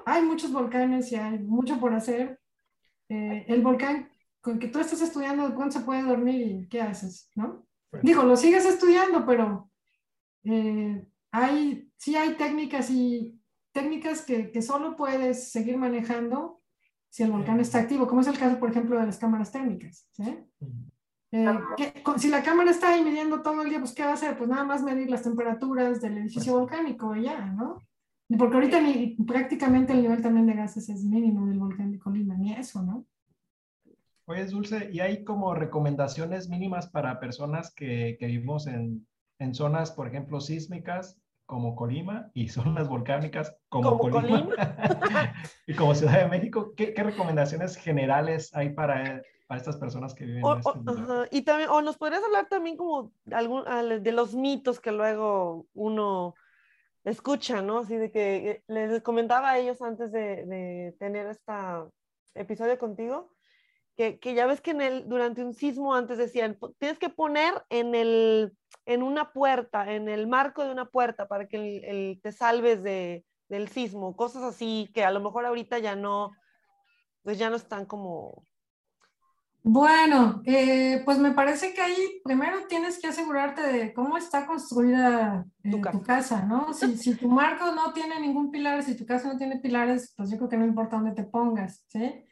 hay 0.04 0.22
muchos 0.22 0.52
volcanes 0.52 1.12
y 1.12 1.14
hay 1.14 1.38
mucho 1.38 1.78
por 1.78 1.94
hacer. 1.94 2.40
Eh, 3.08 3.44
el 3.46 3.62
volcán 3.62 4.08
con 4.40 4.58
que 4.58 4.66
tú 4.66 4.80
estás 4.80 5.00
estudiando, 5.00 5.54
¿cuándo 5.54 5.78
se 5.78 5.84
puede 5.84 6.02
dormir 6.02 6.40
y 6.40 6.68
qué 6.68 6.82
haces, 6.82 7.30
no? 7.36 7.64
Pues- 7.90 8.02
Digo, 8.02 8.24
lo 8.24 8.36
sigues 8.36 8.66
estudiando, 8.66 9.24
pero 9.24 9.70
eh, 10.42 11.06
hay, 11.30 11.88
sí 11.96 12.16
hay 12.16 12.34
técnicas 12.34 12.90
y 12.90 13.40
técnicas 13.70 14.22
que, 14.22 14.50
que 14.50 14.60
solo 14.60 14.96
puedes 14.96 15.52
seguir 15.52 15.76
manejando 15.76 16.63
si 17.14 17.22
el 17.22 17.30
volcán 17.30 17.60
está 17.60 17.78
activo, 17.78 18.08
como 18.08 18.22
es 18.22 18.26
el 18.26 18.36
caso, 18.36 18.58
por 18.58 18.70
ejemplo, 18.70 18.98
de 18.98 19.06
las 19.06 19.18
cámaras 19.18 19.52
térmicas, 19.52 20.08
¿sí? 20.10 20.36
Eh, 21.30 21.58
¿qué- 21.76 22.02
con- 22.02 22.18
si 22.18 22.28
la 22.28 22.42
cámara 22.42 22.72
está 22.72 22.92
ahí 22.92 23.04
midiendo 23.04 23.40
todo 23.40 23.62
el 23.62 23.68
día, 23.70 23.78
pues 23.78 23.92
¿qué 23.92 24.02
va 24.02 24.10
a 24.10 24.14
hacer? 24.14 24.36
Pues 24.36 24.50
nada 24.50 24.64
más 24.64 24.82
medir 24.82 25.08
las 25.08 25.22
temperaturas 25.22 26.00
del 26.00 26.18
edificio 26.18 26.58
volcánico 26.58 27.14
y 27.14 27.22
ya, 27.22 27.46
¿no? 27.46 27.80
Porque 28.36 28.56
ahorita 28.56 28.80
ni, 28.80 29.14
prácticamente 29.24 29.92
el 29.92 30.02
nivel 30.02 30.22
también 30.22 30.46
de 30.48 30.54
gases 30.54 30.88
es 30.88 31.04
mínimo 31.04 31.46
del 31.46 31.60
volcán 31.60 31.92
de 31.92 32.00
Colima, 32.00 32.34
ni 32.36 32.52
eso, 32.52 32.82
¿no? 32.82 33.06
Oye, 34.24 34.44
Dulce, 34.46 34.88
¿y 34.92 34.98
hay 34.98 35.22
como 35.22 35.54
recomendaciones 35.54 36.48
mínimas 36.48 36.88
para 36.88 37.20
personas 37.20 37.72
que, 37.72 38.16
que 38.18 38.26
vivimos 38.26 38.66
en, 38.66 39.06
en 39.38 39.54
zonas, 39.54 39.92
por 39.92 40.08
ejemplo, 40.08 40.40
sísmicas 40.40 41.20
como 41.46 41.76
Colima 41.76 42.30
y 42.34 42.48
zonas 42.48 42.88
volcánicas 42.88 43.56
como, 43.68 43.98
Como 43.98 44.10
Colima 44.10 44.48
y 45.66 45.74
como 45.74 45.94
Ciudad 45.94 46.20
de 46.20 46.28
México? 46.28 46.72
¿Qué, 46.76 46.94
qué 46.94 47.02
recomendaciones 47.02 47.76
generales 47.76 48.54
hay 48.54 48.70
para, 48.70 49.22
para 49.46 49.58
estas 49.60 49.76
personas 49.76 50.14
que 50.14 50.24
viven 50.24 50.44
O- 50.44 50.52
en 50.54 50.58
este 50.58 50.70
o- 50.70 50.74
lugar? 50.82 51.28
Y 51.30 51.42
también, 51.42 51.68
o 51.70 51.82
nos 51.82 51.96
podrías 51.98 52.24
hablar 52.24 52.48
también 52.48 52.76
como 52.76 53.12
algún, 53.32 53.66
al- 53.68 54.02
de 54.02 54.12
los 54.12 54.34
mitos 54.34 54.80
que 54.80 54.92
luego 54.92 55.66
uno 55.74 56.34
escucha, 57.04 57.60
¿no? 57.60 57.80
Así 57.80 57.96
de 57.96 58.10
que 58.10 58.50
eh, 58.50 58.62
les 58.66 59.02
comentaba 59.02 59.50
a 59.50 59.58
ellos 59.58 59.82
antes 59.82 60.10
de, 60.12 60.46
de 60.46 60.96
tener 60.98 61.26
este 61.26 61.52
episodio 62.34 62.78
contigo, 62.78 63.33
que, 63.96 64.18
que 64.18 64.34
ya 64.34 64.46
ves 64.46 64.60
que 64.60 64.72
en 64.72 64.80
el, 64.80 65.08
durante 65.08 65.44
un 65.44 65.54
sismo 65.54 65.94
antes 65.94 66.18
decían, 66.18 66.56
"Po- 66.58 66.72
tienes 66.78 66.98
que 66.98 67.08
poner 67.10 67.54
en, 67.70 67.94
el, 67.94 68.52
en 68.86 69.02
una 69.02 69.32
puerta, 69.32 69.92
en 69.92 70.08
el 70.08 70.26
marco 70.26 70.64
de 70.64 70.72
una 70.72 70.86
puerta 70.86 71.28
para 71.28 71.46
que 71.46 71.56
el, 71.56 71.84
el- 71.84 72.20
te 72.22 72.32
salves 72.32 72.82
de, 72.82 73.24
del 73.48 73.68
sismo, 73.68 74.16
cosas 74.16 74.42
así 74.42 74.90
que 74.94 75.04
a 75.04 75.10
lo 75.10 75.20
mejor 75.20 75.46
ahorita 75.46 75.78
ya 75.78 75.94
no, 75.96 76.32
pues 77.22 77.38
ya 77.38 77.50
no 77.50 77.56
están 77.56 77.86
como... 77.86 78.44
Bueno, 79.66 80.42
eh, 80.44 81.00
pues 81.06 81.18
me 81.18 81.32
parece 81.32 81.72
que 81.72 81.80
ahí 81.80 82.20
primero 82.22 82.66
tienes 82.68 83.00
que 83.00 83.06
asegurarte 83.06 83.62
de 83.62 83.94
cómo 83.94 84.18
está 84.18 84.46
construida 84.46 85.46
eh, 85.62 85.70
Tu 85.70 85.80
casa. 86.02 86.42
¿no? 86.44 86.66
Si, 86.74 86.98
si 86.98 87.14
tu 87.14 87.28
marco 87.28 87.72
no 87.72 87.94
tiene 87.94 88.20
ningún 88.20 88.50
pilar, 88.50 88.82
si 88.82 88.94
tu 88.94 89.06
casa 89.06 89.32
no 89.32 89.38
tiene 89.38 89.60
pilares, 89.60 90.12
pues 90.18 90.30
yo 90.30 90.36
creo 90.36 90.50
que 90.50 90.58
no 90.58 90.66
importa 90.66 90.96
dónde 90.96 91.12
te 91.14 91.24
pongas, 91.24 91.82
¿sí? 91.88 92.26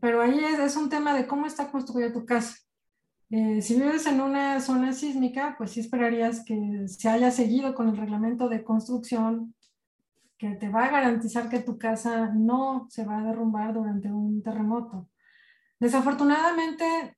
Pero 0.00 0.22
ahí 0.22 0.38
es, 0.38 0.58
es 0.58 0.76
un 0.76 0.88
tema 0.88 1.14
de 1.14 1.26
cómo 1.26 1.46
está 1.46 1.70
construida 1.70 2.12
tu 2.12 2.24
casa. 2.24 2.56
Eh, 3.30 3.62
si 3.62 3.74
vives 3.74 4.06
en 4.06 4.20
una 4.20 4.60
zona 4.60 4.92
sísmica, 4.92 5.54
pues 5.56 5.72
sí 5.72 5.80
esperarías 5.80 6.44
que 6.44 6.86
se 6.86 7.08
haya 7.08 7.30
seguido 7.30 7.74
con 7.74 7.88
el 7.88 7.96
reglamento 7.96 8.48
de 8.48 8.62
construcción 8.62 9.54
que 10.38 10.50
te 10.56 10.68
va 10.68 10.84
a 10.84 10.90
garantizar 10.90 11.48
que 11.48 11.60
tu 11.60 11.78
casa 11.78 12.30
no 12.34 12.86
se 12.90 13.04
va 13.04 13.18
a 13.18 13.24
derrumbar 13.24 13.74
durante 13.74 14.12
un 14.12 14.42
terremoto. 14.42 15.08
Desafortunadamente, 15.80 17.16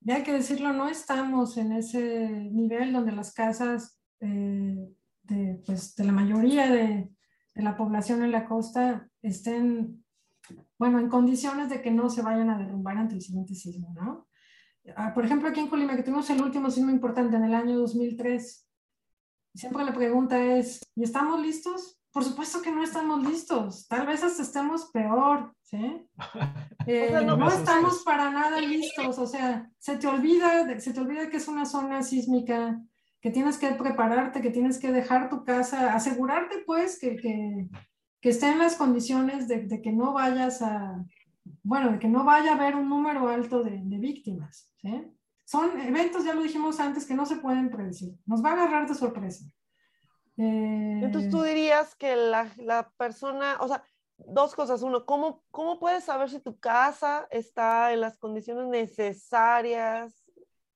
ya 0.00 0.16
hay 0.16 0.22
que 0.22 0.32
decirlo, 0.32 0.72
no 0.72 0.88
estamos 0.88 1.56
en 1.56 1.72
ese 1.72 2.28
nivel 2.52 2.92
donde 2.92 3.12
las 3.12 3.32
casas 3.32 3.98
eh, 4.20 4.88
de, 5.22 5.62
pues, 5.66 5.94
de 5.96 6.04
la 6.04 6.12
mayoría 6.12 6.70
de, 6.70 7.10
de 7.54 7.62
la 7.62 7.76
población 7.76 8.22
en 8.22 8.32
la 8.32 8.46
costa 8.46 9.08
estén, 9.22 10.04
bueno, 10.82 10.98
en 10.98 11.08
condiciones 11.08 11.68
de 11.68 11.80
que 11.80 11.92
no 11.92 12.10
se 12.10 12.22
vayan 12.22 12.50
a 12.50 12.58
derrumbar 12.58 12.96
ante 12.96 13.14
el 13.14 13.22
siguiente 13.22 13.54
sismo, 13.54 13.94
¿no? 13.94 14.26
Ah, 14.96 15.14
por 15.14 15.24
ejemplo, 15.24 15.48
aquí 15.48 15.60
en 15.60 15.68
Colima, 15.68 15.94
que 15.94 16.02
tuvimos 16.02 16.28
el 16.30 16.42
último 16.42 16.72
sismo 16.72 16.90
importante 16.90 17.36
en 17.36 17.44
el 17.44 17.54
año 17.54 17.78
2003, 17.78 18.66
siempre 19.54 19.84
la 19.84 19.94
pregunta 19.94 20.42
es, 20.42 20.80
¿y 20.96 21.04
estamos 21.04 21.40
listos? 21.40 22.00
Por 22.10 22.24
supuesto 22.24 22.60
que 22.62 22.72
no 22.72 22.82
estamos 22.82 23.22
listos, 23.22 23.86
tal 23.86 24.08
vez 24.08 24.24
hasta 24.24 24.42
estemos 24.42 24.90
peor, 24.92 25.54
¿sí? 25.62 26.04
Eh, 26.84 27.12
no, 27.24 27.48
estamos 27.48 28.02
para 28.02 28.32
nada 28.32 28.60
listos, 28.60 29.16
o 29.16 29.26
sea, 29.28 29.70
se 29.78 29.98
te, 29.98 30.08
olvida, 30.08 30.80
se 30.80 30.92
te 30.92 30.98
olvida 30.98 31.30
que 31.30 31.36
es 31.36 31.46
una 31.46 31.64
zona 31.64 32.02
sísmica, 32.02 32.82
que 33.20 33.30
tienes 33.30 33.56
que 33.56 33.68
prepararte, 33.68 34.42
que 34.42 34.50
tienes 34.50 34.80
que 34.80 34.90
dejar 34.90 35.28
tu 35.28 35.44
casa, 35.44 35.94
asegurarte 35.94 36.64
pues 36.66 36.98
que, 36.98 37.14
que, 37.14 37.68
que 38.22 38.30
esté 38.30 38.48
en 38.48 38.60
las 38.60 38.76
condiciones 38.76 39.48
de, 39.48 39.66
de, 39.66 39.82
que 39.82 39.92
no 39.92 40.12
vayas 40.12 40.62
a, 40.62 41.04
bueno, 41.62 41.92
de 41.92 41.98
que 41.98 42.08
no 42.08 42.24
vaya 42.24 42.52
a 42.52 42.54
haber 42.54 42.76
un 42.76 42.88
número 42.88 43.28
alto 43.28 43.62
de, 43.62 43.80
de 43.82 43.98
víctimas, 43.98 44.70
¿sí? 44.80 45.12
Son 45.44 45.78
eventos, 45.80 46.24
ya 46.24 46.32
lo 46.32 46.42
dijimos 46.42 46.78
antes, 46.80 47.04
que 47.04 47.14
no 47.14 47.26
se 47.26 47.36
pueden 47.36 47.68
predecir, 47.68 48.14
nos 48.24 48.42
va 48.42 48.50
a 48.50 48.52
agarrar 48.52 48.88
de 48.88 48.94
sorpresa. 48.94 49.44
Entonces 50.36 51.30
tú 51.30 51.44
eh, 51.44 51.48
dirías 51.48 51.94
que 51.96 52.16
la, 52.16 52.50
la, 52.56 52.90
persona, 52.96 53.58
o 53.60 53.68
sea, 53.68 53.84
dos 54.16 54.54
cosas. 54.54 54.82
Uno, 54.82 55.04
¿cómo, 55.04 55.42
¿cómo 55.50 55.78
puedes 55.78 56.04
saber 56.04 56.30
si 56.30 56.40
tu 56.40 56.58
casa 56.58 57.26
está 57.30 57.92
en 57.92 58.00
las 58.00 58.18
condiciones 58.18 58.66
necesarias? 58.68 60.14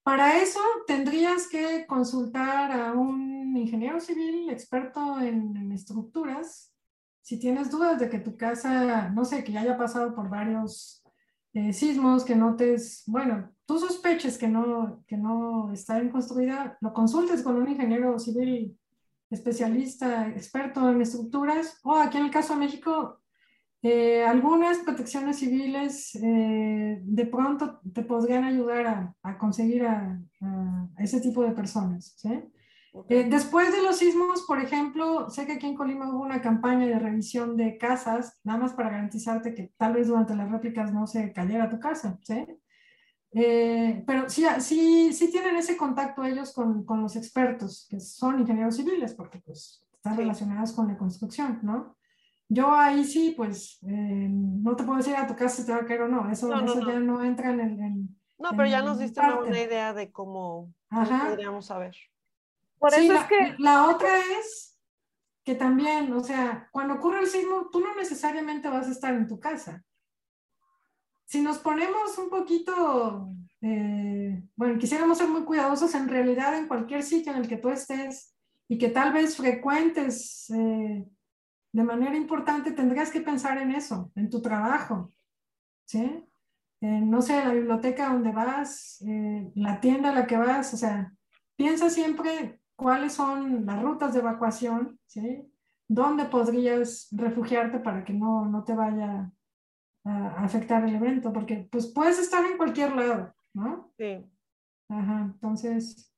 Para 0.02 0.36
eso 0.40 0.60
tendrías 0.86 1.48
que 1.48 1.86
consultar 1.86 2.70
a 2.72 2.92
un 2.92 3.56
ingeniero 3.56 3.98
civil 4.00 4.50
experto 4.50 5.20
en, 5.20 5.56
en 5.56 5.72
estructuras. 5.72 6.75
Si 7.26 7.40
tienes 7.40 7.72
dudas 7.72 7.98
de 7.98 8.08
que 8.08 8.20
tu 8.20 8.36
casa, 8.36 9.08
no 9.08 9.24
sé, 9.24 9.42
que 9.42 9.50
ya 9.50 9.62
haya 9.62 9.76
pasado 9.76 10.14
por 10.14 10.30
varios 10.30 11.02
eh, 11.54 11.72
sismos, 11.72 12.24
que 12.24 12.36
notes, 12.36 13.02
bueno, 13.08 13.50
tú 13.66 13.80
sospeches 13.80 14.38
que 14.38 14.46
no, 14.46 15.02
que 15.08 15.16
no 15.16 15.72
está 15.72 15.98
bien 15.98 16.12
construida, 16.12 16.78
lo 16.80 16.92
consultes 16.92 17.42
con 17.42 17.56
un 17.56 17.68
ingeniero 17.68 18.16
civil 18.20 18.78
especialista, 19.28 20.28
experto 20.28 20.88
en 20.88 21.00
estructuras, 21.00 21.80
o 21.82 21.96
aquí 21.96 22.16
en 22.16 22.26
el 22.26 22.30
caso 22.30 22.54
de 22.54 22.60
México, 22.60 23.18
eh, 23.82 24.24
algunas 24.24 24.78
protecciones 24.78 25.40
civiles 25.40 26.14
eh, 26.14 27.00
de 27.02 27.26
pronto 27.26 27.80
te 27.92 28.02
podrían 28.02 28.44
ayudar 28.44 29.16
a, 29.20 29.38
conseguir 29.38 29.84
a, 29.84 30.16
a, 30.42 30.88
ese 30.98 31.20
tipo 31.20 31.42
de 31.42 31.50
personas. 31.50 32.14
¿sí? 32.18 32.40
Eh, 33.08 33.26
después 33.28 33.72
de 33.72 33.82
los 33.82 33.96
sismos, 33.96 34.44
por 34.46 34.60
ejemplo, 34.60 35.28
sé 35.30 35.46
que 35.46 35.52
aquí 35.52 35.66
en 35.66 35.74
Colima 35.74 36.08
hubo 36.08 36.22
una 36.22 36.40
campaña 36.40 36.86
de 36.86 36.98
revisión 36.98 37.56
de 37.56 37.76
casas, 37.78 38.40
nada 38.44 38.58
más 38.58 38.72
para 38.72 38.90
garantizarte 38.90 39.54
que 39.54 39.72
tal 39.76 39.94
vez 39.94 40.08
durante 40.08 40.34
las 40.34 40.50
réplicas 40.50 40.92
no 40.92 41.06
se 41.06 41.32
cayera 41.32 41.68
tu 41.68 41.78
casa. 41.78 42.18
¿sí? 42.22 42.46
Eh, 43.32 44.02
pero 44.06 44.28
sí, 44.28 44.46
sí, 44.60 45.12
sí 45.12 45.30
tienen 45.30 45.56
ese 45.56 45.76
contacto 45.76 46.24
ellos 46.24 46.52
con, 46.52 46.84
con, 46.84 47.02
los 47.02 47.16
expertos, 47.16 47.86
que 47.90 48.00
son 48.00 48.40
ingenieros 48.40 48.76
civiles, 48.76 49.14
porque 49.14 49.40
pues 49.40 49.84
están 49.92 50.16
relacionados 50.16 50.72
con 50.72 50.88
la 50.88 50.96
construcción, 50.96 51.58
¿no? 51.62 51.96
Yo 52.48 52.72
ahí 52.74 53.04
sí, 53.04 53.34
pues, 53.36 53.78
eh, 53.82 54.28
no 54.30 54.76
te 54.76 54.84
puedo 54.84 54.98
decir 54.98 55.16
a 55.16 55.26
tu 55.26 55.34
casa 55.34 55.56
si 55.56 55.66
te 55.66 55.72
va 55.72 55.78
a 55.78 55.84
caer 55.84 56.02
o 56.02 56.08
no, 56.08 56.30
eso, 56.30 56.54
eso 56.54 56.80
ya 56.80 57.00
no 57.00 57.22
entra 57.24 57.50
en 57.50 57.60
el... 57.60 58.08
no, 58.38 58.50
pero 58.50 58.66
ya 58.68 58.82
nos 58.82 59.00
diste 59.00 59.20
una, 59.20 59.40
una, 59.40 59.60
idea 59.60 59.92
de 59.92 60.12
cómo, 60.12 60.72
cómo 60.88 61.24
podríamos 61.26 61.66
saber. 61.66 61.96
Por 62.78 62.94
eso 62.94 63.12
es 63.12 63.24
que... 63.24 63.54
La 63.58 63.86
otra 63.86 64.18
es 64.38 64.78
que 65.44 65.54
también, 65.54 66.12
o 66.12 66.22
sea, 66.22 66.68
cuando 66.72 66.94
ocurre 66.94 67.20
el 67.20 67.26
sismo, 67.26 67.68
tú 67.70 67.80
no 67.80 67.94
necesariamente 67.94 68.68
vas 68.68 68.88
a 68.88 68.92
estar 68.92 69.14
en 69.14 69.26
tu 69.26 69.38
casa 69.38 69.84
si 71.26 71.42
nos 71.42 71.58
ponemos 71.58 72.16
un 72.18 72.30
poquito, 72.30 73.28
eh, 73.60 74.42
bueno, 74.54 74.78
quisiéramos 74.78 75.18
ser 75.18 75.28
muy 75.28 75.42
cuidadosos, 75.42 75.94
en 75.94 76.08
realidad 76.08 76.56
en 76.56 76.68
cualquier 76.68 77.02
sitio 77.02 77.32
en 77.32 77.38
el 77.38 77.48
que 77.48 77.56
tú 77.56 77.68
estés 77.68 78.34
y 78.68 78.78
que 78.78 78.88
tal 78.88 79.12
vez 79.12 79.36
frecuentes 79.36 80.48
eh, 80.50 81.04
de 81.72 81.82
manera 81.82 82.16
importante, 82.16 82.72
tendrías 82.72 83.10
que 83.10 83.20
pensar 83.20 83.58
en 83.58 83.72
eso, 83.72 84.10
en 84.14 84.30
tu 84.30 84.40
trabajo, 84.40 85.10
¿sí? 85.84 86.24
no 86.80 87.20
sé, 87.20 87.42
la 87.42 87.52
biblioteca 87.52 88.10
donde 88.10 88.30
vas, 88.30 89.02
eh, 89.06 89.50
la 89.56 89.80
tienda 89.80 90.10
a 90.10 90.14
la 90.14 90.26
que 90.26 90.36
vas, 90.36 90.72
o 90.72 90.76
sea, 90.76 91.12
piensa 91.56 91.90
siempre 91.90 92.60
cuáles 92.76 93.14
son 93.14 93.66
las 93.66 93.82
rutas 93.82 94.12
de 94.12 94.20
evacuación, 94.20 94.98
¿sí? 95.06 95.50
¿Dónde 95.88 96.26
podrías 96.26 97.08
refugiarte 97.12 97.78
para 97.80 98.04
que 98.04 98.12
no, 98.12 98.44
no 98.44 98.64
te 98.64 98.74
vaya 98.74 99.32
a 100.04 100.44
afectar 100.44 100.84
el 100.84 100.94
evento, 100.94 101.32
porque 101.32 101.68
pues 101.70 101.86
puedes 101.88 102.18
estar 102.18 102.44
en 102.44 102.56
cualquier 102.56 102.94
lado, 102.94 103.34
¿no? 103.54 103.92
Sí. 103.96 104.24
Ajá, 104.88 105.22
entonces. 105.22 106.12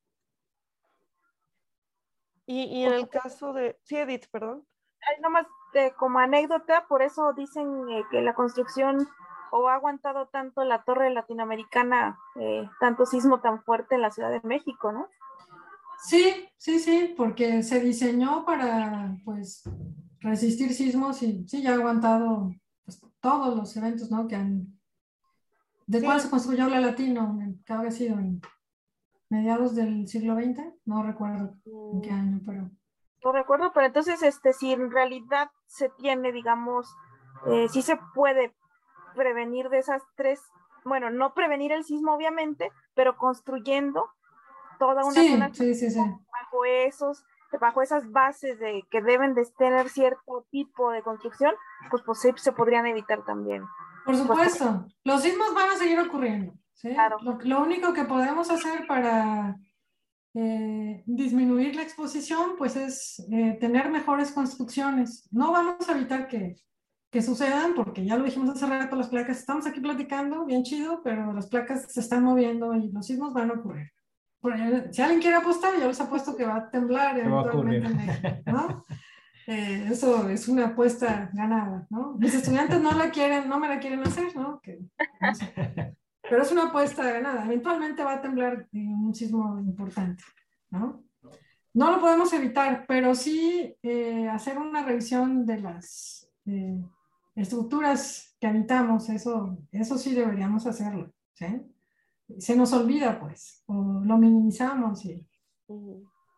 Y, 2.45 2.63
y 2.63 2.83
en 2.83 2.93
el 2.93 3.09
caso 3.09 3.53
de, 3.53 3.79
sí, 3.83 3.95
Edith, 3.97 4.25
perdón. 4.31 4.65
Nomás 5.21 5.47
de, 5.73 5.93
como 5.93 6.19
anécdota, 6.19 6.85
por 6.87 7.01
eso 7.01 7.33
dicen 7.33 7.89
eh, 7.89 8.03
que 8.11 8.21
la 8.21 8.33
construcción 8.33 9.07
o 9.51 9.69
ha 9.69 9.75
aguantado 9.75 10.27
tanto 10.27 10.63
la 10.63 10.83
torre 10.83 11.09
latinoamericana, 11.09 12.19
eh, 12.39 12.69
tanto 12.79 13.05
sismo 13.05 13.39
tan 13.39 13.63
fuerte 13.63 13.95
en 13.95 14.01
la 14.01 14.11
Ciudad 14.11 14.29
de 14.29 14.41
México, 14.43 14.91
¿no? 14.91 15.09
Sí, 16.03 16.47
sí, 16.57 16.79
sí, 16.79 17.13
porque 17.15 17.63
se 17.63 17.79
diseñó 17.79 18.45
para, 18.45 19.15
pues, 19.25 19.63
resistir 20.21 20.73
sismos 20.73 21.21
y 21.23 21.47
sí, 21.47 21.61
ya 21.61 21.71
ha 21.71 21.75
aguantado 21.75 22.51
todos 23.19 23.55
los 23.55 23.75
eventos, 23.75 24.09
¿no? 24.11 24.27
Que 24.27 24.35
han... 24.35 24.67
¿De 25.87 25.99
sí. 25.99 26.05
cuándo 26.05 26.23
se 26.23 26.29
construyó 26.29 26.67
la 26.67 26.79
Latino? 26.79 27.37
¿Qué 27.65 27.73
había 27.73 27.91
sido? 27.91 28.17
¿En 28.17 28.41
mediados 29.29 29.75
del 29.75 30.07
siglo 30.07 30.35
XX? 30.35 30.61
No 30.85 31.03
recuerdo 31.03 31.55
en 31.65 32.01
qué 32.01 32.11
año, 32.11 32.41
pero... 32.45 32.69
No 33.23 33.31
recuerdo, 33.33 33.71
pero 33.73 33.87
entonces, 33.87 34.23
este, 34.23 34.53
si 34.53 34.71
en 34.71 34.91
realidad 34.91 35.49
se 35.67 35.89
tiene, 35.89 36.31
digamos, 36.31 36.87
eh, 37.47 37.67
si 37.69 37.81
se 37.81 37.99
puede 38.15 38.55
prevenir 39.15 39.69
de 39.69 39.79
esas 39.79 40.01
tres, 40.15 40.41
bueno, 40.85 41.09
no 41.09 41.33
prevenir 41.33 41.73
el 41.73 41.83
sismo, 41.83 42.13
obviamente, 42.13 42.71
pero 42.95 43.17
construyendo 43.17 44.09
toda 44.79 45.03
una 45.05 45.21
sí, 45.21 45.29
zona 45.29 45.53
sí, 45.53 45.75
sí, 45.75 45.87
bajo 45.95 46.65
esos 46.65 47.23
bajo 47.57 47.81
esas 47.81 48.11
bases 48.11 48.59
de 48.59 48.83
que 48.91 49.01
deben 49.01 49.33
de 49.33 49.45
tener 49.57 49.89
cierto 49.89 50.45
tipo 50.51 50.91
de 50.91 51.01
construcción, 51.01 51.53
pues, 51.89 52.03
pues 52.05 52.19
se 52.35 52.51
podrían 52.51 52.85
evitar 52.85 53.23
también. 53.25 53.63
Por 54.05 54.15
supuesto, 54.15 54.81
pues, 54.83 54.95
los 55.03 55.21
sismos 55.21 55.53
van 55.53 55.71
a 55.71 55.75
seguir 55.75 55.99
ocurriendo. 55.99 56.53
¿sí? 56.73 56.89
Claro. 56.89 57.17
Lo, 57.21 57.39
lo, 57.41 57.61
único 57.61 57.93
que 57.93 58.05
podemos 58.05 58.49
hacer 58.51 58.85
para 58.87 59.57
eh, 60.35 61.03
disminuir 61.05 61.75
la 61.75 61.81
exposición, 61.81 62.51
pues 62.57 62.75
es 62.75 63.25
eh, 63.31 63.57
tener 63.59 63.89
mejores 63.89 64.31
construcciones. 64.31 65.27
No 65.31 65.51
vamos 65.51 65.89
a 65.89 65.93
evitar 65.93 66.27
que, 66.27 66.55
que 67.11 67.21
sucedan, 67.21 67.73
porque 67.75 68.05
ya 68.05 68.15
lo 68.15 68.23
dijimos 68.23 68.49
hace 68.49 68.65
rato, 68.67 68.95
las 68.95 69.09
placas, 69.09 69.39
estamos 69.39 69.65
aquí 69.65 69.79
platicando, 69.79 70.45
bien 70.45 70.63
chido, 70.63 71.01
pero 71.03 71.33
las 71.33 71.47
placas 71.47 71.91
se 71.91 71.99
están 71.99 72.23
moviendo 72.23 72.75
y 72.75 72.91
los 72.91 73.07
sismos 73.07 73.33
van 73.33 73.51
a 73.51 73.55
ocurrir 73.55 73.91
si 74.91 75.01
alguien 75.01 75.21
quiere 75.21 75.37
apostar, 75.37 75.73
yo 75.79 75.87
les 75.87 75.99
apuesto 75.99 76.35
que 76.35 76.45
va 76.45 76.55
a 76.55 76.69
temblar 76.69 77.17
eventualmente. 77.17 78.43
¿no? 78.45 78.85
Eh, 79.51 79.87
eso 79.89 80.29
es 80.29 80.47
una 80.47 80.67
apuesta 80.67 81.31
ganada, 81.33 81.87
¿no? 81.89 82.13
Mis 82.19 82.35
estudiantes 82.35 82.79
no 82.79 82.91
la 82.91 83.09
quieren, 83.09 83.49
no 83.49 83.57
me 83.57 83.67
la 83.67 83.79
quieren 83.79 84.01
hacer, 84.01 84.35
¿no? 84.35 84.61
Que, 84.61 84.79
no 85.19 85.33
sé. 85.33 85.51
Pero 86.21 86.43
es 86.43 86.51
una 86.51 86.65
apuesta 86.65 87.11
ganada. 87.11 87.45
Eventualmente 87.45 88.03
va 88.03 88.13
a 88.13 88.21
temblar 88.21 88.67
un 88.71 89.15
sismo 89.15 89.59
importante, 89.59 90.23
¿no? 90.69 91.03
No 91.73 91.91
lo 91.91 91.99
podemos 91.99 92.31
evitar, 92.33 92.85
pero 92.87 93.15
sí 93.15 93.75
eh, 93.81 94.29
hacer 94.29 94.59
una 94.59 94.85
revisión 94.85 95.47
de 95.47 95.61
las 95.61 96.29
eh, 96.45 96.79
estructuras 97.35 98.35
que 98.39 98.45
habitamos, 98.45 99.09
eso, 99.09 99.57
eso 99.71 99.97
sí 99.97 100.13
deberíamos 100.13 100.67
hacerlo, 100.67 101.11
¿sí? 101.33 101.47
Se 102.37 102.55
nos 102.55 102.73
olvida, 102.73 103.19
pues, 103.19 103.63
o 103.67 104.01
lo 104.03 104.17
minimizamos 104.17 105.05
y 105.05 105.27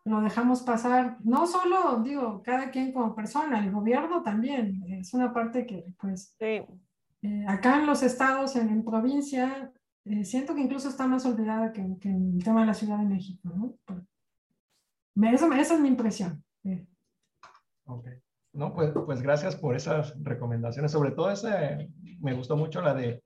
lo 0.04 0.20
dejamos 0.20 0.62
pasar. 0.62 1.18
No 1.22 1.46
solo, 1.46 2.00
digo, 2.02 2.42
cada 2.42 2.70
quien 2.70 2.92
como 2.92 3.14
persona, 3.14 3.64
el 3.64 3.70
gobierno 3.70 4.22
también, 4.22 4.82
es 4.88 5.12
una 5.14 5.32
parte 5.32 5.66
que, 5.66 5.94
pues, 6.00 6.34
sí. 6.38 6.62
eh, 7.22 7.44
acá 7.46 7.78
en 7.78 7.86
los 7.86 8.02
estados, 8.02 8.56
en, 8.56 8.68
en 8.68 8.84
provincia, 8.84 9.72
eh, 10.04 10.24
siento 10.24 10.54
que 10.54 10.62
incluso 10.62 10.88
está 10.88 11.06
más 11.06 11.24
olvidada 11.26 11.72
que, 11.72 11.96
que, 12.00 12.08
el 12.08 12.42
tema 12.42 12.60
de 12.62 12.66
la 12.66 12.74
Ciudad 12.74 12.98
de 12.98 13.04
México, 13.04 13.48
¿no? 13.54 13.74
Eso, 15.28 15.52
esa 15.52 15.74
es 15.74 15.80
mi 15.80 15.88
impresión. 15.88 16.42
Eh. 16.64 16.86
Ok. 17.84 18.08
No, 18.54 18.74
pues, 18.74 18.92
pues 19.06 19.22
gracias 19.22 19.56
por 19.56 19.76
esas 19.76 20.14
recomendaciones. 20.22 20.90
Sobre 20.90 21.12
todo 21.12 21.30
ese, 21.30 21.90
me 22.20 22.34
gustó 22.34 22.56
mucho 22.56 22.82
la 22.82 22.94
de 22.94 23.22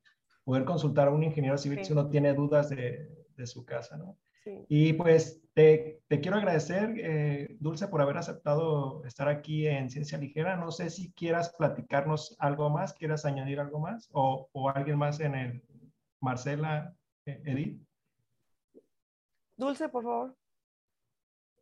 poder 0.47 0.65
consultar 0.65 1.09
a 1.09 1.11
un 1.11 1.25
ingeniero 1.25 1.59
civil 1.59 1.81
sí. 1.81 1.87
si 1.87 1.93
uno 1.93 2.09
tiene 2.09 2.33
dudas 2.33 2.69
de, 2.71 3.11
de, 3.37 3.47
su 3.49 3.65
casa, 3.65 3.97
¿no? 3.97 4.17
Y 4.69 4.93
pues 4.93 5.43
te, 5.55 6.03
te 6.07 6.21
quiero 6.21 6.37
agradecer, 6.37 6.95
eh, 6.99 7.57
Dulce, 7.59 7.89
por 7.89 8.01
haber 8.01 8.17
aceptado 8.17 9.05
estar 9.05 9.29
aquí 9.29 9.67
en 9.67 9.91
Ciencia 9.91 10.19
Ligera. 10.19 10.57
No 10.57 10.71
sé 10.71 10.89
si 10.89 11.11
quieras 11.15 11.53
platicarnos 11.59 12.37
algo 12.39 12.71
más, 12.71 12.93
quieras 12.93 13.25
añadir 13.25 13.59
algo 13.59 13.81
más, 13.81 14.09
o, 14.13 14.49
o 14.53 14.71
alguien 14.71 14.99
más 14.99 15.19
en 15.19 15.35
el, 15.35 15.63
Marcela, 16.21 16.95
eh, 17.25 17.43
Edith. 17.45 17.83
Dulce, 19.57 19.89
por 19.89 20.05
favor. 20.05 20.37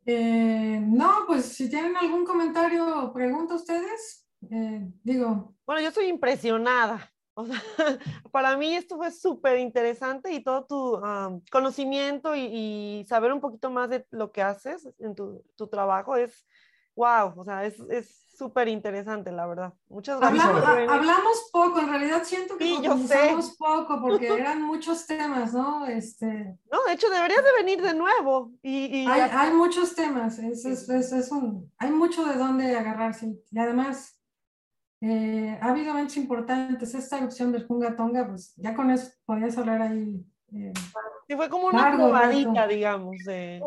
Eh, 0.04 0.78
no, 0.82 1.24
pues 1.26 1.46
si 1.46 1.70
tienen 1.70 1.96
algún 1.96 2.26
comentario 2.26 3.02
o 3.02 3.14
pregunta 3.14 3.54
ustedes, 3.54 4.28
eh, 4.50 4.86
digo. 5.02 5.54
Bueno, 5.64 5.80
yo 5.80 5.88
estoy 5.88 6.08
impresionada. 6.08 7.13
O 7.36 7.46
sea, 7.46 7.60
para 8.30 8.56
mí 8.56 8.76
esto 8.76 8.96
fue 8.96 9.10
súper 9.10 9.58
interesante 9.58 10.32
y 10.32 10.42
todo 10.42 10.64
tu 10.66 11.02
conocimiento 11.50 12.36
y, 12.36 13.04
saber 13.08 13.32
un 13.32 13.40
poquito 13.40 13.70
más 13.70 13.90
de 13.90 14.06
lo 14.10 14.30
que 14.30 14.40
haces 14.40 14.88
en 15.00 15.16
tu, 15.16 15.42
tu 15.56 15.66
trabajo 15.66 16.16
es, 16.16 16.46
wow, 16.94 17.32
o 17.36 17.44
sea, 17.44 17.64
es 17.64 17.76
súper 18.36 18.68
interesante, 18.68 19.30
la 19.32 19.46
verdad. 19.46 19.72
Muchas 19.88 20.18
gracias. 20.18 20.44
Hablamos, 20.44 21.48
poco, 21.52 21.80
en 21.80 21.88
realidad 21.88 22.22
siento 22.24 22.56
que 22.56 22.64
sí, 22.64 23.54
poco 23.58 24.00
porque 24.00 24.28
eran 24.40 24.62
muchos 24.62 25.06
temas, 25.06 25.54
¿no? 25.54 25.86
Este... 25.86 26.58
No, 26.70 26.84
de 26.84 26.92
hecho 26.92 27.08
deberías 27.10 27.44
de 27.44 27.64
venir 27.64 27.82
de 27.82 27.94
nuevo. 27.94 28.52
Y, 28.62 29.06
hay, 29.06 29.30
hay, 29.32 29.52
muchos 29.52 29.94
temas, 29.94 30.38
es, 30.38 30.64
es, 30.64 30.88
es, 30.88 31.30
un, 31.30 31.70
hay 31.78 31.90
mucho 31.90 32.24
de 32.24 32.36
dónde 32.36 32.76
agarrarse. 32.76 33.34
Y 33.50 33.58
además, 33.58 34.18
eh, 35.06 35.58
ha 35.60 35.68
habido 35.68 35.90
eventos 35.92 36.16
importantes. 36.16 36.94
Esta 36.94 37.18
erupción 37.18 37.52
del 37.52 37.66
Kunga 37.66 37.94
Tonga, 37.94 38.26
pues 38.26 38.54
ya 38.56 38.74
con 38.74 38.90
eso 38.90 39.12
podías 39.26 39.56
hablar 39.58 39.82
ahí. 39.82 40.24
Eh, 40.50 40.72
sí, 41.28 41.36
fue 41.36 41.50
como 41.50 41.66
una 41.66 41.94
probadita, 41.94 42.66
digamos. 42.66 43.18
De... 43.26 43.60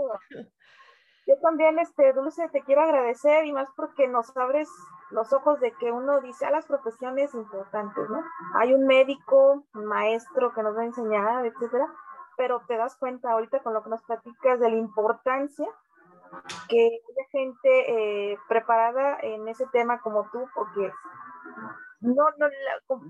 Yo 1.27 1.37
también, 1.43 1.77
este, 1.77 2.11
Dulce, 2.13 2.49
te 2.49 2.63
quiero 2.63 2.81
agradecer 2.81 3.45
y 3.45 3.51
más 3.51 3.69
porque 3.75 4.07
nos 4.07 4.35
abres 4.35 4.67
los 5.11 5.31
ojos 5.31 5.59
de 5.59 5.73
que 5.73 5.91
uno 5.91 6.21
dice 6.21 6.45
a 6.47 6.51
las 6.51 6.65
profesiones 6.65 7.35
importantes, 7.35 8.09
¿no? 8.09 8.23
Hay 8.55 8.73
un 8.73 8.87
médico, 8.87 9.63
un 9.75 9.85
maestro 9.85 10.53
que 10.53 10.63
nos 10.63 10.75
va 10.75 10.81
a 10.81 10.85
enseñar, 10.85 11.45
etcétera, 11.45 11.87
pero 12.35 12.61
te 12.67 12.77
das 12.77 12.95
cuenta 12.95 13.31
ahorita 13.31 13.59
con 13.59 13.75
lo 13.75 13.83
que 13.83 13.91
nos 13.91 14.01
platicas 14.03 14.59
de 14.59 14.71
la 14.71 14.77
importancia 14.77 15.67
que 16.67 16.79
haya 16.79 17.27
gente 17.31 18.31
eh, 18.31 18.37
preparada 18.47 19.17
en 19.21 19.47
ese 19.47 19.65
tema 19.67 19.99
como 20.01 20.29
tú, 20.31 20.45
porque 20.55 20.91
no, 21.99 22.25
no, 22.37 22.47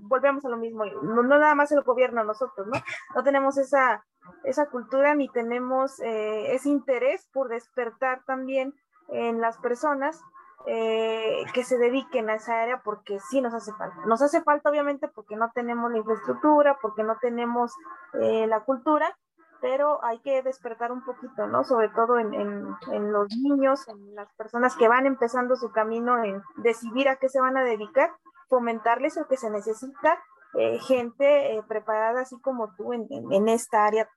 volvemos 0.02 0.44
a 0.44 0.48
lo 0.48 0.56
mismo, 0.56 0.84
no, 0.84 1.22
no, 1.22 1.38
nada 1.38 1.54
más 1.54 1.70
el 1.72 1.82
gobierno, 1.82 2.24
nosotros, 2.24 2.66
¿no? 2.66 2.80
No 3.14 3.22
tenemos 3.22 3.58
esa, 3.58 4.04
esa 4.44 4.66
cultura 4.70 5.14
ni 5.14 5.28
tenemos 5.28 6.00
eh, 6.00 6.54
ese 6.54 6.70
interés 6.70 7.28
por 7.32 7.48
despertar 7.48 8.22
también 8.24 8.74
en 9.08 9.40
las 9.40 9.58
personas 9.58 10.20
eh, 10.66 11.44
que 11.54 11.64
se 11.64 11.78
dediquen 11.78 12.30
a 12.30 12.34
esa 12.34 12.62
área 12.62 12.82
porque 12.82 13.18
sí 13.30 13.40
nos 13.40 13.54
hace 13.54 13.72
falta. 13.72 13.96
Nos 14.06 14.22
hace 14.22 14.42
falta 14.42 14.70
obviamente 14.70 15.08
porque 15.08 15.36
no 15.36 15.50
tenemos 15.54 15.90
la 15.90 15.98
infraestructura, 15.98 16.78
porque 16.80 17.02
no 17.02 17.16
tenemos 17.20 17.72
eh, 18.20 18.46
la 18.46 18.60
cultura, 18.64 19.16
pero 19.60 20.02
hay 20.04 20.18
que 20.20 20.42
despertar 20.42 20.92
un 20.92 21.04
poquito, 21.04 21.46
¿no? 21.46 21.64
Sobre 21.64 21.88
todo 21.90 22.18
en, 22.18 22.32
en, 22.34 22.76
en, 22.92 23.12
los 23.12 23.28
niños, 23.36 23.86
en 23.88 24.14
las 24.14 24.32
personas 24.34 24.76
que 24.76 24.88
van 24.88 25.06
empezando 25.06 25.56
su 25.56 25.72
camino 25.72 26.22
en 26.22 26.42
decidir 26.56 27.08
a 27.08 27.16
qué 27.16 27.28
se 27.28 27.40
van 27.40 27.56
a 27.56 27.64
dedicar 27.64 28.10
fomentarles 28.48 29.16
lo 29.16 29.26
que 29.28 29.36
se 29.36 29.50
necesita, 29.50 30.18
eh, 30.58 30.78
gente 30.80 31.54
eh, 31.54 31.62
preparada 31.68 32.22
así 32.22 32.36
como 32.40 32.74
tú 32.74 32.92
en, 32.92 33.06
en, 33.10 33.48
esta 33.48 33.84
área 33.84 34.08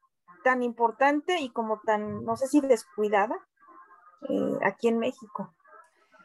tan 0.43 0.63
importante 0.63 1.39
y 1.39 1.49
como 1.49 1.81
tan, 1.85 2.23
no 2.23 2.37
sé 2.37 2.47
si 2.47 2.61
descuidada 2.61 3.35
eh, 4.29 4.57
aquí 4.63 4.87
en 4.87 4.99
México. 4.99 5.53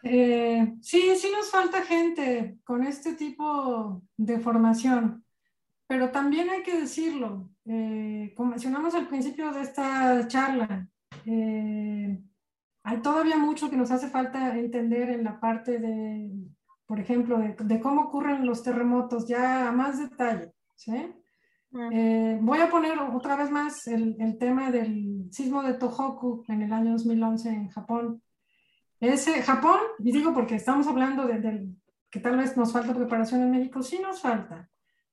sí, 0.02 1.16
sí 1.16 1.32
nos 1.34 1.50
falta 1.50 1.82
gente 1.82 2.59
con 2.64 2.84
este 2.84 3.14
tipo 3.14 4.00
de 4.16 4.38
formación, 4.38 5.24
pero 5.88 6.11
también 6.11 6.50
hay 6.50 6.62
que 6.62 6.80
decirlo, 6.80 7.50
como 8.36 8.50
mencionamos 8.50 8.94
al 8.94 9.09
principio 9.09 9.52
de 9.52 9.62
esta 9.62 10.26
charla, 10.28 10.88
hay 11.24 13.02
todavía 13.02 13.36
mucho 13.36 13.68
que 13.68 13.76
nos 13.76 13.90
hace 13.90 14.09
falta 14.09 14.57
entender 14.57 15.11
en 15.11 15.24
la 15.24 15.40
parte 15.40 15.80
de 15.80 16.30
por 16.87 17.01
ejemplo, 17.01 17.39
de, 17.39 17.80
cómo 17.80 18.03
ocurren 18.03 18.47
los 18.47 18.62
terremotos, 18.62 19.26
ya 19.26 19.68
a 19.68 19.72
más 19.72 19.99
detalle. 19.99 20.53
¿sí? 20.76 21.12
Eh, 21.93 22.39
voy 22.41 22.61
a 22.61 22.70
poner 22.70 22.99
otra 22.99 23.37
vez 23.37 23.51
más 23.51 23.87
el, 23.89 24.16
el, 24.20 24.39
tema 24.39 24.70
del 24.70 25.28
sismo 25.30 25.62
de 25.62 25.74
Tohoku 25.74 26.45
en 26.49 26.62
el 26.62 26.72
año 26.72 26.93
2011 26.93 27.49
en 27.49 27.68
Japón. 27.68 28.22
Ese 29.01 29.43
Japón, 29.43 29.78
y 29.99 30.12
digo 30.12 30.32
porque 30.32 30.55
estamos 30.55 30.87
hablando 30.87 31.26
de, 31.26 31.68
que 32.09 32.20
tal 32.20 32.37
vez 32.39 32.57
nos 32.57 32.72
falta 32.72 32.95
preparación 32.95 33.43
en 33.43 33.51
México, 33.51 33.82
sí 33.82 33.99
nos 33.99 34.20
falta, 34.20 34.70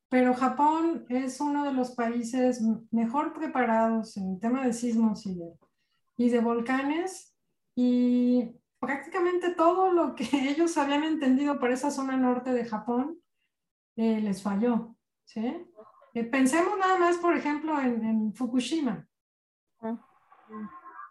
pero 0.07 0.33
Japón 0.33 1.05
es 1.09 1.41
uno 1.41 1.65
de 1.65 1.73
los 1.73 1.91
países 1.91 2.61
mejor 2.91 3.33
preparados 3.33 4.15
en 4.15 4.33
el 4.33 4.39
tema 4.39 4.65
de 4.65 4.73
sismos 4.73 5.25
y 5.25 5.35
de, 5.35 5.57
y 6.17 6.29
de 6.29 6.39
volcanes, 6.39 7.35
y 7.75 8.55
prácticamente 8.83 9.51
todo 9.51 9.93
lo 9.93 10.13
que 10.13 10.27
ellos 10.49 10.77
habían 10.77 11.03
entendido 11.03 11.57
por 11.57 11.71
esa 11.71 11.89
zona 11.89 12.17
norte 12.17 12.53
de 12.53 12.65
Japón 12.65 13.19
eh, 13.95 14.19
les 14.19 14.43
falló. 14.43 14.95
¿sí? 15.23 15.65
Eh, 16.13 16.23
pensemos 16.25 16.77
nada 16.77 16.97
más, 16.97 17.17
por 17.17 17.35
ejemplo, 17.35 17.79
en, 17.79 18.33
Fukushima. 18.33 19.07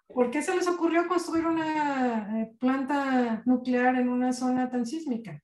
¿Por 0.07 0.31
qué 0.31 0.43
se 0.43 0.55
les 0.55 0.69
ocurrió 0.69 1.09
construir 1.09 1.47
una 1.47 2.43
eh, 2.43 2.55
planta 2.61 3.43
nuclear 3.47 3.97
en 3.97 4.11
una 4.11 4.33
zona 4.35 4.69
tan 4.71 4.85
sísmica? 4.85 5.43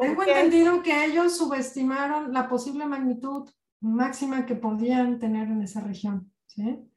Tengo 0.00 0.22
entendido 0.22 0.82
que 0.82 1.04
ellos 1.04 1.36
subestimaron 1.36 2.32
la 2.32 2.48
posible 2.48 2.86
magnitud 2.86 3.48
máxima 3.80 4.46
que 4.46 4.54
podían 4.54 5.18
tener 5.18 5.48
en 5.48 5.62
esa 5.62 5.80
región. 5.80 6.32
¿sí? 6.46 6.90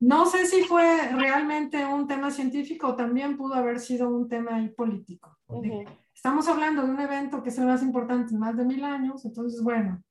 No 0.00 0.26
sé 0.26 0.46
si 0.46 0.62
fue 0.62 1.08
realmente 1.12 1.84
un 1.86 2.06
tema 2.06 2.30
científico 2.30 2.88
o 2.88 2.96
también 2.96 3.36
pudo 3.36 3.54
haber 3.54 3.80
sido 3.80 4.08
un 4.10 4.28
tema 4.28 4.58
político. 4.76 5.38
Estamos 6.14 6.48
hablando 6.48 6.82
de 6.82 6.90
un 6.90 7.00
evento 7.00 7.42
que 7.42 7.48
es 7.48 7.58
el 7.58 7.66
más 7.66 7.82
importante 7.82 8.34
en 8.34 8.40
más 8.40 8.56
de 8.56 8.64
mil 8.64 8.84
años, 8.84 9.24
entonces, 9.24 9.62
bueno, 9.62 10.02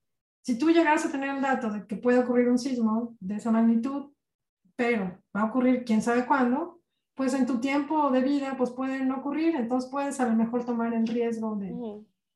si 0.41 0.57
tú 0.57 0.69
llegas 0.69 1.05
a 1.05 1.11
tener 1.11 1.35
el 1.35 1.41
dato 1.41 1.71
de 1.71 1.87
que 1.87 1.97
puede 1.97 2.19
ocurrir 2.19 2.47
un 2.49 2.59
sismo 2.59 3.15
de 3.19 3.35
esa 3.35 3.51
magnitud, 3.51 4.11
pero 4.75 5.19
va 5.35 5.41
a 5.41 5.45
ocurrir 5.45 5.83
quién 5.83 6.01
sabe 6.01 6.25
cuándo, 6.25 6.81
pues 7.15 7.33
en 7.33 7.45
tu 7.45 7.59
tiempo 7.59 8.11
de 8.11 8.21
vida 8.21 8.55
pues 8.57 8.71
puede 8.71 9.03
no 9.03 9.17
ocurrir, 9.17 9.55
entonces 9.55 9.89
puedes 9.89 10.19
a 10.19 10.27
lo 10.27 10.35
mejor 10.35 10.65
tomar 10.65 10.93
el 10.93 11.07
riesgo 11.07 11.55
de, 11.55 11.73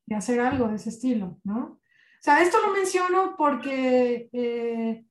de 0.06 0.16
hacer 0.16 0.40
algo 0.40 0.68
de 0.68 0.76
ese 0.76 0.88
estilo, 0.88 1.38
¿no? 1.44 1.78
O 2.20 2.22
sea, 2.22 2.42
esto 2.42 2.58
lo 2.66 2.72
menciono 2.74 3.34
porque 3.36 4.28
eh, 4.32 5.04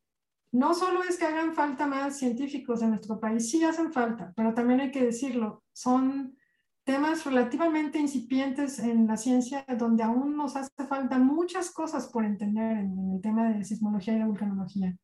no 0.52 0.74
solo 0.74 1.04
es 1.04 1.18
que 1.18 1.26
hagan 1.26 1.54
falta 1.54 1.86
más 1.86 2.18
científicos 2.18 2.82
en 2.82 2.90
nuestro 2.90 3.20
país, 3.20 3.50
sí 3.50 3.64
hacen 3.64 3.94
falta, 3.94 4.34
pero 4.36 4.54
también 4.54 4.82
hay 4.82 4.92
que 4.92 5.04
decirlo, 5.04 5.64
son 5.74 6.36
temas 6.84 7.24
relativamente 7.24 8.00
incipientes 8.00 8.80
en 8.80 9.06
la 9.06 9.16
ciencia 9.16 9.64
donde 9.78 10.02
aún 10.02 10.36
nos 10.36 10.56
hace 10.56 10.72
falta 10.88 11.20
muchas 11.20 11.70
cosas 11.70 12.08
por 12.08 12.26
entender 12.26 12.78
en, 12.78 13.14
el 13.14 13.22
tema 13.22 13.50
de 13.50 13.64
sismología 13.64 14.16
y 14.16 14.18
de 14.18 14.26
vulcanología. 14.26 14.98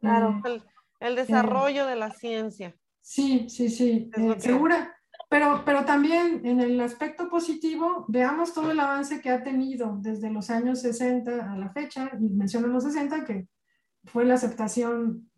Claro, 0.00 0.42
eh, 0.44 0.60
el, 0.98 1.14
desarrollo 1.14 1.86
de 1.86 1.94
la 1.94 2.10
ciencia. 2.10 2.74
Sí, 3.00 3.46
sí, 3.48 3.68
sí, 3.68 4.10
eh, 4.16 4.34
segura. 4.38 4.92
Pero, 5.28 5.62
pero 5.64 5.84
también 5.84 6.44
en 6.44 6.60
el 6.60 6.80
aspecto 6.80 7.28
positivo, 7.28 8.04
veamos 8.08 8.52
todo 8.52 8.72
el 8.72 8.80
avance 8.80 9.20
que 9.20 9.30
ha 9.30 9.42
tenido 9.42 9.96
desde 10.00 10.30
los 10.30 10.50
años 10.50 10.80
60 10.80 11.52
a 11.52 11.56
la 11.56 11.70
fecha, 11.70 12.10
y 12.20 12.28
menciono 12.28 12.66
los 12.66 12.84
60, 12.84 13.24
que 13.24 13.48
fue 14.04 14.24
la 14.24 14.34
aceptación 14.34 15.30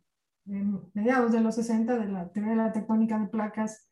en 0.46 0.80
mediados 0.94 1.32
de 1.32 1.40
los 1.40 1.54
60 1.56 1.98
de 1.98 2.06
la 2.06 2.30
teoría 2.30 2.52
de 2.52 2.56
la 2.56 2.72
tectónica 2.72 3.18
de 3.18 3.26
placas, 3.28 3.90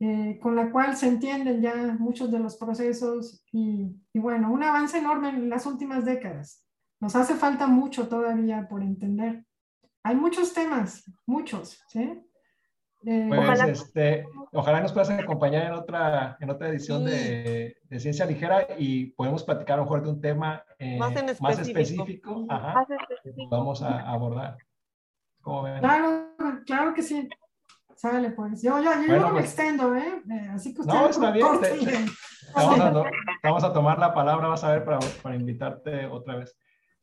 eh, 0.00 0.38
con 0.42 0.56
la 0.56 0.70
cual 0.70 0.96
se 0.96 1.08
entienden 1.08 1.60
ya 1.60 1.96
muchos 1.98 2.30
de 2.32 2.38
los 2.38 2.56
procesos 2.56 3.44
y, 3.52 3.94
y, 4.12 4.18
bueno, 4.18 4.52
un 4.52 4.62
avance 4.62 4.98
enorme 4.98 5.28
en 5.28 5.48
las 5.48 5.66
últimas 5.66 6.04
décadas. 6.04 6.66
Nos 7.00 7.14
hace 7.14 7.34
falta 7.34 7.66
mucho 7.66 8.08
todavía 8.08 8.68
por 8.68 8.82
entender. 8.82 9.44
Hay 10.02 10.16
muchos 10.16 10.52
temas, 10.52 11.04
muchos, 11.26 11.80
¿sí? 11.88 12.20
Eh, 13.04 13.26
pues, 13.28 13.40
ojalá. 13.40 13.68
Este, 13.68 14.26
ojalá 14.52 14.80
nos 14.80 14.92
puedas 14.92 15.10
acompañar 15.10 15.66
en 15.66 15.72
otra, 15.72 16.36
en 16.40 16.50
otra 16.50 16.68
edición 16.68 17.04
de, 17.04 17.76
de, 17.82 18.00
Ciencia 18.00 18.26
Ligera 18.26 18.66
y 18.78 19.06
podemos 19.06 19.42
platicar 19.42 19.74
a 19.74 19.76
lo 19.78 19.84
mejor 19.84 20.02
de 20.02 20.10
un 20.10 20.20
tema 20.20 20.64
eh, 20.78 20.98
más, 20.98 21.10
específico, 21.12 21.42
más 21.42 21.58
específico, 21.58 22.46
ajá, 22.48 22.86
vamos 23.50 23.82
a, 23.82 24.00
abordar. 24.08 24.56
Claro, 25.42 26.28
claro 26.64 26.94
que 26.94 27.02
sí. 27.02 27.28
Sale, 27.96 28.30
pues. 28.30 28.62
Yo, 28.62 28.82
yo, 28.82 28.90
yo 29.06 29.20
no 29.20 29.28
me 29.28 29.40
pues. 29.40 29.44
extendo, 29.44 29.94
¿eh? 29.94 30.22
¿eh? 30.28 30.48
Así 30.52 30.74
que 30.74 30.80
usted 30.80 30.92
no, 30.92 31.08
está 31.08 31.30
bien. 31.30 31.46
vamos, 32.54 32.80
a, 32.80 33.04
vamos, 33.44 33.64
a, 33.64 33.72
tomar 33.72 33.98
la 33.98 34.12
palabra, 34.12 34.48
vas 34.48 34.64
a 34.64 34.72
ver, 34.72 34.84
para, 34.84 34.98
para 35.22 35.36
invitarte 35.36 36.06
otra 36.06 36.36
vez. 36.36 36.56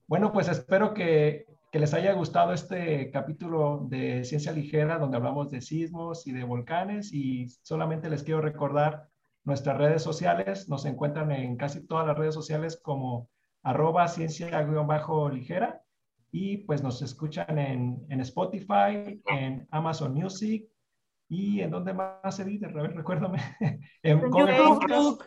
Bueno, 0.07 0.33
pues 0.33 0.49
espero 0.49 0.93
que 0.93 1.45
que 1.71 1.79
les 1.79 1.93
haya 1.93 2.13
gustado 2.13 2.53
este 2.53 3.11
capítulo 3.11 3.85
de 3.89 4.23
Ciencia 4.23 4.51
Ligera 4.51 4.97
donde 4.97 5.17
hablamos 5.17 5.51
de 5.51 5.61
sismos 5.61 6.25
y 6.25 6.31
de 6.31 6.43
volcanes 6.43 7.13
y 7.13 7.47
solamente 7.61 8.09
les 8.09 8.23
quiero 8.23 8.41
recordar 8.41 9.07
nuestras 9.43 9.77
redes 9.77 10.01
sociales. 10.01 10.67
Nos 10.67 10.85
encuentran 10.85 11.31
en 11.31 11.57
casi 11.57 11.85
todas 11.85 12.07
las 12.07 12.17
redes 12.17 12.33
sociales 12.33 12.79
como 12.81 13.29
arroba 13.61 14.07
ciencia-ligera 14.07 15.81
y 16.31 16.57
pues 16.57 16.81
nos 16.81 17.01
escuchan 17.01 17.57
en, 17.59 18.05
en, 18.09 18.21
Spotify, 18.21 19.21
en 19.27 19.67
Amazon 19.71 20.13
Music 20.13 20.67
y 21.27 21.61
en 21.61 21.69
donde 21.69 21.93
más 21.93 22.35
se 22.35 22.45
dice, 22.45 22.67
recuérdame, 22.67 23.39
en, 24.03 24.21
YouTube. 24.21 25.23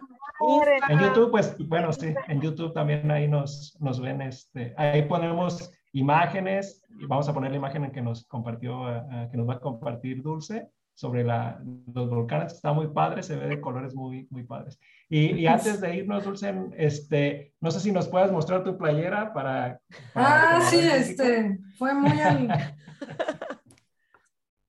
En 0.88 0.98
YouTube, 0.98 1.30
pues 1.30 1.56
bueno, 1.68 1.92
sí, 1.92 2.12
en 2.26 2.40
YouTube 2.40 2.72
también 2.72 3.08
ahí 3.12 3.28
nos, 3.28 3.76
nos 3.80 4.00
ven, 4.00 4.22
este, 4.22 4.74
ahí 4.76 5.02
ponemos 5.02 5.70
imágenes 5.92 6.82
y 6.98 7.06
vamos 7.06 7.28
a 7.28 7.34
poner 7.34 7.50
la 7.50 7.58
imagen 7.58 7.84
en 7.84 7.92
que 7.92 8.02
nos 8.02 8.26
compartió, 8.26 8.84
que 9.30 9.36
nos 9.36 9.48
va 9.48 9.54
a 9.54 9.60
compartir 9.60 10.22
Dulce 10.22 10.70
sobre 10.94 11.24
la, 11.24 11.60
los 11.92 12.08
volcanes. 12.08 12.54
Está 12.54 12.72
muy 12.72 12.86
padre, 12.88 13.22
se 13.22 13.36
ve 13.36 13.48
de 13.48 13.60
colores 13.60 13.94
muy, 13.94 14.26
muy 14.30 14.44
padres. 14.44 14.80
Y, 15.08 15.32
y 15.32 15.46
antes 15.46 15.80
de 15.80 15.96
irnos, 15.96 16.24
Dulce, 16.24 16.54
este, 16.76 17.54
no 17.60 17.70
sé 17.70 17.80
si 17.80 17.92
nos 17.92 18.08
puedes 18.08 18.32
mostrar 18.32 18.64
tu 18.64 18.76
playera 18.76 19.32
para... 19.32 19.80
ah, 20.14 20.60
sí, 20.62 20.80
este, 20.80 21.58
fue 21.78 21.94
muy... 21.94 22.12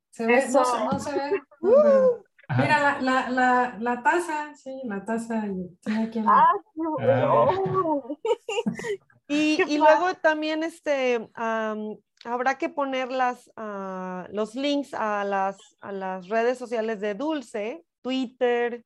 se 0.10 0.26
ve, 0.26 0.44
no, 0.52 0.92
no, 0.92 1.00
se 1.00 1.12
ve. 1.12 1.42
Mira, 2.58 2.80
la, 2.80 3.02
la, 3.02 3.30
la, 3.30 3.78
la, 3.80 4.04
taza, 4.04 4.54
sí, 4.56 4.82
la 4.86 5.04
taza. 5.04 5.44
Tiene 5.82 6.04
aquí 6.04 6.22
la... 6.22 6.32
Ah, 6.32 6.54
y, 9.28 9.62
y 9.68 9.78
luego 9.78 10.14
también 10.16 10.64
este, 10.64 11.20
um, 11.20 11.98
habrá 12.26 12.58
que 12.58 12.70
poner 12.70 13.12
las, 13.12 13.48
uh, 13.58 14.26
los 14.32 14.56
links 14.56 14.94
a 14.94 15.24
las, 15.24 15.58
a 15.82 15.92
las 15.92 16.28
redes 16.28 16.58
sociales 16.58 17.00
de 17.00 17.16
Dulce, 17.16 17.86
Twitter, 18.02 18.86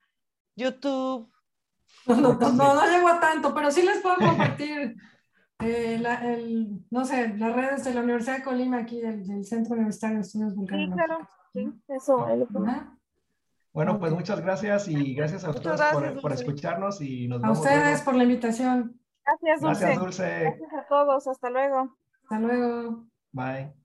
YouTube. 0.55 1.31
No, 2.05 2.15
no, 2.15 2.33
no, 2.33 2.75
no 2.75 2.85
llego 2.87 3.07
a 3.07 3.19
tanto, 3.19 3.53
pero 3.53 3.71
sí 3.71 3.81
les 3.81 4.01
puedo 4.01 4.15
compartir, 4.17 4.95
eh, 5.59 5.97
la, 5.99 6.15
el, 6.33 6.85
no 6.89 7.05
sé, 7.05 7.35
las 7.37 7.55
redes 7.55 7.83
de 7.83 7.93
la 7.93 8.01
Universidad 8.01 8.37
de 8.37 8.43
Colima, 8.43 8.77
aquí 8.77 9.01
del, 9.01 9.25
del 9.25 9.45
Centro 9.45 9.75
Universitario 9.75 10.17
de 10.17 10.21
Estudios 10.21 10.55
Vulcanos. 10.55 10.85
Sí, 10.85 10.93
claro, 10.93 11.29
sí, 11.53 11.73
eso. 11.87 12.27
Bueno, 13.73 13.99
pues 13.99 14.11
muchas 14.11 14.41
gracias 14.41 14.87
y 14.87 15.13
gracias 15.13 15.43
a 15.43 15.51
ustedes 15.51 15.79
por, 15.93 16.21
por, 16.21 16.33
escucharnos 16.33 16.99
y 17.01 17.27
nos 17.27 17.43
A 17.43 17.51
ustedes 17.51 18.01
por 18.01 18.15
la 18.15 18.23
invitación. 18.23 18.99
Gracias, 19.27 19.61
Dulce. 19.61 19.85
Gracias, 19.85 19.99
Dulce. 19.99 20.39
Gracias 20.39 20.73
a 20.73 20.87
todos. 20.87 21.27
Hasta 21.27 21.49
luego. 21.49 21.95
Hasta 22.23 22.39
luego. 22.39 23.05
Bye. 23.33 23.76